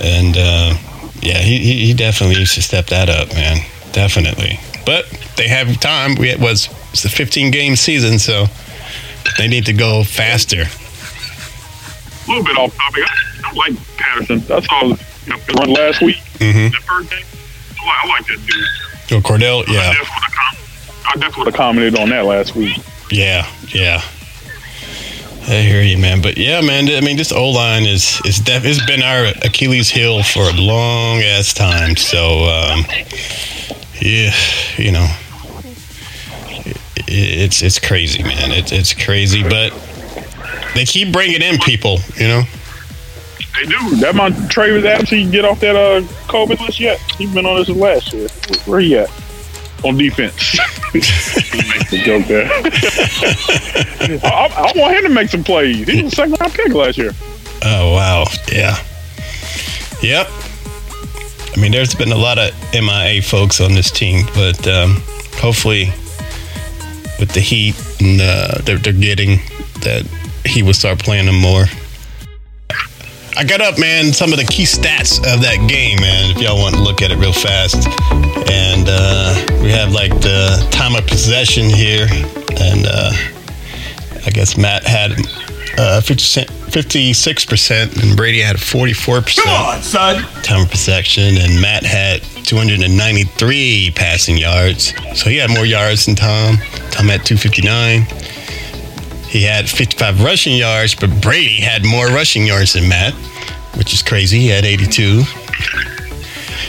And, 0.00 0.36
uh, 0.36 0.74
yeah, 1.20 1.38
he, 1.38 1.58
he, 1.58 1.86
he 1.86 1.94
definitely 1.94 2.36
needs 2.36 2.54
to 2.54 2.62
step 2.62 2.86
that 2.86 3.08
up, 3.08 3.32
man. 3.34 3.64
Definitely. 3.92 4.58
But 4.84 5.06
they 5.36 5.48
have 5.48 5.78
time. 5.80 6.16
We 6.16 6.28
it 6.28 6.38
was 6.40 6.68
it's 6.92 7.04
a 7.04 7.08
15 7.08 7.50
game 7.50 7.74
season, 7.76 8.18
so 8.18 8.46
they 9.38 9.48
need 9.48 9.64
to 9.66 9.72
go 9.72 10.04
faster. 10.04 10.62
A 10.64 12.28
little 12.28 12.44
bit 12.44 12.56
off 12.58 12.76
topic. 12.76 13.04
I, 13.06 13.48
I 13.50 13.52
like 13.54 13.96
Patterson. 13.96 14.40
That's 14.40 14.66
all. 14.70 14.88
You 14.90 14.96
know, 15.32 15.38
he 15.38 15.52
run 15.58 15.70
last 15.72 16.02
week. 16.02 16.16
Mm-hmm. 16.38 16.66
The 16.74 16.82
first 16.86 17.10
game. 17.10 17.24
I 17.80 17.86
like, 17.86 18.04
I 18.04 18.08
like 18.08 18.26
that 18.26 18.46
dude. 18.46 18.64
Oh, 19.10 19.20
Cordell, 19.20 19.66
yeah. 19.68 19.92
definitely 19.92 19.98
would 19.98 20.06
have 20.06 20.34
com- 20.34 20.56
I 21.06 21.12
definitely 21.14 21.38
would 21.38 21.46
have 21.46 21.54
commented 21.54 21.98
on 21.98 22.08
that 22.10 22.24
last 22.24 22.54
week. 22.56 22.78
Yeah, 23.10 23.46
yeah. 23.68 24.02
I 25.46 25.60
hear 25.60 25.82
you, 25.82 25.98
man. 25.98 26.22
But 26.22 26.38
yeah, 26.38 26.62
man. 26.62 26.88
I 26.88 27.02
mean, 27.02 27.18
this 27.18 27.30
O 27.30 27.50
line 27.50 27.84
is 27.84 28.20
is 28.24 28.38
def- 28.38 28.64
it's 28.64 28.84
been 28.86 29.02
our 29.02 29.26
Achilles 29.42 29.90
heel 29.90 30.22
for 30.22 30.42
a 30.48 30.52
long 30.54 31.20
ass 31.20 31.52
time. 31.52 31.96
So 31.96 32.44
um, 32.44 32.84
yeah, 34.00 34.32
you 34.78 34.90
know, 34.90 35.06
it, 36.56 36.78
it's 37.06 37.62
it's 37.62 37.78
crazy, 37.78 38.22
man. 38.22 38.52
It's 38.52 38.72
it's 38.72 38.94
crazy, 38.94 39.42
but 39.42 39.72
they 40.74 40.86
keep 40.86 41.12
bringing 41.12 41.42
in 41.42 41.58
people. 41.58 41.98
You 42.16 42.28
know. 42.28 42.42
They 43.56 43.66
do. 43.66 43.96
That 43.96 44.14
my 44.14 44.30
Travis 44.48 44.84
Adams, 44.84 45.10
he 45.10 45.22
can 45.22 45.30
get 45.30 45.44
off 45.44 45.60
that 45.60 45.76
uh, 45.76 46.00
COVID 46.26 46.60
list 46.60 46.80
yet? 46.80 46.98
He's 47.18 47.32
been 47.32 47.46
on 47.46 47.56
this 47.56 47.68
last 47.68 48.12
year. 48.12 48.28
Where 48.66 48.80
he 48.80 48.96
at? 48.98 49.10
On 49.84 49.96
defense. 49.96 50.40
he 50.92 50.98
makes 50.98 51.92
a 51.92 51.98
joke 51.98 52.26
there. 52.26 52.46
I, 54.24 54.24
I, 54.24 54.72
I 54.74 54.78
want 54.78 54.96
him 54.96 55.02
to 55.04 55.08
make 55.10 55.28
some 55.28 55.44
plays. 55.44 55.86
He 55.86 56.02
was 56.02 56.12
a 56.12 56.16
second 56.16 56.36
round 56.40 56.52
pick 56.52 56.72
last 56.72 56.98
year. 56.98 57.12
Oh 57.66 57.92
wow, 57.94 58.24
yeah, 58.52 58.76
yep. 60.02 60.26
I 61.56 61.60
mean, 61.60 61.70
there's 61.70 61.94
been 61.94 62.12
a 62.12 62.16
lot 62.16 62.38
of 62.38 62.52
MIA 62.72 63.22
folks 63.22 63.60
on 63.60 63.74
this 63.74 63.90
team, 63.90 64.26
but 64.34 64.66
um, 64.66 65.02
hopefully, 65.36 65.86
with 67.20 67.30
the 67.32 67.40
heat 67.40 67.74
and 68.00 68.20
uh, 68.20 68.58
they're, 68.64 68.78
they're 68.78 68.92
getting, 68.92 69.38
that 69.80 70.04
he 70.44 70.62
will 70.62 70.74
start 70.74 70.98
playing 70.98 71.26
them 71.26 71.40
more. 71.40 71.66
I 73.36 73.42
got 73.42 73.60
up, 73.60 73.78
man, 73.80 74.12
some 74.12 74.32
of 74.32 74.38
the 74.38 74.44
key 74.44 74.62
stats 74.62 75.18
of 75.18 75.42
that 75.42 75.66
game, 75.68 76.00
man. 76.00 76.30
If 76.30 76.38
y'all 76.40 76.58
want 76.58 76.76
to 76.76 76.80
look 76.80 77.02
at 77.02 77.10
it 77.10 77.18
real 77.18 77.32
fast, 77.32 77.76
and 78.50 78.86
uh, 78.88 79.34
we 79.60 79.70
have 79.70 79.92
like 79.92 80.12
the 80.20 80.66
time 80.70 80.94
of 80.94 81.04
possession 81.06 81.64
here, 81.64 82.06
and 82.60 82.86
uh, 82.86 83.12
I 84.24 84.30
guess 84.30 84.56
Matt 84.56 84.84
had 84.84 85.12
uh, 85.76 86.00
50, 86.00 86.42
56%, 86.70 88.02
and 88.02 88.16
Brady 88.16 88.40
had 88.40 88.56
44%. 88.56 89.42
Come 89.42 89.52
on, 89.52 89.82
son. 89.82 90.22
Time 90.44 90.62
of 90.62 90.70
possession, 90.70 91.36
and 91.38 91.60
Matt 91.60 91.82
had 91.82 92.22
293 92.44 93.92
passing 93.96 94.36
yards. 94.36 94.94
So 95.18 95.28
he 95.28 95.38
had 95.38 95.50
more 95.50 95.66
yards 95.66 96.06
than 96.06 96.14
Tom. 96.14 96.58
Tom 96.90 97.08
had 97.08 97.26
259. 97.26 98.06
He 99.34 99.42
had 99.42 99.68
55 99.68 100.22
rushing 100.22 100.54
yards, 100.54 100.94
but 100.94 101.10
Brady 101.20 101.60
had 101.60 101.84
more 101.84 102.06
rushing 102.06 102.46
yards 102.46 102.74
than 102.74 102.88
Matt, 102.88 103.14
which 103.76 103.92
is 103.92 104.00
crazy. 104.00 104.38
He 104.38 104.46
had 104.46 104.64
82. 104.64 105.24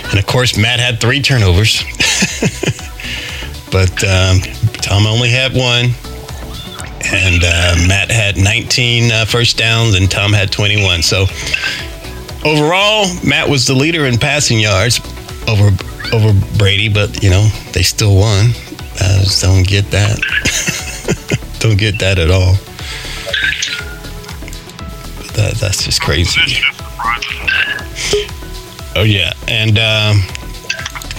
And 0.10 0.18
of 0.18 0.26
course, 0.26 0.58
Matt 0.58 0.80
had 0.80 1.00
three 1.00 1.22
turnovers. 1.22 1.84
but 3.72 4.04
um, 4.04 4.40
Tom 4.82 5.06
only 5.06 5.30
had 5.30 5.54
one 5.54 5.92
and 7.14 7.44
uh, 7.44 7.76
Matt 7.88 8.10
had 8.10 8.36
19 8.36 9.12
uh, 9.12 9.26
first 9.26 9.60
downs, 9.60 9.94
and 9.94 10.10
Tom 10.10 10.34
had 10.34 10.52
21. 10.52 11.04
So 11.04 11.28
overall, 12.44 13.06
Matt 13.24 13.48
was 13.48 13.68
the 13.68 13.76
leader 13.76 14.08
in 14.08 14.18
passing 14.18 14.60
yards 14.60 15.00
over 15.48 15.70
over 16.12 16.34
Brady, 16.58 16.90
but 16.90 17.22
you 17.22 17.30
know 17.30 17.48
they 17.74 17.84
still 17.84 18.16
won. 18.16 18.48
I 18.96 19.20
just 19.22 19.44
don't 19.44 19.68
get 19.68 19.92
that. 19.92 20.18
don't 21.66 21.78
get 21.78 21.98
that 22.00 22.20
at 22.20 22.30
all. 22.30 22.54
But 25.18 25.36
that, 25.36 25.54
that's 25.56 25.84
just 25.84 26.00
crazy. 26.00 26.62
Oh 28.96 29.04
yeah, 29.04 29.34
and 29.48 29.78
um, 29.80 30.22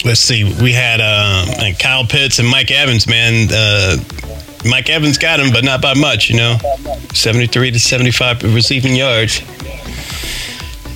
let's 0.05 0.21
see, 0.21 0.45
we 0.63 0.73
had 0.73 1.01
and 1.01 1.79
Kyle 1.79 2.07
Pitts 2.07 2.39
and 2.39 2.49
Mike 2.49 2.71
Evans. 2.71 3.09
Man, 3.09 3.49
uh, 3.53 3.97
Mike 4.65 4.89
Evans 4.89 5.19
got 5.19 5.41
him, 5.41 5.53
but 5.53 5.65
not 5.65 5.83
by 5.83 5.95
much. 5.95 6.31
You 6.31 6.37
know, 6.37 6.59
seventy-three 7.13 7.73
to 7.73 7.81
seventy-five 7.81 8.43
receiving 8.55 8.95
yards. 8.95 9.43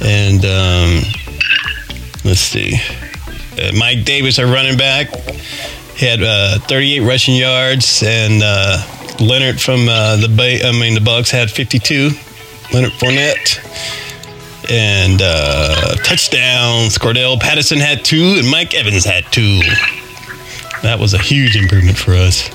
And 0.02 0.44
um, 0.44 1.02
let's 2.24 2.40
see, 2.40 2.76
uh, 3.58 3.72
Mike 3.76 4.04
Davis, 4.04 4.38
our 4.38 4.46
running 4.46 4.78
back, 4.78 5.14
he 5.96 6.06
had 6.06 6.22
uh, 6.22 6.60
thirty-eight 6.60 7.00
rushing 7.00 7.34
yards, 7.34 8.02
and 8.02 8.42
uh, 8.42 8.82
Leonard 9.20 9.60
from 9.60 9.88
uh, 9.88 10.16
the 10.16 10.28
Bay, 10.28 10.62
I 10.62 10.72
mean 10.72 10.94
the 10.94 11.00
Bucs 11.00 11.30
had 11.30 11.50
fifty-two. 11.50 12.10
Leonard 12.72 12.92
Fournette 12.92 13.58
and 14.70 15.20
uh, 15.22 15.96
touchdowns. 16.04 16.96
Cordell 16.98 17.38
Patterson 17.40 17.78
had 17.78 18.04
two, 18.04 18.36
and 18.38 18.48
Mike 18.50 18.74
Evans 18.74 19.04
had 19.04 19.24
two. 19.32 19.60
That 20.82 20.98
was 20.98 21.12
a 21.14 21.18
huge 21.18 21.56
improvement 21.56 21.98
for 21.98 22.12
us. 22.14 22.48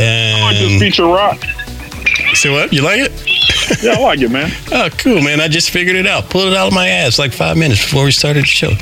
I 0.00 0.40
like 0.42 0.56
this 0.58 0.70
And 0.72 0.80
feature 0.80 1.06
rock. 1.06 1.42
see 2.34 2.50
what 2.50 2.72
you 2.72 2.82
like 2.82 3.00
it? 3.00 3.82
Yeah, 3.82 3.92
I 3.94 4.00
like 4.00 4.20
it, 4.20 4.30
man. 4.30 4.50
Oh, 4.72 4.88
cool, 4.98 5.20
man! 5.22 5.40
I 5.40 5.48
just 5.48 5.70
figured 5.70 5.96
it 5.96 6.06
out. 6.06 6.28
Pulled 6.30 6.48
it 6.48 6.54
out 6.54 6.68
of 6.68 6.74
my 6.74 6.88
ass 6.88 7.18
like 7.18 7.32
five 7.32 7.56
minutes 7.56 7.82
before 7.82 8.04
we 8.04 8.10
started 8.12 8.42
the 8.42 8.46
show. 8.46 8.68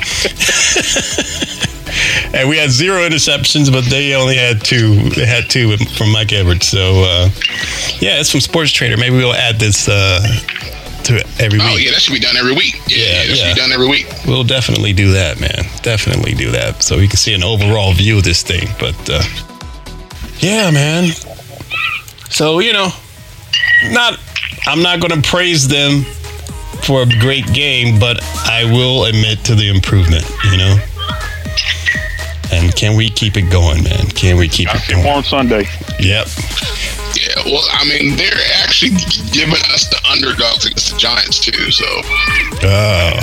and 2.33 2.49
we 2.49 2.57
had 2.57 2.69
zero 2.69 3.07
interceptions, 3.07 3.71
but 3.71 3.85
they 3.85 4.13
only 4.13 4.35
had 4.35 4.63
two. 4.63 5.09
They 5.09 5.25
had 5.25 5.49
two 5.49 5.77
from 5.77 6.11
Mike 6.11 6.33
Edwards. 6.33 6.67
So 6.67 7.03
uh, 7.03 7.29
yeah, 7.99 8.19
it's 8.19 8.31
from 8.31 8.41
Sports 8.41 8.71
Trader. 8.71 8.97
Maybe 8.97 9.15
we'll 9.15 9.33
add 9.33 9.59
this 9.59 9.87
uh, 9.87 10.21
to 11.05 11.25
every 11.39 11.59
week. 11.59 11.67
Oh 11.67 11.77
yeah, 11.77 11.91
that 11.91 12.01
should 12.01 12.13
be 12.13 12.19
done 12.19 12.35
every 12.37 12.53
week. 12.53 12.75
Yeah, 12.87 12.97
Yeah, 12.97 13.27
that 13.27 13.35
should 13.35 13.55
be 13.55 13.61
done 13.61 13.71
every 13.71 13.87
week. 13.87 14.07
We'll 14.25 14.43
definitely 14.43 14.93
do 14.93 15.11
that, 15.13 15.39
man. 15.39 15.65
Definitely 15.81 16.33
do 16.33 16.51
that, 16.51 16.83
so 16.83 16.97
we 16.97 17.07
can 17.07 17.17
see 17.17 17.33
an 17.33 17.43
overall 17.43 17.93
view 17.93 18.17
of 18.17 18.23
this 18.23 18.43
thing. 18.43 18.67
But 18.79 18.97
uh, 19.09 19.23
yeah, 20.39 20.69
man. 20.71 21.11
So 22.29 22.59
you 22.59 22.73
know, 22.73 22.89
not 23.85 24.19
I'm 24.65 24.81
not 24.81 24.99
going 24.99 25.21
to 25.21 25.27
praise 25.27 25.67
them 25.67 26.03
for 26.83 27.03
a 27.03 27.05
great 27.19 27.51
game, 27.53 27.99
but 27.99 28.21
I 28.45 28.65
will 28.65 29.05
admit 29.05 29.43
to 29.45 29.55
the 29.55 29.69
improvement. 29.69 30.25
You 30.51 30.57
know. 30.57 30.77
And 32.51 32.73
can 32.75 32.95
we 32.95 33.09
keep 33.09 33.35
it 33.37 33.49
going, 33.51 33.83
man? 33.83 34.07
Can 34.07 34.37
we 34.37 34.47
keep 34.47 34.69
it 34.71 34.79
Tomorrow 34.87 35.03
going? 35.05 35.17
on 35.17 35.23
Sunday. 35.23 35.67
Yep. 35.99 36.27
Yeah, 37.17 37.41
well, 37.45 37.65
I 37.71 37.83
mean, 37.87 38.15
they're 38.15 38.31
actually 38.63 38.91
giving 39.31 39.59
us 39.73 39.87
the 39.89 39.99
underdogs 40.11 40.65
against 40.65 40.91
the 40.93 40.97
Giants 40.97 41.39
too. 41.39 41.71
So 41.71 41.85
Oh, 42.63 43.19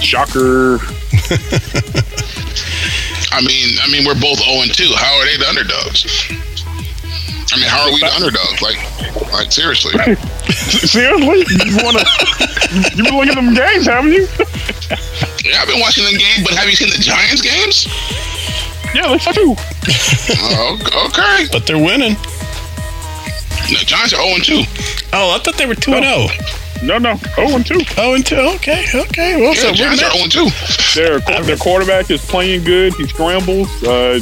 Shocker. 0.00 0.78
I 3.32 3.40
mean, 3.42 3.76
I 3.82 3.88
mean, 3.90 4.04
we're 4.06 4.18
both 4.20 4.38
zero 4.38 4.62
and 4.62 4.72
two. 4.74 4.90
How 4.96 5.14
are 5.18 5.24
they 5.26 5.36
the 5.36 5.48
underdogs? 5.48 6.06
I 7.52 7.56
mean, 7.56 7.68
how 7.68 7.86
are 7.86 7.92
we 7.92 8.00
the 8.00 8.12
underdogs? 8.14 8.60
Like, 8.60 8.78
like 9.32 9.50
seriously? 9.52 9.92
Seriously? 10.48 11.44
You 11.64 11.76
wanna 11.82 12.04
you 12.94 13.04
been 13.04 13.14
looking 13.16 13.30
at 13.30 13.34
them 13.36 13.54
games, 13.54 13.86
haven't 13.86 14.12
you? 14.12 14.26
Yeah, 15.44 15.60
I've 15.62 15.68
been 15.68 15.80
watching 15.80 16.04
the 16.04 16.16
game, 16.18 16.44
but 16.44 16.52
have 16.54 16.68
you 16.68 16.76
seen 16.76 16.90
the 16.90 16.98
Giants 16.98 17.40
games? 17.42 17.86
Yeah, 18.94 19.08
they 19.08 19.18
too. 19.32 19.54
Oh, 20.40 21.08
okay. 21.08 21.46
but 21.52 21.66
they're 21.66 21.78
winning. 21.78 22.14
The 23.68 23.84
Giants 23.86 24.12
are 24.14 24.22
zero 24.22 24.34
and 24.34 24.44
two. 24.44 24.62
Oh, 25.12 25.34
I 25.34 25.38
thought 25.38 25.56
they 25.56 25.66
were 25.66 25.74
two 25.74 25.92
and 25.94 26.04
zero. 26.04 26.28
No, 26.82 26.98
no. 26.98 27.18
Oh 27.36 27.54
and 27.56 27.64
two. 27.66 27.80
Oh, 27.96 28.14
and 28.14 28.24
two. 28.24 28.36
Okay, 28.56 28.84
okay. 28.94 29.36
Well, 29.40 29.54
Yeah, 29.54 29.60
so 29.60 29.66
the 29.66 29.72
we're 29.72 29.96
Giants 29.96 30.02
are 30.02 30.08
not- 30.08 30.12
zero 30.14 30.22
and 30.24 30.32
two. 30.32 30.50
Their 31.00 31.42
their 31.44 31.56
quarterback 31.56 32.10
is 32.10 32.24
playing 32.24 32.64
good. 32.64 32.94
He 32.94 33.06
scrambles. 33.06 33.68
Uh, 33.82 34.20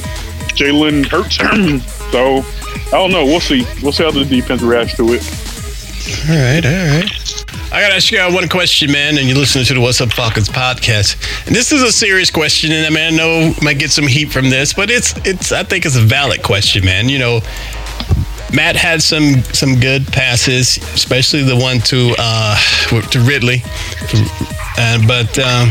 Jalen 0.55 1.07
Hurts. 1.07 1.39
so 2.17 2.43
I 2.87 2.91
don't 2.93 3.13
know. 3.13 3.27
We'll 3.27 3.41
see. 3.41 3.67
We'll 3.83 3.93
see 3.93 4.03
how 4.03 4.11
the 4.11 4.25
defense 4.25 4.63
reacts 4.63 4.97
to 4.97 5.05
it. 5.13 5.23
All 6.25 6.35
right, 6.35 6.65
all 6.65 6.99
right. 6.99 7.13
I 7.71 7.83
gotta 7.83 7.97
ask 7.97 8.11
you 8.11 8.19
one 8.35 8.49
question, 8.49 8.91
man, 8.91 9.19
and 9.19 9.29
you're 9.29 9.37
listening 9.37 9.67
to 9.67 9.75
the 9.75 9.81
What's 9.83 10.01
Up 10.01 10.11
Falcons 10.13 10.49
podcast. 10.49 11.47
And 11.47 11.55
this 11.55 11.73
is 11.73 11.83
a 11.83 11.93
serious 11.93 12.31
question, 12.31 12.73
and 12.73 12.87
I 12.87 12.89
mean, 12.89 13.13
I 13.13 13.15
know 13.15 13.53
I 13.55 13.65
might 13.65 13.79
get 13.79 13.91
some 13.91 14.07
heat 14.07 14.33
from 14.33 14.49
this, 14.49 14.73
but 14.73 14.89
it's 14.89 15.15
it's 15.27 15.53
I 15.53 15.63
think 15.63 15.85
it's 15.85 15.97
a 15.97 16.01
valid 16.01 16.43
question, 16.43 16.87
man. 16.87 17.11
You 17.11 17.19
know, 17.19 17.41
Matt 18.55 18.77
had 18.77 19.03
some 19.03 19.43
some 19.53 19.79
good 19.79 20.07
passes, 20.07 20.79
especially 20.95 21.43
the 21.43 21.57
one 21.57 21.81
to 21.81 22.15
uh 22.19 22.57
to 23.11 23.21
Ridley, 23.21 23.63
but 25.07 25.39
um, 25.39 25.69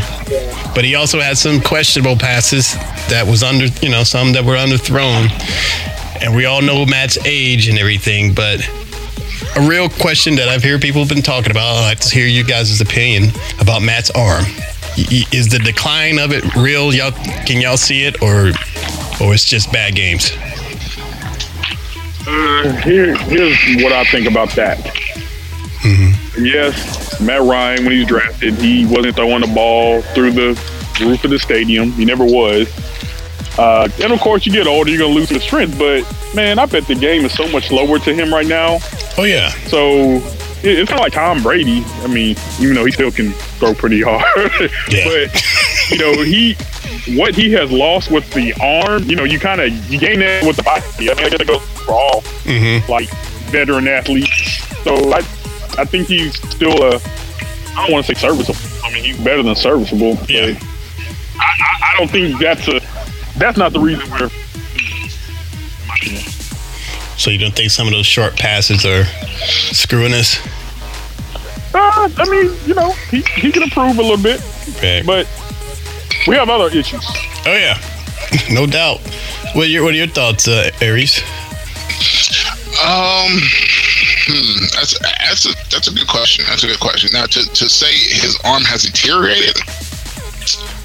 but 0.76 0.84
he 0.84 0.94
also 0.94 1.20
had 1.20 1.40
some 1.40 1.60
questionable 1.60 2.18
passes 2.18 2.74
that 3.10 3.26
was 3.26 3.42
under 3.42 3.66
you 3.82 3.90
know 3.90 4.04
some 4.04 4.34
that 4.34 4.46
were 4.46 4.58
underthrown, 4.58 5.30
and 6.22 6.36
we 6.36 6.46
all 6.46 6.62
know 6.62 6.86
Matt's 6.86 7.18
age 7.26 7.68
and 7.68 7.78
everything, 7.78 8.34
but 8.34 8.60
a 9.56 9.68
real 9.68 9.90
question 9.90 10.36
that 10.36 10.50
I've 10.50 10.64
heard 10.64 10.82
people 10.82 11.02
have 11.02 11.10
been 11.10 11.22
talking 11.22 11.52
about. 11.52 11.76
I'd 11.76 11.88
like 11.88 12.00
to 12.00 12.10
hear 12.14 12.28
you 12.28 12.44
guys' 12.44 12.80
opinion 12.82 13.32
about 13.60 13.82
Matt's 13.82 14.12
arm. 14.12 14.46
Is 14.98 15.50
the 15.50 15.60
decline 15.60 16.20
of 16.20 16.32
it 16.32 16.56
real? 16.56 16.94
Y'all 16.94 17.12
can 17.12 17.60
y'all 17.60 17.78
see 17.78 18.04
it, 18.04 18.22
or 18.22 18.50
or 19.22 19.34
it's 19.34 19.46
just 19.46 19.72
bad 19.72 19.96
games? 19.96 20.32
Uh, 22.28 22.82
here, 22.84 23.16
here's 23.16 23.84
what 23.84 23.92
I 23.92 24.04
think 24.06 24.28
about 24.28 24.50
that. 24.52 24.78
Mm-hmm. 25.86 26.46
Yes, 26.46 27.22
Matt 27.22 27.42
Ryan, 27.42 27.84
when 27.84 27.92
he 27.92 28.00
was 28.00 28.08
drafted, 28.08 28.56
he 28.56 28.86
wasn't 28.86 29.16
throwing 29.16 29.42
the 29.42 29.52
ball 29.54 30.02
through 30.02 30.32
the 30.32 30.60
roof 31.02 31.24
of 31.24 31.30
the 31.30 31.40
stadium. 31.40 31.92
He 31.92 32.06
never 32.06 32.26
was. 32.26 32.68
Uh, 33.58 33.88
and 34.04 34.12
of 34.12 34.20
course, 34.20 34.46
you 34.46 34.52
get 34.52 34.68
older, 34.68 34.90
you're 34.90 35.00
gonna 35.00 35.14
lose 35.14 35.30
the 35.30 35.40
strength. 35.40 35.78
But 35.80 36.04
man, 36.36 36.60
I 36.60 36.66
bet 36.66 36.88
the 36.88 36.96
game 36.96 37.26
is 37.26 37.34
so 37.34 37.48
much 37.50 37.72
lower 37.72 38.00
to 38.00 38.14
him 38.14 38.34
right 38.34 38.48
now. 38.48 38.80
Oh 39.18 39.24
yeah, 39.24 39.50
So 39.68 39.88
it- 40.64 40.80
it's 40.80 40.90
kind 40.90 41.00
of 41.00 41.04
like 41.06 41.14
Tom 41.14 41.42
Brady. 41.44 41.84
I 42.04 42.08
mean, 42.08 42.36
even 42.60 42.76
though 42.76 42.86
he 42.86 42.92
still 42.92 43.12
can 43.12 43.32
throw 43.60 43.74
pretty 43.74 44.02
hard, 44.02 44.52
Yeah. 44.90 45.06
but 45.06 45.44
you 45.92 45.98
know 46.00 46.24
he 46.24 46.56
what 47.16 47.36
he 47.36 47.52
has 47.54 47.72
lost 47.72 48.10
with 48.12 48.30
the 48.34 48.54
arm. 48.62 49.04
You 49.04 49.16
know, 49.16 49.24
you 49.24 49.40
kind 49.40 49.62
of 49.62 49.72
you 49.92 50.00
gain 50.00 50.20
that 50.20 50.44
with 50.46 50.58
the 50.58 50.64
body. 50.64 50.84
I 51.00 51.14
mean, 51.14 51.24
I 51.24 51.28
it 51.28 51.48
goes 51.48 51.62
for 51.86 51.92
all 51.94 52.24
like 52.90 53.10
veteran 53.52 53.88
athletes. 53.88 54.64
So 54.84 55.14
I 55.14 55.20
I 55.78 55.86
think 55.86 56.08
he's 56.08 56.36
still 56.52 56.84
a 56.84 56.96
I 57.78 57.84
don't 57.84 57.92
want 57.92 58.06
to 58.06 58.16
say 58.16 58.20
serviceable. 58.20 58.58
I 58.84 58.92
mean, 58.94 59.04
he's 59.04 59.18
better 59.20 59.44
than 59.44 59.56
serviceable. 59.56 60.18
Yeah. 60.28 60.58
I, 61.38 61.44
I, 61.44 61.92
I 61.94 61.98
don't 62.00 62.10
think 62.10 62.40
that's 62.40 62.68
a 62.70 62.80
that's 63.38 63.58
not 63.58 63.74
the 63.74 63.80
reason 63.80 64.10
we're. 64.12 64.24
in 64.26 64.30
my 65.88 65.96
opinion. 65.96 66.22
so 67.18 67.30
you 67.32 67.38
don't 67.38 67.56
think 67.56 67.72
some 67.72 67.88
of 67.88 67.94
those 67.94 68.06
short 68.06 68.36
passes 68.36 68.86
are 68.86 69.04
screwing 69.74 70.14
us? 70.14 70.38
Uh, 71.74 72.10
I 72.18 72.26
mean, 72.30 72.56
you 72.66 72.74
know, 72.74 72.92
he, 73.12 73.22
he 73.22 73.52
can 73.52 73.64
improve 73.64 73.98
a 73.98 74.02
little 74.02 74.22
bit, 74.22 74.40
Right. 74.82 75.06
but 75.06 75.28
we 76.28 76.36
have 76.36 76.50
other 76.50 76.70
issues. 76.76 77.04
oh 77.46 77.54
yeah, 77.54 77.78
no 78.52 78.66
doubt. 78.66 79.00
What 79.54 79.66
are 79.68 79.70
your 79.70 79.84
What 79.84 79.94
are 79.94 79.98
your 79.98 80.08
thoughts, 80.08 80.48
uh, 80.48 80.70
Aries? 80.82 81.20
Um, 82.76 83.32
hmm, 84.28 84.66
that's 84.76 84.98
that's 85.00 85.46
a 85.46 85.54
that's 85.72 85.88
a 85.88 85.94
good 85.94 86.08
question. 86.08 86.46
That's 86.48 86.64
a 86.64 86.68
good 86.68 86.80
question. 86.80 87.10
Now, 87.14 87.26
to, 87.26 87.40
to 87.54 87.70
say 87.70 87.92
his 87.92 88.38
arm 88.44 88.64
has 88.64 88.84
deteriorated, 88.84 89.56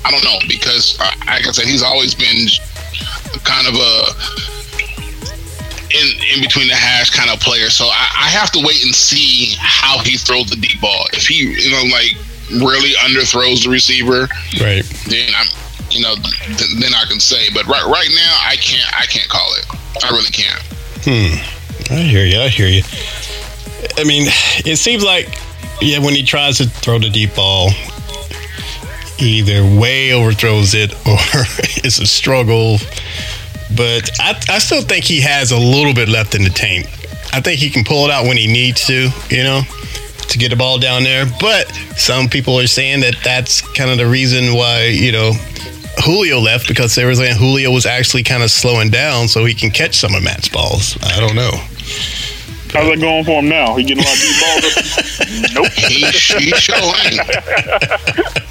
I 0.04 0.10
don't 0.10 0.24
know 0.24 0.38
because, 0.48 0.98
uh, 1.00 1.10
like 1.26 1.46
I 1.46 1.50
said, 1.52 1.66
he's 1.66 1.82
always 1.82 2.14
been 2.14 2.48
kind 3.44 3.66
of 3.68 3.74
a 3.74 3.92
in 5.90 6.06
in 6.34 6.40
between 6.40 6.68
the 6.68 6.74
hash 6.74 7.10
kind 7.10 7.30
of 7.30 7.40
player. 7.40 7.68
So 7.70 7.86
I, 7.86 8.06
I 8.26 8.28
have 8.30 8.50
to 8.52 8.60
wait 8.64 8.84
and 8.84 8.94
see 8.94 9.54
how 9.58 9.98
he 9.98 10.16
throws 10.16 10.48
the 10.50 10.56
deep 10.56 10.80
ball. 10.80 11.04
If 11.12 11.26
he, 11.26 11.50
you 11.50 11.70
know, 11.70 11.82
like 11.92 12.14
really 12.62 12.94
underthrows 12.98 13.64
the 13.64 13.70
receiver, 13.70 14.28
Right. 14.60 14.84
then 15.08 15.30
I'm, 15.36 15.46
you 15.90 16.00
know, 16.02 16.14
th- 16.16 16.78
then 16.80 16.94
I 16.94 17.04
can 17.08 17.18
say. 17.20 17.48
But 17.52 17.66
right 17.66 17.84
right 17.84 18.08
now, 18.14 18.36
I 18.46 18.56
can't 18.56 18.88
I 18.98 19.06
can't 19.06 19.28
call 19.28 19.52
it. 19.54 19.66
I 20.04 20.10
really 20.10 20.30
can't. 20.30 20.62
Hmm. 21.04 21.92
I 21.92 22.02
hear 22.02 22.24
you. 22.24 22.40
I 22.40 22.48
hear 22.48 22.68
you. 22.68 22.82
I 23.98 24.04
mean, 24.04 24.26
it 24.64 24.76
seems 24.78 25.02
like, 25.02 25.28
yeah, 25.80 25.98
when 25.98 26.14
he 26.14 26.22
tries 26.22 26.58
to 26.58 26.66
throw 26.66 26.98
the 27.00 27.10
deep 27.10 27.34
ball, 27.34 27.70
either 29.20 29.62
way 29.78 30.12
overthrows 30.12 30.74
it 30.74 30.92
or 31.06 31.18
it's 31.84 31.98
a 31.98 32.06
struggle. 32.06 32.78
But 33.76 34.10
I, 34.18 34.40
I 34.48 34.58
still 34.58 34.82
think 34.82 35.04
he 35.04 35.20
has 35.20 35.52
a 35.52 35.58
little 35.58 35.94
bit 35.94 36.08
left 36.08 36.34
in 36.34 36.42
the 36.42 36.50
tank. 36.50 36.86
I 37.32 37.40
think 37.40 37.60
he 37.60 37.70
can 37.70 37.84
pull 37.84 38.04
it 38.06 38.10
out 38.10 38.24
when 38.26 38.36
he 38.36 38.46
needs 38.46 38.86
to, 38.86 39.08
you 39.28 39.42
know, 39.44 39.62
to 40.28 40.38
get 40.38 40.50
the 40.50 40.56
ball 40.56 40.78
down 40.78 41.04
there. 41.04 41.26
But 41.40 41.68
some 41.96 42.28
people 42.28 42.58
are 42.58 42.66
saying 42.66 43.00
that 43.00 43.16
that's 43.22 43.60
kind 43.60 43.90
of 43.90 43.98
the 43.98 44.06
reason 44.06 44.54
why, 44.54 44.86
you 44.86 45.12
know, 45.12 45.32
Julio 46.04 46.40
left 46.40 46.66
because 46.66 46.94
they 46.94 47.04
were 47.04 47.14
saying 47.14 47.36
Julio 47.36 47.70
was 47.70 47.86
actually 47.86 48.22
kind 48.22 48.42
of 48.42 48.50
slowing 48.50 48.90
down 48.90 49.28
so 49.28 49.44
he 49.44 49.54
can 49.54 49.70
catch 49.70 49.96
some 49.96 50.14
of 50.14 50.22
Matt's 50.22 50.48
balls. 50.48 50.96
I 51.02 51.20
don't 51.20 51.36
know. 51.36 51.52
How's 52.72 52.88
that 52.88 53.00
going 53.00 53.24
for 53.24 53.40
him 53.40 53.48
now? 53.48 53.74
He 53.74 53.82
getting 53.82 54.04
a 54.04 54.06
lot 54.06 54.14
of 54.14 54.20
deep 54.22 54.38
balls? 54.40 55.54
nope. 55.54 55.72
He, 55.72 56.06
he 56.44 56.52
sure 56.52 56.76
ain't. 57.04 57.20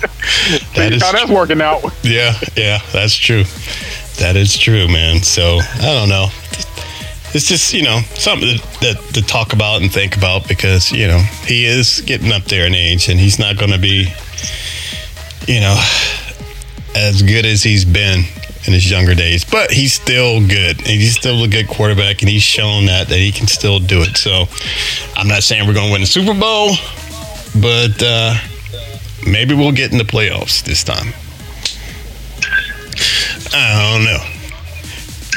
That 0.76 0.94
is 0.94 1.02
How 1.02 1.12
that's 1.12 1.30
working 1.30 1.62
out? 1.62 1.84
Yeah, 2.04 2.34
yeah, 2.56 2.80
that's 2.94 3.16
true. 3.16 3.44
That 4.20 4.36
is 4.36 4.58
true, 4.58 4.88
man. 4.88 5.22
So 5.22 5.60
I 5.62 5.94
don't 5.94 6.10
know. 6.10 6.28
It's 7.32 7.48
just 7.48 7.74
you 7.74 7.84
know 7.84 8.00
something 8.16 8.48
that, 8.48 8.78
that 8.82 9.14
to 9.14 9.22
talk 9.22 9.54
about 9.54 9.82
and 9.82 9.92
think 9.92 10.18
about 10.18 10.48
because 10.48 10.92
you 10.92 11.08
know 11.08 11.20
he 11.46 11.66
is 11.66 12.02
getting 12.02 12.32
up 12.32 12.44
there 12.46 12.66
in 12.66 12.74
age 12.74 13.10
and 13.10 13.20
he's 13.20 13.38
not 13.38 13.58
going 13.58 13.72
to 13.72 13.78
be, 13.78 14.12
you 15.48 15.60
know, 15.60 15.78
as 16.96 17.22
good 17.22 17.46
as 17.46 17.62
he's 17.62 17.86
been 17.86 18.24
in 18.66 18.74
his 18.74 18.90
younger 18.90 19.16
days. 19.16 19.44
But 19.44 19.72
he's 19.72 19.94
still 19.94 20.46
good. 20.46 20.78
And 20.78 20.88
he's 20.88 21.16
still 21.16 21.44
a 21.44 21.48
good 21.48 21.68
quarterback, 21.68 22.22
and 22.22 22.30
he's 22.30 22.44
shown 22.44 22.86
that 22.86 23.08
that 23.10 23.18
he 23.18 23.32
can 23.32 23.48
still 23.48 23.80
do 23.80 24.02
it. 24.02 24.18
So 24.18 24.46
I'm 25.16 25.28
not 25.28 25.44
saying 25.44 25.68
we're 25.68 25.74
going 25.74 25.88
to 25.88 25.92
win 25.92 26.02
the 26.02 26.08
Super 26.08 26.34
Bowl, 26.34 26.76
but 27.62 28.02
uh, 28.02 28.36
maybe 29.26 29.54
we'll 29.54 29.72
get 29.72 29.92
in 29.92 29.98
the 29.98 30.04
playoffs 30.04 30.64
this 30.64 30.84
time. 30.84 31.14
I 33.54 33.94
don't 33.94 34.06
know. 34.06 34.24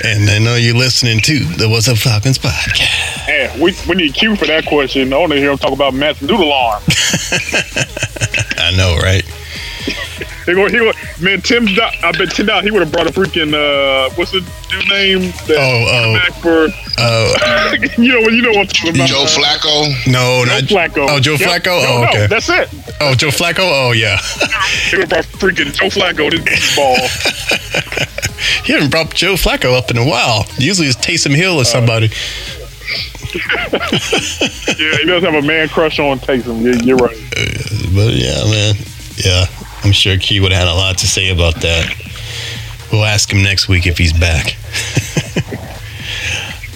And 0.04 0.28
I 0.28 0.38
know 0.38 0.56
you're 0.56 0.74
listening 0.74 1.20
to 1.20 1.38
the 1.56 1.68
What's 1.68 1.88
Up 1.88 1.96
Falcons 1.98 2.38
podcast. 2.38 3.28
Yeah, 3.28 3.62
we, 3.62 3.74
we 3.88 3.94
need 3.94 4.14
Q 4.14 4.34
for 4.36 4.46
that 4.46 4.66
question. 4.66 5.12
I 5.12 5.18
want 5.18 5.32
to 5.32 5.38
hear 5.38 5.52
him 5.52 5.58
talk 5.58 5.72
about 5.72 5.94
Matt's 5.94 6.20
noodle 6.20 6.52
arm. 6.52 6.82
I 8.58 8.72
know, 8.76 8.96
right? 8.96 9.24
He 10.46 10.54
go, 10.54 10.66
he 10.66 10.78
go, 10.78 10.92
man, 11.20 11.40
Tim. 11.40 11.66
Do- 11.66 11.80
I 12.02 12.12
bet 12.12 12.30
Tim 12.32 12.46
dollars 12.46 12.64
he 12.64 12.70
would 12.70 12.82
have 12.82 12.90
brought 12.92 13.06
a 13.06 13.10
freaking 13.10 13.54
uh, 13.54 14.10
what's 14.16 14.32
the 14.32 14.40
dude 14.70 14.88
name? 14.88 15.20
That 15.46 15.56
Oh, 15.58 15.86
oh. 15.88 16.14
back 16.18 16.32
for 16.40 16.68
Uh, 16.98 17.76
you 18.02 18.12
know 18.12 18.20
what 18.22 18.32
you 18.32 18.42
know 18.42 18.50
what 18.50 18.58
I'm 18.60 18.66
talking 18.66 18.94
about. 18.96 19.08
Joe 19.08 19.22
uh, 19.22 19.26
Flacco. 19.28 20.06
no, 20.10 20.44
Joe 20.44 20.52
not 20.54 20.62
Flacco. 20.64 21.06
Oh, 21.08 21.20
Joe 21.20 21.32
Yep. 21.36 21.40
Flacco. 21.40 21.80
Oh, 21.86 22.02
no, 22.02 22.08
okay. 22.08 22.26
that's 22.26 22.48
it. 22.48 22.68
Oh, 23.00 23.14
Joe 23.14 23.28
Flacco. 23.28 23.60
Oh, 23.60 23.92
yeah. 23.92 24.18
He 24.90 24.96
would 24.96 25.08
have 25.08 25.10
brought 25.10 25.24
freaking 25.40 25.72
Joe 25.72 25.86
Flacco 25.86 26.30
this 26.44 26.74
ball. 26.76 26.96
he 28.64 28.72
haven't 28.72 28.90
brought 28.90 29.14
Joe 29.14 29.34
Flacco 29.34 29.76
up 29.76 29.90
in 29.90 29.96
a 29.96 30.04
while. 30.06 30.44
Usually 30.58 30.88
it's 30.88 30.96
Taysom 30.96 31.34
Hill 31.34 31.56
or 31.58 31.64
somebody. 31.64 32.06
yeah, 33.72 34.96
he 34.98 35.04
does 35.06 35.22
have 35.22 35.34
a 35.34 35.42
man 35.42 35.68
crush 35.68 35.98
on 35.98 36.18
Taysom. 36.18 36.62
You're, 36.62 36.74
you're 36.82 36.96
right. 36.96 37.16
But 37.94 38.12
yeah, 38.14 38.44
man. 38.44 38.74
Yeah, 39.16 39.46
I'm 39.84 39.92
sure 39.92 40.16
Key 40.18 40.40
would 40.40 40.52
have 40.52 40.66
had 40.66 40.68
a 40.72 40.74
lot 40.74 40.98
to 40.98 41.06
say 41.06 41.30
about 41.30 41.56
that. 41.62 41.94
We'll 42.92 43.04
ask 43.04 43.32
him 43.32 43.42
next 43.42 43.68
week 43.68 43.86
if 43.86 43.98
he's 43.98 44.12
back. 44.12 44.56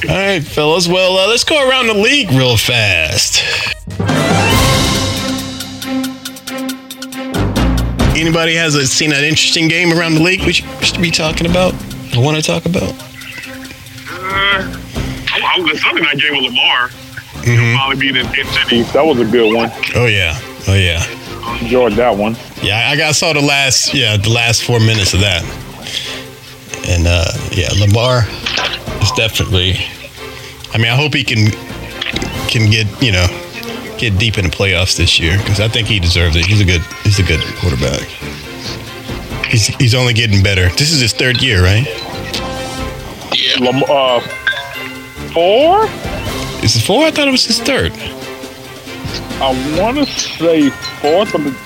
All 0.09 0.14
right, 0.16 0.42
fellas. 0.42 0.88
Well, 0.88 1.16
uh, 1.19 1.29
let's 1.29 1.45
go 1.45 1.69
around 1.69 1.87
the 1.88 1.95
league 1.95 2.31
real 2.31 2.57
fast. 2.57 3.42
Anybody 8.16 8.55
has 8.55 8.75
a, 8.75 8.87
seen 8.87 9.12
an 9.12 9.25
interesting 9.25 9.69
game 9.69 9.92
around 9.92 10.14
the 10.14 10.23
league 10.23 10.40
we 10.45 10.53
should, 10.53 10.66
should 10.85 11.01
be 11.03 11.11
talking 11.11 11.47
about? 11.49 11.75
I 12.14 12.19
want 12.19 12.37
to 12.37 12.42
talk 12.42 12.64
about. 12.64 12.95
Uh, 14.09 14.62
I 15.29 15.61
was 15.61 15.83
Sunday 15.83 16.03
night 16.03 16.19
game 16.19 16.33
with 16.33 16.45
Lamar. 16.47 16.88
Mhm. 17.45 17.77
Finally 17.77 17.97
beat 18.01 18.16
in 18.16 18.27
City. 18.47 18.83
That 18.92 19.05
was 19.05 19.21
a 19.21 19.25
good 19.25 19.55
one. 19.55 19.71
Oh 19.95 20.07
yeah, 20.07 20.37
oh 20.66 20.75
yeah, 20.75 21.05
Enjoyed 21.61 21.92
that 21.92 22.16
one. 22.16 22.35
Yeah. 22.62 22.88
I 22.90 22.97
got 22.97 23.14
saw 23.14 23.33
the 23.33 23.40
last 23.40 23.95
yeah 23.95 24.16
the 24.16 24.31
last 24.31 24.64
four 24.64 24.81
minutes 24.81 25.14
of 25.14 25.21
that, 25.21 25.42
and 26.88 27.07
uh, 27.07 27.33
yeah, 27.53 27.69
Lamar 27.81 28.25
is 29.03 29.11
definitely. 29.12 29.75
I 30.73 30.79
mean, 30.79 30.90
I 30.90 30.97
hope 30.97 31.14
he 31.14 31.25
can 31.25 31.51
can 32.49 32.71
get 32.71 32.87
you 33.03 33.12
know 33.12 33.27
get 33.99 34.19
deep 34.19 34.38
in 34.38 34.45
the 34.45 34.51
playoffs 34.51 34.97
this 34.97 35.19
year 35.19 35.38
because 35.38 35.61
I 35.61 35.69
think 35.69 35.88
he 35.88 35.99
deserves 35.99 36.37
it. 36.37 36.45
He's 36.45 36.61
a 36.61 36.64
good 36.64 36.83
he's 37.03 37.19
a 37.19 37.23
good 37.23 37.40
quarterback. 37.59 38.03
He's 39.47 39.66
he's 39.77 39.95
only 39.95 40.12
getting 40.12 40.42
better. 40.42 40.69
This 40.71 40.92
is 40.92 41.01
his 41.01 41.12
third 41.12 41.42
year, 41.42 41.62
right? 41.62 41.87
Yeah. 43.35 43.59
Lam- 43.61 43.85
uh, 43.88 44.21
four? 45.33 45.85
Is 46.64 46.77
it 46.77 46.83
four? 46.83 47.05
I 47.05 47.11
thought 47.11 47.29
it 47.29 47.33
was 47.33 47.45
his 47.45 47.61
third. 47.61 47.92
I 49.38 49.79
want 49.79 49.99
to 49.99 50.07
say 50.07 50.71
fourth, 50.71 51.33
but 51.33 51.42
I 51.42 51.66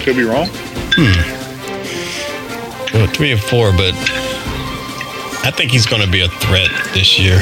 could 0.00 0.16
be 0.16 0.24
wrong. 0.24 0.48
Well, 2.94 3.06
three 3.08 3.32
or 3.32 3.38
four, 3.38 3.72
but 3.72 3.94
I 5.44 5.50
think 5.50 5.70
he's 5.70 5.86
going 5.86 6.02
to 6.02 6.10
be 6.10 6.20
a 6.20 6.28
threat 6.28 6.70
this 6.92 7.18
year. 7.18 7.38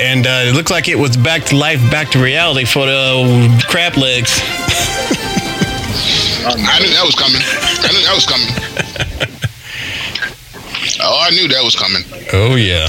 And 0.00 0.26
uh, 0.26 0.48
it 0.48 0.54
looks 0.54 0.70
like 0.70 0.88
it 0.88 0.98
was 0.98 1.16
back 1.16 1.44
to 1.46 1.56
life, 1.56 1.78
back 1.90 2.08
to 2.10 2.18
reality 2.22 2.64
for 2.64 2.86
the 2.86 3.64
crab 3.68 3.96
legs. 3.96 4.40
I 6.44 6.78
knew 6.80 6.90
that 6.90 7.04
was 7.04 7.14
coming. 7.14 7.40
I 7.40 7.92
knew 7.92 8.02
that 8.02 8.14
was 8.14 8.26
coming. 8.26 9.28
Oh, 11.04 11.18
I 11.20 11.30
knew 11.30 11.48
that 11.48 11.64
was 11.64 11.74
coming. 11.74 12.02
Oh 12.32 12.54
yeah. 12.54 12.86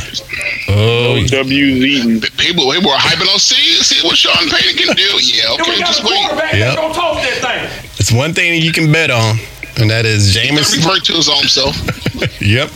Oh 0.70 1.16
yeah. 1.16 1.26
W's 1.28 1.84
eating. 1.84 2.22
People, 2.38 2.70
people 2.72 2.92
were 2.92 2.98
hyping 2.98 3.32
on 3.34 3.40
see, 3.40 3.56
see 3.82 4.06
what 4.06 4.18
Sean 4.18 4.50
Payton 4.50 4.78
can 4.78 4.96
do. 4.96 5.18
Yeah, 5.20 5.54
okay, 5.54 5.80
just 5.80 6.04
wait. 6.04 6.22
Yep. 6.54 6.78
It's 8.04 8.12
one 8.12 8.34
thing 8.34 8.62
you 8.62 8.74
can 8.74 8.92
bet 8.92 9.10
on, 9.10 9.38
and 9.78 9.90
that 9.90 10.06
is 10.06 10.36
He 10.36 10.50
Jameis. 10.50 10.76
revert 10.76 11.06
to 11.06 11.14
his 11.14 11.30
own 11.30 11.48
self. 11.48 11.74
yep. 12.42 12.68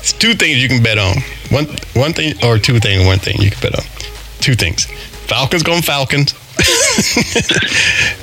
It's 0.00 0.14
two 0.14 0.32
things 0.32 0.62
you 0.62 0.66
can 0.66 0.82
bet 0.82 0.96
on. 0.96 1.16
One 1.50 1.66
one 1.92 2.14
thing 2.14 2.42
or 2.42 2.56
two 2.56 2.80
things, 2.80 3.04
one 3.04 3.18
thing 3.18 3.36
you 3.38 3.50
can 3.50 3.60
bet 3.60 3.78
on. 3.78 3.84
Two 4.40 4.54
things. 4.54 4.86
Falcons 5.28 5.62
going 5.62 5.82
Falcons. 5.82 6.32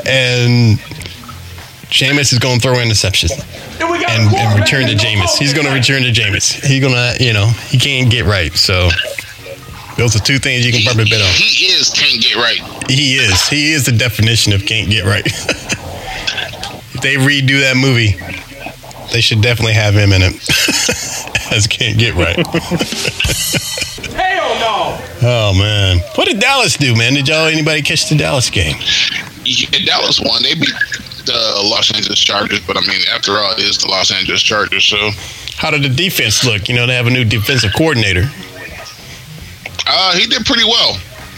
and 0.10 0.80
Jameis 1.94 2.34
is 2.34 2.40
going 2.40 2.60
to 2.60 2.68
throw 2.68 2.78
interceptions. 2.78 3.30
And, 3.80 4.34
and 4.34 4.60
return 4.60 4.88
to 4.88 4.96
Jameis. 4.96 5.38
He's 5.38 5.54
going 5.54 5.68
to 5.68 5.74
return 5.74 6.02
to 6.02 6.12
Jameis. 6.12 6.66
He's 6.66 6.82
going 6.82 6.96
to, 6.96 7.24
you 7.24 7.34
know, 7.34 7.46
he 7.70 7.78
can't 7.78 8.10
get 8.10 8.26
right. 8.26 8.52
So 8.54 8.90
those 9.98 10.16
are 10.16 10.20
two 10.26 10.40
things 10.40 10.66
you 10.66 10.72
can 10.72 10.82
probably 10.82 11.12
bet 11.12 11.22
on. 11.22 11.32
He 11.32 11.68
is 11.68 11.92
can't 11.92 12.20
get 12.20 12.38
right. 12.38 12.90
He 12.90 13.18
is. 13.18 13.48
He 13.48 13.72
is 13.72 13.86
the 13.86 13.92
definition 13.92 14.52
of 14.52 14.66
can't 14.66 14.90
get 14.90 15.06
right. 15.06 15.28
if 17.00 17.04
they 17.04 17.16
redo 17.16 17.60
that 17.62 17.78
movie, 17.78 18.12
they 19.14 19.22
should 19.22 19.42
definitely 19.42 19.74
have 19.74 19.94
him 19.96 20.12
in 20.12 20.22
it 20.22 20.34
as 21.52 21.66
can't 21.68 21.98
get 21.98 22.14
right. 22.16 22.36
Hell 24.16 24.56
no! 24.60 25.00
Oh 25.22 25.54
man, 25.58 26.00
what 26.16 26.28
did 26.28 26.40
Dallas 26.40 26.76
do, 26.78 26.96
man? 26.96 27.14
Did 27.14 27.28
y'all 27.28 27.48
anybody 27.48 27.82
catch 27.82 28.10
the 28.10 28.16
Dallas 28.18 28.50
game? 28.50 28.76
Yeah, 29.46 29.70
Dallas 29.86 30.20
won. 30.20 30.44
They 30.44 30.56
beat 30.56 30.70
the 31.26 31.62
Los 31.64 31.94
Angeles 31.94 32.20
Chargers, 32.20 32.60
but 32.68 32.78
I 32.78 32.82
mean, 32.82 33.02
after 33.14 33.32
all, 33.38 33.54
it 33.54 33.60
is 33.60 33.78
the 33.80 33.88
Los 33.88 34.12
Angeles 34.12 34.42
Chargers. 34.42 34.84
So, 34.86 35.12
How 35.58 35.72
did 35.72 35.84
the 35.84 35.90
defense 35.90 36.44
look? 36.46 36.68
You 36.70 36.76
know, 36.76 36.86
they 36.86 36.96
have 36.96 37.08
a 37.08 37.12
new 37.12 37.24
defensive 37.24 37.72
coordinator. 37.76 38.26
uh, 39.88 40.18
he 40.18 40.28
did 40.28 40.46
pretty 40.46 40.66
well. 40.66 40.98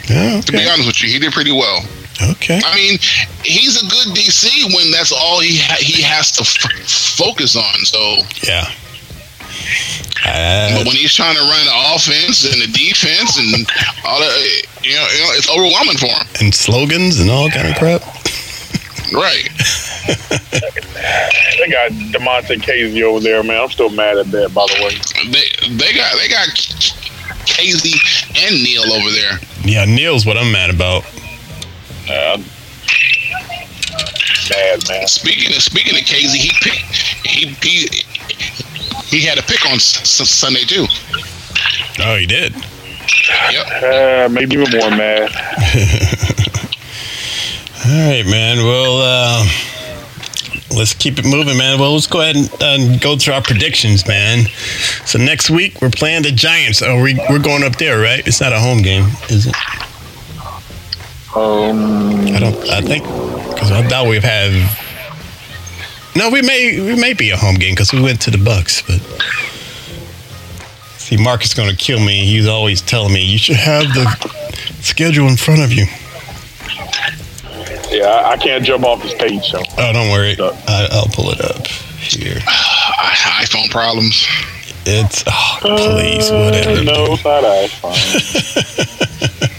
Yeah, 0.10 0.42
To 0.42 0.52
be 0.52 0.68
honest 0.68 0.88
with 0.88 1.02
you, 1.04 1.10
he 1.10 1.20
did 1.20 1.32
pretty 1.32 1.52
well. 1.52 1.86
Okay. 2.32 2.62
I 2.64 2.76
mean, 2.76 2.98
he's 3.44 3.82
a 3.82 3.86
good 3.88 4.16
DC 4.16 4.74
when 4.76 4.92
that's 4.92 5.12
all 5.12 5.40
he 5.40 5.58
ha- 5.58 5.78
he 5.80 6.02
has 6.04 6.32
to 6.34 6.42
f- 6.42 6.90
focus 7.18 7.56
on. 7.56 7.86
So, 7.86 8.18
Yeah. 8.44 8.70
but 10.24 10.82
Uh, 10.82 10.84
when 10.86 10.96
he's 10.96 11.14
trying 11.16 11.36
to 11.36 11.42
run 11.42 11.66
the 11.66 11.96
offense 11.96 12.46
and 12.46 12.62
the 12.62 12.68
defense 12.68 13.38
and 13.38 13.66
all 14.06 14.20
that, 14.20 14.62
you 14.84 14.96
know, 14.96 15.08
you 15.16 15.22
know 15.24 15.32
it's 15.34 15.50
overwhelming 15.50 15.98
for 15.98 16.08
him. 16.08 16.28
and 16.42 16.54
slogans 16.54 17.20
and 17.20 17.30
all 17.32 17.50
kind 17.50 17.68
of 17.68 17.76
crap. 17.78 18.02
Right. 19.12 19.50
They 21.58 21.68
got 21.70 21.92
Damontae 21.92 22.62
Kazee 22.62 23.04
over 23.04 23.20
there, 23.20 23.44
man. 23.44 23.62
I'm 23.62 23.70
still 23.70 23.90
mad 23.90 24.18
at 24.18 24.32
that, 24.32 24.54
by 24.54 24.66
the 24.68 24.84
way. 24.84 24.96
They 25.32 25.76
they 25.76 25.94
got 25.94 26.16
they 26.18 26.28
got 26.30 26.48
Kazee 27.46 28.00
and 28.46 28.64
Neal 28.64 28.84
over 28.94 29.10
there. 29.12 29.40
Yeah, 29.64 29.86
Neal's 29.86 30.26
what 30.26 30.38
I'm 30.38 30.52
mad 30.52 30.70
about. 30.70 31.04
Uh, 32.10 32.38
mad, 34.50 34.90
man. 34.90 35.08
Speaking 35.08 35.56
of 35.56 35.62
speaking 35.62 35.96
of 35.96 36.02
Kazee, 36.04 36.36
he 36.38 36.52
picked 36.62 36.86
he 37.26 37.46
he 37.62 37.88
he 39.18 39.22
had 39.26 39.38
a 39.38 39.42
pick 39.44 39.66
on 39.66 39.74
S- 39.74 40.20
S- 40.22 40.30
Sunday 40.30 40.62
too. 40.64 40.86
Oh, 42.00 42.16
he 42.18 42.26
did. 42.26 42.54
Yep. 43.52 43.84
Uh, 43.84 44.30
maybe 44.32 44.56
even 44.56 44.72
more 44.80 44.90
mad. 44.92 45.30
All 47.84 48.10
right, 48.10 48.26
man. 48.26 48.58
Well, 48.60 48.98
uh, 49.02 49.46
let's 50.76 50.94
keep 50.94 51.18
it 51.20 51.26
moving, 51.26 51.58
man. 51.58 51.80
Well, 51.80 51.94
let's 51.94 52.08
go 52.08 52.22
ahead 52.22 52.36
and, 52.36 52.50
and 52.62 53.02
go 53.02 53.18
through 53.18 53.34
our 53.34 53.42
predictions, 53.42 54.08
man. 54.08 54.46
So 55.06 55.18
next 55.18 55.50
week 55.50 55.82
we're 55.82 55.90
playing 55.90 56.24
the 56.24 56.32
Giants. 56.32 56.82
Oh, 56.82 57.02
we, 57.02 57.16
we're 57.30 57.40
going 57.40 57.64
up 57.64 57.78
there, 57.78 58.00
right? 58.00 58.26
It's 58.28 58.40
not 58.40 58.54
a 58.54 58.60
home 58.60 58.82
game, 58.82 59.06
is 59.30 59.48
it? 59.48 59.56
Um, 61.36 62.26
I 62.36 62.40
don't. 62.40 62.70
I 62.70 62.82
think 62.82 63.04
because 63.54 63.72
I 63.72 63.88
thought 63.88 64.08
we've 64.08 64.24
had. 64.24 64.52
No, 66.16 66.30
we 66.30 66.42
may 66.42 66.80
we 66.82 66.96
may 67.00 67.14
be 67.14 67.30
a 67.30 67.38
home 67.38 67.56
game 67.56 67.74
because 67.74 67.94
we 67.94 68.02
went 68.02 68.20
to 68.22 68.32
the 68.32 68.38
Bucs, 68.38 68.86
but. 68.86 69.00
See, 71.00 71.18
Mark 71.18 71.44
is 71.44 71.54
going 71.54 71.70
to 71.70 71.76
kill 71.76 72.00
me. 72.00 72.26
He's 72.26 72.48
always 72.48 72.82
telling 72.82 73.14
me 73.14 73.24
you 73.26 73.38
should 73.38 73.56
have 73.58 73.84
the 73.94 74.06
schedule 74.82 75.28
in 75.28 75.36
front 75.36 75.62
of 75.62 75.72
you. 75.74 75.86
yeah, 77.92 78.06
I, 78.08 78.32
I 78.32 78.38
can't 78.38 78.64
jump 78.64 78.86
off 78.86 79.02
this 79.02 79.14
page, 79.16 79.44
so. 79.46 79.62
Oh, 79.78 79.94
don't 79.94 80.10
worry. 80.12 80.38
I, 80.40 80.88
I'll 80.92 81.08
pull 81.08 81.32
it 81.32 81.42
up 81.42 81.66
here. 81.68 82.38
I- 82.48 83.44
iPhone 83.44 83.70
problems. 83.72 84.26
It's 84.86 85.24
oh, 85.28 85.58
please 85.62 86.32
whatever. 86.32 86.80
Uh, 86.80 86.84
no, 86.84 87.16
side 87.18 87.44
eye. 87.46 87.68
Fine. 87.68 89.51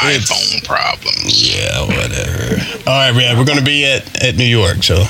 iPhone 0.00 0.64
problems. 0.64 1.56
Yeah, 1.56 1.82
whatever. 1.86 2.56
All 2.88 2.96
right, 2.96 3.12
man. 3.14 3.38
We're 3.38 3.44
gonna 3.44 3.62
be 3.62 3.84
at 3.86 4.22
at 4.24 4.36
New 4.36 4.44
York, 4.44 4.82
so 4.82 5.04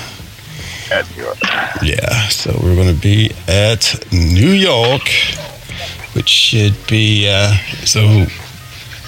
At 0.90 1.08
New 1.16 1.22
York. 1.24 1.38
yeah. 1.82 2.28
So 2.28 2.58
we're 2.62 2.76
gonna 2.76 2.92
be 2.94 3.30
at 3.48 4.04
New 4.12 4.50
York, 4.50 5.08
which 6.14 6.28
should 6.28 6.74
be 6.88 7.28
uh, 7.28 7.52
so 7.84 8.00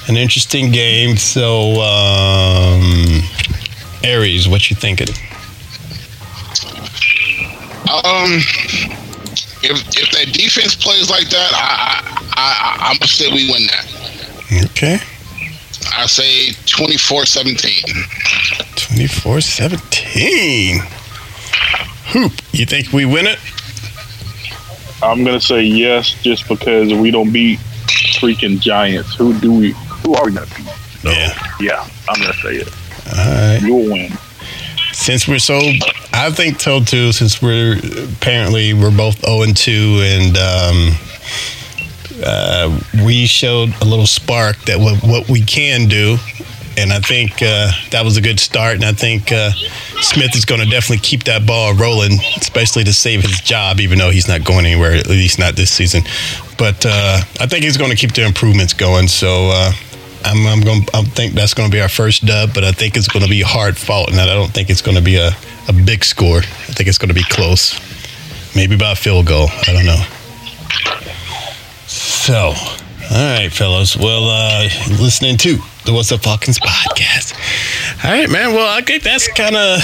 an 0.09 0.17
interesting 0.17 0.71
game. 0.71 1.17
So 1.17 1.81
um, 1.83 3.23
Aries, 4.05 4.49
what 4.49 4.71
you 4.71 4.77
thinking? 4.77 5.09
Um, 7.93 8.41
if 9.65 9.79
if 9.99 10.11
that 10.13 10.33
defense 10.33 10.75
plays 10.77 11.11
like 11.11 11.29
that, 11.29 11.51
I 11.53 12.01
I, 12.35 12.87
I 12.87 12.91
I'm 12.91 12.97
gonna 12.99 13.07
say 13.09 13.29
we 13.33 13.51
win 13.51 13.67
that. 13.67 13.87
Okay, 14.71 14.99
I 15.97 16.07
say 16.07 16.51
24-17. 16.67 17.83
24-17. 18.77 20.81
Hoop, 22.13 22.33
you 22.53 22.67
think 22.67 22.93
we 22.93 23.05
win 23.05 23.27
it? 23.27 23.39
I'm 25.03 25.25
gonna 25.25 25.41
say 25.41 25.63
yes, 25.63 26.15
just 26.23 26.47
because 26.49 26.95
we 26.95 27.11
don't 27.11 27.33
beat 27.33 27.59
freaking 28.21 28.61
Giants. 28.61 29.15
Who 29.17 29.37
do 29.41 29.53
we? 29.53 29.73
Who 30.05 30.15
are 30.15 30.27
we 30.27 30.33
gonna 30.33 30.47
beat? 30.57 30.67
Yeah. 31.03 31.35
Yeah, 31.61 31.85
I'm 32.09 32.21
gonna 32.21 32.33
say 32.35 32.55
it. 32.57 32.69
All 33.09 33.17
right. 33.17 33.59
You'll 33.63 33.91
win. 33.91 34.13
Since 34.93 35.27
we're 35.27 35.39
so, 35.41 35.59
I 36.13 36.31
think 36.31 36.61
so 36.61 36.81
too. 36.85 37.11
Since 37.13 37.41
we're 37.43 37.79
apparently 38.17 38.75
we're 38.75 38.97
both 38.97 39.19
zero 39.25 39.43
and 39.43 39.57
two, 39.57 39.99
and 40.03 40.37
um, 40.37 40.93
uh, 42.25 42.81
we 43.05 43.27
showed 43.27 43.71
a 43.81 43.85
little 43.85 44.07
spark 44.07 44.57
that 44.67 44.79
what, 44.79 45.03
what 45.03 45.29
we 45.29 45.41
can 45.41 45.89
do, 45.89 46.17
and 46.77 46.93
I 46.93 47.01
think 47.01 47.43
uh, 47.43 47.71
that 47.91 48.03
was 48.05 48.17
a 48.17 48.21
good 48.21 48.41
start. 48.41 48.77
And 48.77 48.85
I 48.85 48.93
think 48.93 49.31
uh, 49.33 49.51
Smith 50.01 50.35
is 50.35 50.45
going 50.45 50.61
to 50.61 50.67
definitely 50.67 51.03
keep 51.03 51.25
that 51.25 51.47
ball 51.47 51.75
rolling, 51.75 52.13
especially 52.39 52.85
to 52.85 52.93
save 52.93 53.23
his 53.23 53.41
job, 53.41 53.81
even 53.81 53.99
though 53.99 54.11
he's 54.11 54.29
not 54.29 54.45
going 54.45 54.67
anywhere, 54.67 54.93
at 54.93 55.09
least 55.09 55.39
not 55.39 55.57
this 55.57 55.71
season. 55.71 56.03
But 56.59 56.85
uh, 56.87 57.21
I 57.41 57.47
think 57.47 57.65
he's 57.65 57.77
going 57.77 57.91
to 57.91 57.97
keep 57.97 58.13
the 58.13 58.25
improvements 58.25 58.73
going. 58.73 59.09
So. 59.09 59.51
Uh, 59.53 59.73
I'm, 60.25 60.47
I'm 60.47 60.61
going. 60.61 60.87
I 60.95 61.03
think 61.03 61.35
that's 61.35 61.53
going 61.53 61.69
to 61.69 61.75
be 61.75 61.81
our 61.81 61.89
first 61.89 62.25
dub, 62.25 62.55
but 62.55 62.63
I 62.63 62.71
think 62.71 62.97
it's 62.97 63.09
going 63.09 63.25
to 63.25 63.29
be 63.29 63.43
hard 63.43 63.77
fought, 63.77 64.09
and 64.09 64.21
I 64.21 64.27
don't 64.27 64.53
think 64.53 64.71
it's 64.71 64.81
going 64.81 64.97
to 64.97 65.03
be 65.03 65.17
a, 65.17 65.33
a 65.69 65.73
big 65.73 66.05
score. 66.05 66.39
I 66.39 66.73
think 66.75 66.89
it's 66.89 66.99
going 66.99 67.09
to 67.09 67.15
be 67.15 67.25
close, 67.25 67.75
maybe 68.55 68.77
by 68.77 68.93
a 68.93 68.95
field 68.95 69.27
goal. 69.27 69.49
I 69.51 69.73
don't 69.73 69.85
know. 69.85 70.01
So, 72.23 72.55
all 73.11 73.37
right, 73.37 73.53
fellas. 73.53 73.97
Well, 73.97 74.29
uh, 74.29 74.69
listening 74.91 75.37
to 75.39 75.57
the 75.85 75.93
What's 75.93 76.13
Up 76.13 76.21
Falcons 76.23 76.57
podcast. 76.61 77.35
All 78.05 78.13
right, 78.13 78.31
man. 78.31 78.53
Well, 78.53 78.73
I 78.73 78.81
think 78.81 79.03
that's 79.03 79.27
kind 79.27 79.57
of 79.57 79.81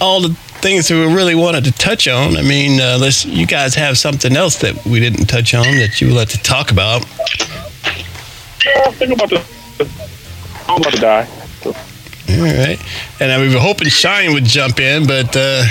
all 0.00 0.22
the 0.22 0.30
things 0.60 0.88
that 0.88 0.96
we 0.96 1.14
really 1.14 1.36
wanted 1.36 1.62
to 1.66 1.72
touch 1.72 2.08
on. 2.08 2.36
I 2.36 2.42
mean, 2.42 2.80
uh, 2.80 2.98
let's. 3.00 3.24
You 3.24 3.46
guys 3.46 3.76
have 3.76 3.96
something 3.96 4.36
else 4.36 4.56
that 4.56 4.84
we 4.84 4.98
didn't 4.98 5.26
touch 5.26 5.54
on 5.54 5.62
that 5.62 6.00
you 6.00 6.08
would 6.08 6.16
like 6.16 6.30
to 6.30 6.42
talk 6.42 6.72
about. 6.72 7.06
Yeah, 8.64 8.90
think 8.90 9.12
about 9.12 9.30
the. 9.30 9.44
I'm 10.66 10.80
about 10.80 10.94
to 10.94 11.00
die. 11.00 11.28
All 11.64 12.42
right. 12.42 12.78
And 13.20 13.30
I 13.30 13.40
we 13.40 13.54
were 13.54 13.60
hoping 13.60 13.86
Shine 13.86 14.32
would 14.32 14.42
jump 14.42 14.80
in, 14.80 15.06
but 15.06 15.32
uh, 15.36 15.64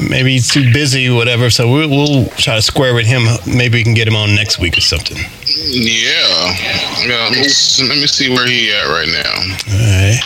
maybe 0.00 0.32
he's 0.32 0.48
too 0.48 0.72
busy, 0.72 1.08
whatever. 1.10 1.50
So 1.50 1.70
we'll, 1.70 1.88
we'll 1.88 2.26
try 2.30 2.56
to 2.56 2.62
square 2.62 2.94
with 2.94 3.06
him. 3.06 3.24
Maybe 3.46 3.78
we 3.78 3.84
can 3.84 3.94
get 3.94 4.08
him 4.08 4.16
on 4.16 4.34
next 4.34 4.58
week 4.58 4.76
or 4.78 4.80
something. 4.80 5.18
Yeah. 5.46 6.56
Yeah. 7.06 7.28
Let 7.28 7.32
me, 7.32 7.38
let 7.88 7.98
me 7.98 8.06
see 8.06 8.30
where 8.30 8.46
he 8.46 8.72
at 8.72 8.86
right 8.88 9.08
now. 9.08 9.34
All 9.72 9.78
right. 9.78 10.20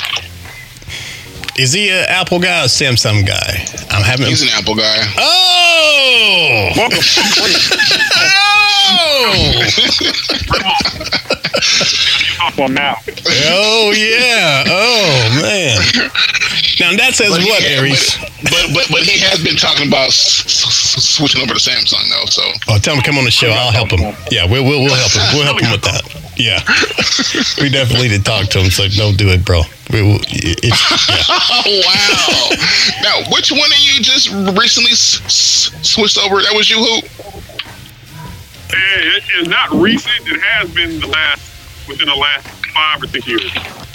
Is 1.59 1.73
he 1.73 1.89
an 1.89 2.05
Apple 2.09 2.39
guy 2.39 2.61
or 2.65 2.69
Samsung 2.69 3.25
guy? 3.27 3.65
I'm 3.91 4.03
having. 4.03 4.27
He's 4.27 4.43
an 4.43 4.51
Apple 4.53 4.75
guy. 4.75 4.99
oh! 5.17 6.73
oh! 11.29 11.31
Up 12.41 12.71
now. 12.71 12.97
oh 13.49 13.93
yeah! 13.97 14.65
Oh 14.67 15.41
man! 15.41 15.79
Now 16.79 16.93
that 16.97 17.15
says 17.15 17.31
But 17.31 17.41
he- 17.41 17.49
what, 17.49 17.63
Aries? 17.65 18.17
But, 18.45 18.69
but 18.75 18.87
but 18.93 19.03
he 19.03 19.19
has 19.25 19.43
been 19.43 19.57
talking 19.57 19.89
about 19.89 20.09
s- 20.09 20.45
s- 20.45 20.65
s- 20.67 21.05
switching 21.17 21.41
over 21.41 21.55
to 21.55 21.61
Samsung 21.61 22.05
though. 22.13 22.27
So 22.29 22.43
Oh, 22.69 22.79
tell 22.79 22.95
him 22.95 23.01
to 23.01 23.07
come 23.07 23.17
on 23.19 23.25
the 23.25 23.31
show. 23.31 23.49
I'll 23.51 23.73
help 23.73 23.91
him. 23.91 24.15
Yeah, 24.31 24.45
we'll 24.45 24.65
we'll, 24.65 24.85
we'll 24.85 24.95
help 24.95 25.13
him. 25.13 25.23
We'll 25.35 25.45
help 25.49 25.61
him 25.61 25.73
with 25.73 25.83
that. 25.83 26.05
Yeah, 26.37 26.61
we 27.65 27.71
definitely 27.73 28.09
need 28.09 28.19
to 28.19 28.29
talk 28.29 28.49
to 28.53 28.61
him. 28.61 28.71
So 28.71 28.87
don't 28.89 29.17
do 29.17 29.31
it, 29.31 29.43
bro. 29.45 29.63
We 29.91 30.03
will, 30.03 30.21
it's, 30.29 30.69
yeah. 31.09 31.25
oh 31.65 31.65
wow. 31.89 32.53
now 33.01 33.17
which 33.33 33.51
one 33.51 33.73
of 33.73 33.79
you 33.81 34.03
just 34.05 34.29
recently 34.61 34.93
s- 34.93 35.25
s- 35.25 35.73
switched 35.81 36.19
over? 36.19 36.43
That 36.43 36.53
was 36.55 36.69
you 36.69 36.77
who? 36.77 37.01
It, 38.71 39.23
it's 39.39 39.49
not 39.49 39.71
recent. 39.73 40.27
It 40.27 40.41
has 40.41 40.69
been 40.75 40.99
the 41.01 41.07
last 41.07 41.41
within 41.89 42.09
the 42.09 42.15
last 42.15 42.47
five 42.75 43.03
or 43.03 43.07
six 43.07 43.27
years. 43.27 43.51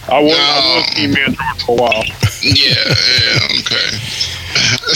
I 0.09 0.19
was, 0.21 0.33
I 0.33 0.61
No. 0.61 0.75
was 0.77 0.85
Team 0.95 1.11
Man 1.11 1.35
Jordan 1.35 1.59
for 1.65 1.71
a 1.71 1.75
while. 1.81 2.03
Yeah. 2.41 2.73
Yeah. 2.73 3.59
Okay. 3.59 3.87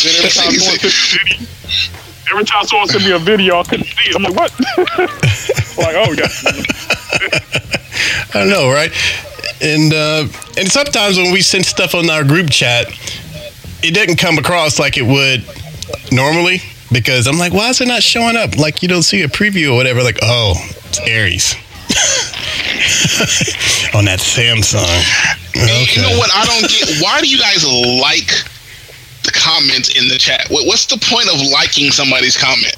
Then 0.03 0.13
every 0.17 0.31
time 0.31 0.53
someone 0.53 0.79
sent 0.79 0.83
me 0.83 0.87
a 0.87 0.89
video, 0.89 1.47
every 2.31 2.45
time 2.45 2.63
someone 2.65 2.87
sent 2.87 3.03
me 3.05 3.11
a 3.11 3.19
video, 3.19 3.59
I 3.59 3.63
couldn't 3.63 3.85
see 3.85 4.09
it. 4.09 4.15
I'm 4.15 4.23
like, 4.23 4.35
what? 4.35 4.51
like, 5.77 5.95
oh 5.95 6.11
yeah. 6.13 6.27
I 8.33 8.39
don't 8.39 8.49
know, 8.49 8.69
right? 8.71 8.91
And 9.61 9.93
uh, 9.93 10.27
and 10.57 10.71
sometimes 10.71 11.17
when 11.17 11.31
we 11.31 11.41
send 11.41 11.65
stuff 11.65 11.93
on 11.95 12.09
our 12.09 12.23
group 12.23 12.49
chat, 12.49 12.87
it 13.83 13.93
doesn't 13.93 14.17
come 14.17 14.37
across 14.37 14.79
like 14.79 14.97
it 14.97 15.03
would 15.05 15.43
normally 16.11 16.61
because 16.91 17.27
I'm 17.27 17.37
like, 17.37 17.53
why 17.53 17.69
is 17.69 17.81
it 17.81 17.87
not 17.87 18.03
showing 18.03 18.35
up? 18.35 18.57
Like 18.57 18.81
you 18.81 18.87
don't 18.87 19.03
see 19.03 19.23
a 19.23 19.27
preview 19.27 19.73
or 19.73 19.75
whatever. 19.75 20.03
Like, 20.03 20.19
oh, 20.21 20.53
it's 20.85 20.99
Aries 21.01 21.53
on 23.95 24.05
that 24.05 24.19
Samsung. 24.19 24.85
Okay. 25.55 25.85
You 25.95 26.01
know 26.01 26.17
what? 26.17 26.29
I 26.33 26.45
don't 26.45 26.69
get. 26.69 27.01
Why 27.01 27.21
do 27.21 27.27
you 27.27 27.37
guys 27.37 27.65
like 27.65 28.31
comments 29.55 29.95
in 29.95 30.07
the 30.07 30.17
chat? 30.17 30.47
What's 30.49 30.85
the 30.85 30.99
point 30.99 31.31
of 31.31 31.39
liking 31.51 31.91
somebody's 31.91 32.35
comment? 32.35 32.75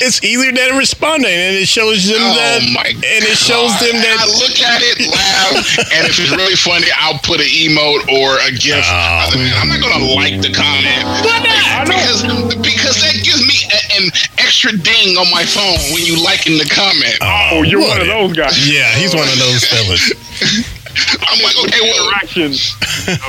It's 0.00 0.22
easier 0.24 0.52
than 0.52 0.76
responding, 0.76 1.32
and 1.32 1.56
it 1.56 1.68
shows 1.68 2.08
them 2.08 2.20
Oh 2.20 2.34
that, 2.36 2.64
my 2.72 2.88
and 2.88 3.22
it 3.24 3.36
shows 3.36 3.72
God. 3.76 3.84
them 3.84 3.96
I 4.00 4.04
that. 4.08 4.26
look 4.40 4.56
at 4.64 4.80
it, 4.80 4.98
laugh, 5.12 5.60
and 5.92 6.02
if 6.08 6.16
it's 6.16 6.32
really 6.32 6.56
funny, 6.56 6.88
I'll 6.96 7.20
put 7.20 7.40
an 7.40 7.50
emote 7.52 8.08
or 8.08 8.40
a 8.48 8.50
gif. 8.56 8.80
Oh, 8.80 9.28
I 9.28 9.36
mean, 9.36 9.52
I'm 9.56 9.68
not 9.68 9.80
gonna 9.84 10.04
like 10.16 10.40
the 10.40 10.52
comment. 10.52 11.04
Why 11.24 11.44
not? 11.44 11.84
Because 11.86 12.24
because 12.64 12.96
that 13.04 13.16
gives 13.24 13.44
me 13.44 13.56
a, 13.68 13.80
an 14.00 14.04
extra 14.40 14.72
ding 14.72 15.16
on 15.20 15.28
my 15.30 15.44
phone 15.44 15.78
when 15.92 16.04
you 16.04 16.16
liking 16.22 16.56
the 16.56 16.68
comment. 16.68 17.16
Oh, 17.20 17.60
oh 17.60 17.62
you're 17.62 17.80
one 17.84 18.00
of 18.00 18.06
those 18.08 18.32
guys. 18.36 18.56
Yeah, 18.64 18.88
he's 18.96 19.14
one 19.14 19.28
of 19.28 19.38
those 19.38 19.64
fellas. 19.68 20.12
I'm 20.96 21.38
like, 21.42 21.56
okay, 21.66 21.80
well, 21.80 22.08
Interactions. 22.08 22.74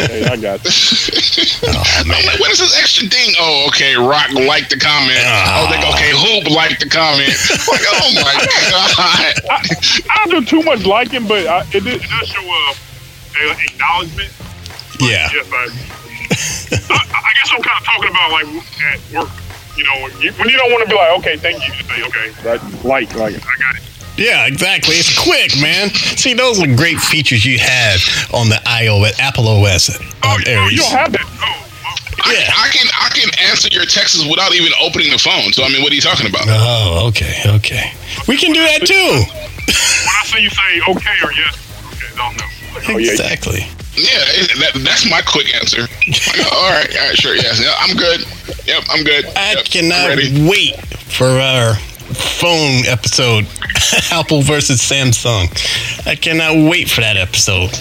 Okay, 0.01 0.25
I 0.25 0.35
got 0.37 0.63
you. 0.65 0.71
I'm 1.69 2.25
like, 2.25 2.39
what 2.39 2.51
is 2.51 2.59
this 2.59 2.77
extra 2.79 3.07
ding? 3.07 3.35
Oh, 3.39 3.65
okay, 3.69 3.95
Rock 3.95 4.31
liked 4.33 4.69
the 4.69 4.79
comment. 4.79 5.21
Oh, 5.21 5.67
they 5.69 5.77
go, 5.81 5.89
okay, 5.93 6.11
Hoop 6.13 6.49
liked 6.49 6.79
the 6.79 6.89
comment. 6.89 7.29
like, 7.69 7.85
oh 7.85 8.11
my 8.17 8.33
god. 8.73 9.33
I, 9.49 9.61
I 10.09 10.25
don't 10.25 10.41
do 10.41 10.45
too 10.45 10.63
much 10.63 10.85
liking, 10.85 11.27
but 11.27 11.45
I, 11.45 11.61
it, 11.73 11.83
did, 11.83 12.01
it 12.01 12.09
does 12.09 12.27
show 12.27 12.45
up 12.69 12.77
uh, 13.37 13.55
acknowledgement. 13.69 14.31
Yeah. 14.99 15.29
Yes, 15.31 15.47
I, 15.51 16.93
I, 16.93 17.21
I 17.21 17.31
guess 17.33 17.51
I'm 17.53 17.61
kind 17.61 17.77
of 17.77 17.85
talking 17.85 18.09
about 18.09 18.31
like 18.31 18.47
at 18.89 18.99
work. 19.13 19.29
You 19.77 19.85
know, 19.85 20.03
when 20.03 20.21
you, 20.21 20.31
when 20.33 20.49
you 20.49 20.57
don't 20.57 20.71
want 20.71 20.83
to 20.83 20.89
be 20.89 20.95
like, 20.95 21.17
okay, 21.19 21.37
thank 21.37 21.65
you, 21.65 21.73
you 21.73 21.83
say, 21.83 22.03
okay, 22.03 22.29
that, 22.43 22.59
like, 22.83 23.15
like, 23.15 23.35
I 23.35 23.55
got 23.57 23.75
it. 23.77 23.83
Yeah, 24.17 24.45
exactly. 24.47 24.95
It's 24.95 25.17
quick, 25.17 25.59
man. 25.61 25.89
See, 25.89 26.33
those 26.33 26.61
are 26.61 26.67
great 26.75 26.99
features 26.99 27.45
you 27.45 27.57
have 27.59 27.99
on 28.33 28.49
the 28.49 28.55
iOS, 28.65 29.19
Apple 29.19 29.47
OS, 29.47 29.89
um, 29.99 30.05
Oh, 30.23 30.37
you, 30.45 30.51
Aries. 30.51 30.71
you 30.73 30.77
don't 30.83 30.91
have 30.91 31.11
that. 31.13 31.25
Oh, 31.41 31.67
oh. 31.85 31.97
I, 32.23 32.33
Yeah. 32.33 32.51
I 32.53 32.67
can 32.69 32.87
I 32.93 33.09
can 33.09 33.29
answer 33.49 33.69
your 33.71 33.85
texts 33.85 34.21
without 34.29 34.53
even 34.53 34.71
opening 34.79 35.09
the 35.11 35.17
phone. 35.17 35.51
So 35.53 35.63
I 35.63 35.69
mean, 35.69 35.81
what 35.81 35.91
are 35.91 35.95
you 35.95 36.01
talking 36.01 36.27
about? 36.29 36.43
Oh, 36.47 37.07
okay, 37.09 37.41
okay. 37.57 37.93
We 38.27 38.37
can 38.37 38.53
do 38.53 38.61
that 38.61 38.85
too. 38.85 39.25
When 39.25 40.15
I 40.19 40.23
say 40.25 40.41
you 40.43 40.49
say 40.49 40.81
okay 40.87 41.17
or 41.23 41.31
yes, 41.33 41.57
okay, 41.93 42.15
don't 42.15 42.37
know. 42.37 42.45
Like, 42.75 42.89
oh, 42.89 42.97
yeah, 42.97 43.11
Exactly. 43.11 43.65
Yeah, 43.95 44.23
that, 44.61 44.71
that's 44.85 45.09
my 45.09 45.21
quick 45.21 45.53
answer. 45.55 45.81
Like, 45.81 46.39
all 46.53 46.69
right, 46.71 46.87
all 46.95 47.07
right, 47.07 47.17
sure, 47.17 47.35
yes, 47.35 47.59
yeah, 47.59 47.73
I'm 47.79 47.95
good. 47.97 48.21
Yep, 48.65 48.83
I'm 48.89 49.03
good. 49.03 49.25
I 49.35 49.53
Yep, 49.55 49.65
cannot 49.65 50.47
wait 50.47 50.75
for 51.11 51.27
our 51.27 51.75
phone 52.15 52.85
episode, 52.87 53.45
Apple 54.11 54.41
versus 54.41 54.81
Samsung. 54.81 55.49
I 56.05 56.15
cannot 56.15 56.69
wait 56.69 56.89
for 56.89 57.01
that 57.01 57.17
episode. 57.17 57.71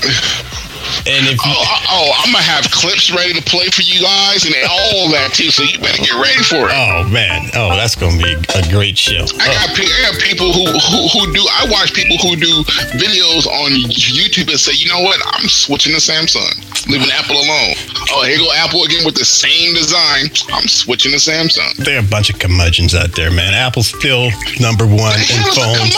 And 1.07 1.27
if 1.29 1.39
Oh, 1.43 1.49
you, 1.49 1.55
oh, 1.57 1.65
oh, 1.65 1.89
oh 1.91 2.09
I'm 2.21 2.33
gonna 2.33 2.45
have 2.45 2.71
clips 2.71 3.11
ready 3.11 3.33
to 3.35 3.43
play 3.43 3.67
for 3.73 3.83
you 3.83 4.01
guys 4.03 4.45
and 4.45 4.55
all 4.69 5.09
that 5.15 5.33
too. 5.33 5.51
So 5.51 5.63
you 5.65 5.79
better 5.81 6.03
get 6.03 6.15
ready 6.21 6.43
for 6.45 6.69
it. 6.69 6.75
oh 6.75 7.09
man, 7.09 7.49
oh 7.55 7.75
that's 7.77 7.95
gonna 7.97 8.19
be 8.21 8.35
a 8.55 8.63
great 8.71 8.97
show. 8.99 9.25
I 9.41 9.49
Oh, 9.51 9.67
got 9.67 9.71
pe- 9.77 9.89
I 9.89 9.99
got 10.13 10.17
people 10.21 10.53
who, 10.53 10.67
who 10.71 11.01
who 11.13 11.21
do. 11.33 11.43
I 11.51 11.67
watch 11.71 11.93
people 11.95 12.17
who 12.19 12.37
do 12.37 12.63
videos 13.01 13.47
on 13.47 13.73
YouTube 13.91 14.51
and 14.51 14.61
say, 14.61 14.73
you 14.77 14.89
know 14.89 15.01
what, 15.01 15.19
I'm 15.35 15.49
switching 15.49 15.93
to 15.95 16.01
Samsung, 16.01 16.53
leaving 16.89 17.11
Apple 17.13 17.37
alone. 17.37 17.75
Oh, 18.13 18.25
here 18.27 18.39
go 18.39 18.51
Apple 18.55 18.85
again 18.85 19.05
with 19.05 19.15
the 19.17 19.25
same 19.25 19.75
design. 19.75 20.31
I'm 20.53 20.69
switching 20.69 21.13
to 21.13 21.19
Samsung. 21.19 21.77
there 21.85 21.97
are 21.97 22.05
a 22.05 22.09
bunch 22.09 22.31
of 22.31 22.39
curmudgeons 22.39 22.95
out 22.95 23.13
there, 23.17 23.31
man. 23.31 23.55
Apple's 23.55 23.89
still 23.89 24.31
number 24.61 24.87
one 24.87 25.17
The 25.17 25.33
in 25.35 25.43
phones. 25.55 25.95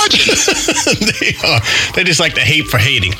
they 1.21 1.35
are. 1.47 1.61
They 1.95 2.05
just 2.05 2.21
like 2.21 2.35
to 2.35 2.41
hate 2.41 2.67
for 2.67 2.79
hating. 2.79 3.13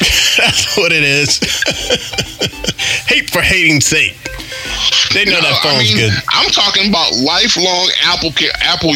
That's 0.38 0.76
what 0.76 0.92
it 0.92 1.02
is. 1.04 1.38
hate 3.06 3.30
for 3.30 3.40
hating's 3.42 3.86
sake. 3.86 4.16
They 5.12 5.24
know 5.24 5.40
that 5.40 5.60
phone's 5.62 5.90
I 5.90 5.94
mean, 5.94 5.96
good. 5.96 6.12
I'm 6.30 6.50
talking 6.50 6.88
about 6.88 7.12
lifelong 7.16 7.90
Apple 8.04 8.32
ca- 8.32 8.54
Apple 8.62 8.94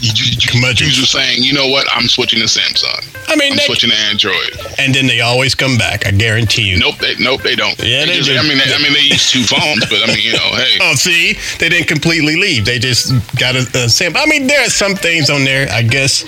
users 0.00 1.10
saying, 1.10 1.42
you 1.42 1.52
know 1.52 1.66
what, 1.66 1.86
I'm 1.92 2.08
switching 2.08 2.38
to 2.40 2.46
Samsung. 2.46 3.04
I 3.28 3.36
mean, 3.36 3.52
I'm 3.52 3.58
they- 3.58 3.64
switching 3.64 3.90
to 3.90 3.96
Android. 4.08 4.56
and 4.78 4.94
then 4.94 5.06
they 5.06 5.20
always 5.20 5.54
come 5.54 5.76
back. 5.76 6.06
I 6.06 6.12
guarantee 6.12 6.62
you. 6.70 6.78
Nope, 6.78 6.98
they, 6.98 7.16
nope, 7.18 7.42
they 7.42 7.54
don't. 7.56 7.78
Yeah, 7.80 8.06
they 8.06 8.16
just, 8.18 8.28
do. 8.30 8.36
I 8.36 8.42
mean, 8.42 8.58
they, 8.58 8.72
I 8.72 8.78
mean, 8.82 8.92
they 8.92 9.02
use 9.02 9.30
two 9.30 9.42
phones, 9.42 9.84
but 9.90 10.02
I 10.02 10.06
mean, 10.14 10.24
you 10.24 10.32
know, 10.32 10.38
hey, 10.54 10.78
Oh, 10.80 10.94
see, 10.94 11.34
they 11.58 11.68
didn't 11.68 11.88
completely 11.88 12.36
leave. 12.36 12.64
They 12.64 12.78
just 12.78 13.12
got 13.36 13.56
a, 13.56 13.66
a 13.74 13.88
sample. 13.88 14.22
I 14.22 14.26
mean, 14.26 14.46
there 14.46 14.64
are 14.64 14.70
some 14.70 14.94
things 14.94 15.28
on 15.30 15.44
there, 15.44 15.68
I 15.70 15.82
guess, 15.82 16.22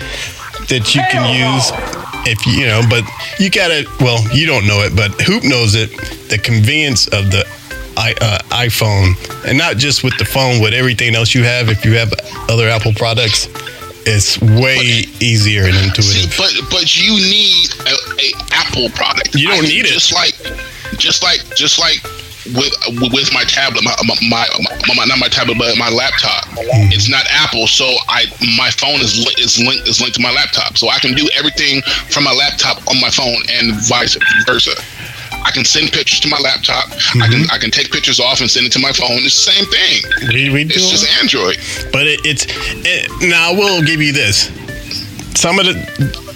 that 0.68 0.94
you 0.94 1.02
can 1.10 1.24
use 1.32 1.70
if 2.26 2.46
you, 2.46 2.52
you 2.62 2.66
know, 2.66 2.82
but 2.88 3.04
you 3.38 3.50
gotta. 3.50 3.84
Well, 4.00 4.22
you 4.34 4.46
don't 4.46 4.66
know 4.66 4.80
it, 4.82 4.94
but 4.96 5.10
Hoop 5.22 5.44
knows 5.44 5.74
it. 5.74 5.90
The 6.28 6.38
convenience 6.38 7.06
of 7.08 7.30
the 7.30 7.44
I, 7.96 8.14
uh, 8.20 8.38
iPhone, 8.56 9.14
and 9.46 9.56
not 9.58 9.76
just 9.76 10.02
with 10.04 10.16
the 10.18 10.24
phone, 10.24 10.60
with 10.62 10.72
everything 10.74 11.14
else 11.14 11.34
you 11.34 11.44
have. 11.44 11.68
If 11.68 11.84
you 11.84 11.92
have 11.94 12.12
other 12.48 12.68
Apple 12.68 12.92
products, 12.94 13.48
it's 14.06 14.40
way 14.40 15.04
easier 15.20 15.64
and 15.64 15.74
See, 15.74 15.84
intuitive. 16.24 16.34
but 16.38 16.52
but 16.70 16.96
you 16.96 17.12
need 17.14 17.68
a, 17.86 17.94
a 18.18 18.32
Apple 18.52 18.88
product. 18.90 19.34
You 19.34 19.48
don't 19.48 19.64
I- 19.64 19.68
need 19.68 19.84
it. 19.84 19.92
Just 19.92 20.12
like, 20.14 20.34
just 20.98 21.22
like, 21.22 21.40
just 21.56 21.78
like 21.78 21.98
with 22.46 22.74
with 23.12 23.32
my 23.32 23.44
tablet, 23.44 23.84
my, 23.84 23.94
my, 24.04 24.16
my, 24.28 24.94
my 24.94 25.04
not 25.04 25.18
my 25.18 25.28
tablet, 25.28 25.58
but 25.58 25.76
my 25.78 25.90
laptop. 25.90 26.48
It's 26.90 27.08
not 27.08 27.26
Apple, 27.30 27.66
so 27.66 27.86
I 28.08 28.26
my 28.56 28.70
phone 28.70 29.00
is 29.00 29.26
is 29.38 29.58
linked 29.58 29.88
is 29.88 30.00
linked 30.00 30.16
to 30.16 30.22
my 30.22 30.32
laptop, 30.32 30.76
so 30.76 30.88
I 30.88 30.98
can 30.98 31.14
do 31.14 31.28
everything 31.34 31.82
from 32.10 32.24
my 32.24 32.32
laptop 32.32 32.86
on 32.88 33.00
my 33.00 33.10
phone 33.10 33.42
and 33.50 33.74
vice 33.86 34.16
versa. 34.46 34.74
I 35.44 35.50
can 35.50 35.64
send 35.64 35.90
pictures 35.92 36.20
to 36.20 36.28
my 36.28 36.38
laptop. 36.38 36.90
I 37.18 37.26
can 37.26 37.42
mm-hmm. 37.42 37.52
I 37.52 37.58
can 37.58 37.70
take 37.70 37.90
pictures 37.90 38.20
off 38.20 38.40
and 38.40 38.50
send 38.50 38.66
it 38.66 38.72
to 38.72 38.78
my 38.78 38.92
phone. 38.92 39.22
It's 39.26 39.44
the 39.44 39.52
same 39.52 39.66
thing. 39.66 40.02
We, 40.32 40.50
we 40.50 40.62
It's 40.62 40.90
just 40.90 41.06
Android. 41.18 41.58
but 41.92 42.06
it, 42.06 42.20
it's 42.24 42.46
it, 42.48 43.10
now. 43.28 43.50
I 43.52 43.54
will 43.54 43.82
give 43.82 44.00
you 44.00 44.12
this. 44.12 44.48
Some 45.34 45.58
of 45.58 45.66
the, 45.66 45.72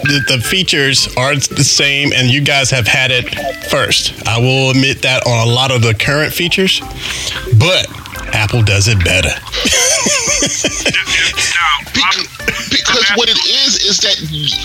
the 0.03 0.37
the 0.37 0.41
features 0.43 1.09
are 1.17 1.35
the 1.35 1.63
same, 1.65 2.13
and 2.13 2.29
you 2.29 2.41
guys 2.41 2.71
have 2.71 2.87
had 2.87 3.11
it 3.13 3.25
first. 3.71 4.27
I 4.27 4.39
will 4.39 4.71
admit 4.71 5.03
that 5.03 5.27
on 5.27 5.47
a 5.47 5.51
lot 5.51 5.71
of 5.71 5.83
the 5.83 5.95
current 5.95 6.33
features, 6.33 6.81
but 7.59 7.87
Apple 8.35 8.63
does 8.63 8.89
it 8.89 8.99
better. 9.05 9.31
Because, 11.93 12.29
because 12.71 13.07
what 13.17 13.29
it 13.29 13.39
is 13.67 13.85
is 13.85 14.01
that 14.01 14.17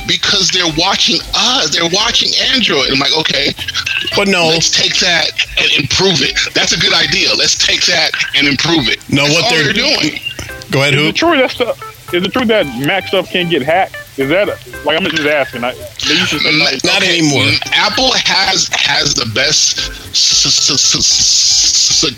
because 0.08 0.50
they're 0.52 0.72
watching 0.78 1.20
us, 1.36 1.70
they're 1.74 1.90
watching 1.92 2.32
Android. 2.52 2.90
I'm 2.92 3.00
like, 3.00 3.16
okay, 3.20 3.54
But 4.16 4.28
no, 4.28 4.48
let's 4.48 4.70
take 4.72 4.98
that 5.00 5.30
and 5.60 5.70
improve 5.84 6.22
it. 6.22 6.36
That's 6.54 6.74
a 6.74 6.80
good 6.80 6.94
idea. 6.94 7.30
Let's 7.36 7.58
take 7.58 7.86
that 7.86 8.12
and 8.36 8.48
improve 8.48 8.88
it. 8.90 9.00
No, 9.10 9.24
That's 9.24 9.36
what 9.36 9.44
all 9.46 9.52
they're- 9.52 9.74
doing. 9.74 10.20
go 10.72 10.82
ahead, 10.82 10.96
Is 10.96 11.08
it 11.08 11.16
true 11.16 11.38
that 11.38 11.52
stuff? 11.52 12.14
Is 12.14 12.24
it 12.24 12.34
true 12.34 12.46
that 12.46 12.66
Mac 12.86 13.08
stuff 13.08 13.30
can't 13.30 13.50
get 13.50 13.62
hacked? 13.62 13.96
Is 14.18 14.30
that 14.30 14.48
like 14.86 14.98
I'm 15.00 15.06
just 15.10 15.24
asking? 15.28 15.64
I, 15.64 15.72
they 15.74 16.14
used 16.16 16.32
to 16.32 16.40
say 16.40 16.52
like, 16.60 16.84
Not 16.84 17.02
anymore. 17.04 17.48
Apple 17.72 18.12
has 18.14 18.68
has 18.74 19.14
the 19.16 19.30
best 19.34 19.80
s- 20.12 20.46
s- 20.46 20.70
s- 20.70 20.96
s- 20.96 22.12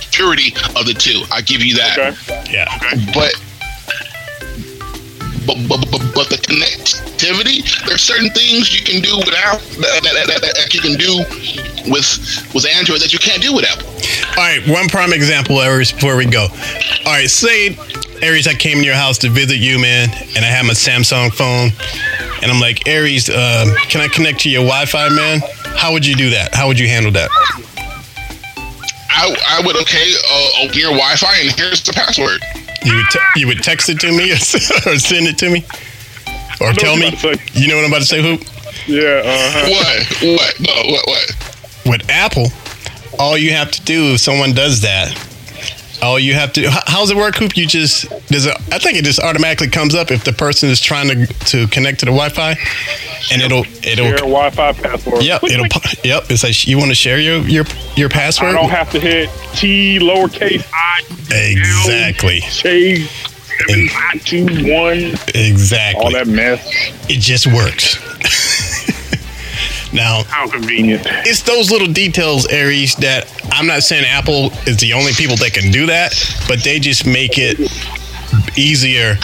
security 0.00 0.54
of 0.76 0.86
the 0.86 0.94
two. 0.94 1.22
I 1.30 1.40
give 1.42 1.62
you 1.62 1.74
that. 1.76 1.98
okay, 1.98 2.44
Yeah, 2.50 2.68
but 3.14 3.34
but, 5.46 5.58
but, 5.68 5.80
but, 5.90 6.00
but 6.14 6.28
the 6.30 6.36
connectivity 6.40 7.60
there's 7.86 8.00
certain 8.00 8.30
things 8.30 8.72
you 8.74 8.82
can 8.82 9.02
do 9.02 9.18
without 9.18 9.60
that, 9.76 10.00
that, 10.02 10.26
that, 10.26 10.40
that, 10.40 10.54
that 10.56 10.72
you 10.72 10.80
can 10.80 10.96
do 10.96 11.18
with 11.92 12.08
with 12.54 12.64
android 12.66 13.00
that 13.00 13.12
you 13.12 13.18
can't 13.18 13.42
do 13.42 13.52
with 13.54 13.66
apple 13.68 13.86
All 14.40 14.48
right, 14.48 14.66
one 14.66 14.88
prime 14.88 15.12
example, 15.12 15.60
Aries, 15.60 15.92
before 15.92 16.16
we 16.16 16.24
go. 16.24 16.46
All 17.04 17.12
right, 17.12 17.28
say, 17.28 17.76
Aries, 18.24 18.46
I 18.48 18.54
came 18.54 18.78
to 18.78 18.84
your 18.84 18.94
house 18.94 19.18
to 19.18 19.28
visit 19.28 19.58
you, 19.58 19.78
man, 19.78 20.08
and 20.34 20.44
I 20.44 20.48
have 20.48 20.64
my 20.64 20.72
Samsung 20.72 21.30
phone, 21.30 21.70
and 22.42 22.50
I'm 22.50 22.58
like, 22.58 22.88
Aries, 22.88 23.28
uh, 23.28 23.66
can 23.90 24.00
I 24.00 24.08
connect 24.08 24.40
to 24.40 24.48
your 24.50 24.62
Wi-Fi, 24.64 25.10
man? 25.10 25.40
How 25.76 25.92
would 25.92 26.06
you 26.06 26.14
do 26.14 26.30
that? 26.30 26.54
How 26.54 26.66
would 26.66 26.78
you 26.78 26.88
handle 26.88 27.12
that? 27.12 27.28
i, 29.16 29.36
I 29.46 29.60
would 29.64 29.76
okay 29.76 30.12
uh, 30.28 30.64
open 30.64 30.76
your 30.76 30.90
wi-fi 30.90 31.36
and 31.40 31.52
here's 31.52 31.82
the 31.84 31.92
password 31.92 32.40
You 32.84 32.96
would 32.96 33.06
te- 33.12 33.40
you 33.40 33.46
would 33.46 33.62
text 33.62 33.88
it 33.88 34.00
to 34.00 34.10
me 34.10 34.32
or 34.32 34.36
send 34.98 35.28
it 35.28 35.38
to 35.38 35.50
me, 35.50 35.64
or 36.60 36.72
tell 36.72 36.96
me. 36.96 37.10
you're 37.10 37.12
about 37.12 37.20
to 37.20 37.36
say. 37.36 37.60
You 37.60 37.68
know 37.68 37.76
what 37.76 37.84
I'm 37.84 37.90
about 37.92 37.98
to 38.00 38.06
say, 38.06 38.20
Hoop? 38.22 38.40
yeah, 38.88 39.22
uh-huh. 39.24 39.70
what 39.70 40.40
what 40.40 40.60
no 40.60 40.74
what 40.92 41.06
what 41.06 41.86
With 41.86 42.10
Apple, 42.10 42.46
all 43.18 43.38
you 43.38 43.52
have 43.52 43.70
to 43.70 43.82
do 43.82 44.14
if 44.14 44.20
someone 44.20 44.52
does 44.52 44.80
that, 44.82 45.14
all 46.04 46.18
you 46.18 46.34
have 46.34 46.52
to 46.54 46.68
how's 46.86 47.10
it 47.10 47.16
work, 47.16 47.36
Hoop? 47.36 47.56
You 47.56 47.66
just 47.66 48.08
does 48.28 48.46
it? 48.46 48.56
I 48.72 48.78
think 48.78 48.98
it 48.98 49.04
just 49.04 49.20
automatically 49.20 49.68
comes 49.68 49.94
up 49.94 50.10
if 50.10 50.24
the 50.24 50.32
person 50.32 50.68
is 50.68 50.80
trying 50.80 51.08
to 51.08 51.26
to 51.26 51.66
connect 51.68 52.00
to 52.00 52.06
the 52.06 52.12
Wi-Fi, 52.12 52.54
and 53.32 53.42
it'll 53.42 53.64
it'll 53.82 54.06
share 54.06 54.16
Wi-Fi 54.18 54.72
password. 54.74 55.22
Yep, 55.24 55.40
Click, 55.40 55.52
it'll. 55.52 55.68
click. 55.68 56.04
Yep, 56.04 56.24
it's 56.30 56.42
like 56.44 56.66
you 56.66 56.78
want 56.78 56.90
to 56.90 56.94
share 56.94 57.18
your 57.18 57.38
your 57.40 57.64
your 57.96 58.08
password. 58.08 58.50
I 58.50 58.52
don't 58.52 58.70
have 58.70 58.90
to 58.90 59.00
hit 59.00 59.28
T 59.54 59.98
lowercase 59.98 60.64
I 60.72 61.02
Exactly, 61.30 62.40
seven 62.40 63.88
five 63.88 64.24
two 64.24 64.44
one 64.72 65.14
exactly. 65.34 66.04
all 66.04 66.12
that 66.12 66.26
mess. 66.28 66.64
It 67.08 67.20
just 67.20 67.46
works. 67.46 67.98
now, 69.94 70.24
how 70.24 70.48
convenient. 70.48 71.02
it's 71.24 71.42
those 71.42 71.70
little 71.70 71.92
details, 71.92 72.46
Aries, 72.48 72.96
that 72.96 73.30
I'm 73.52 73.66
not 73.66 73.82
saying 73.82 74.04
Apple 74.06 74.50
is 74.66 74.78
the 74.78 74.92
only 74.92 75.12
people 75.12 75.36
that 75.36 75.52
can 75.54 75.70
do 75.70 75.86
that, 75.86 76.12
but 76.48 76.62
they 76.62 76.78
just 76.78 77.06
make 77.06 77.38
it 77.38 77.60
easier 78.56 79.16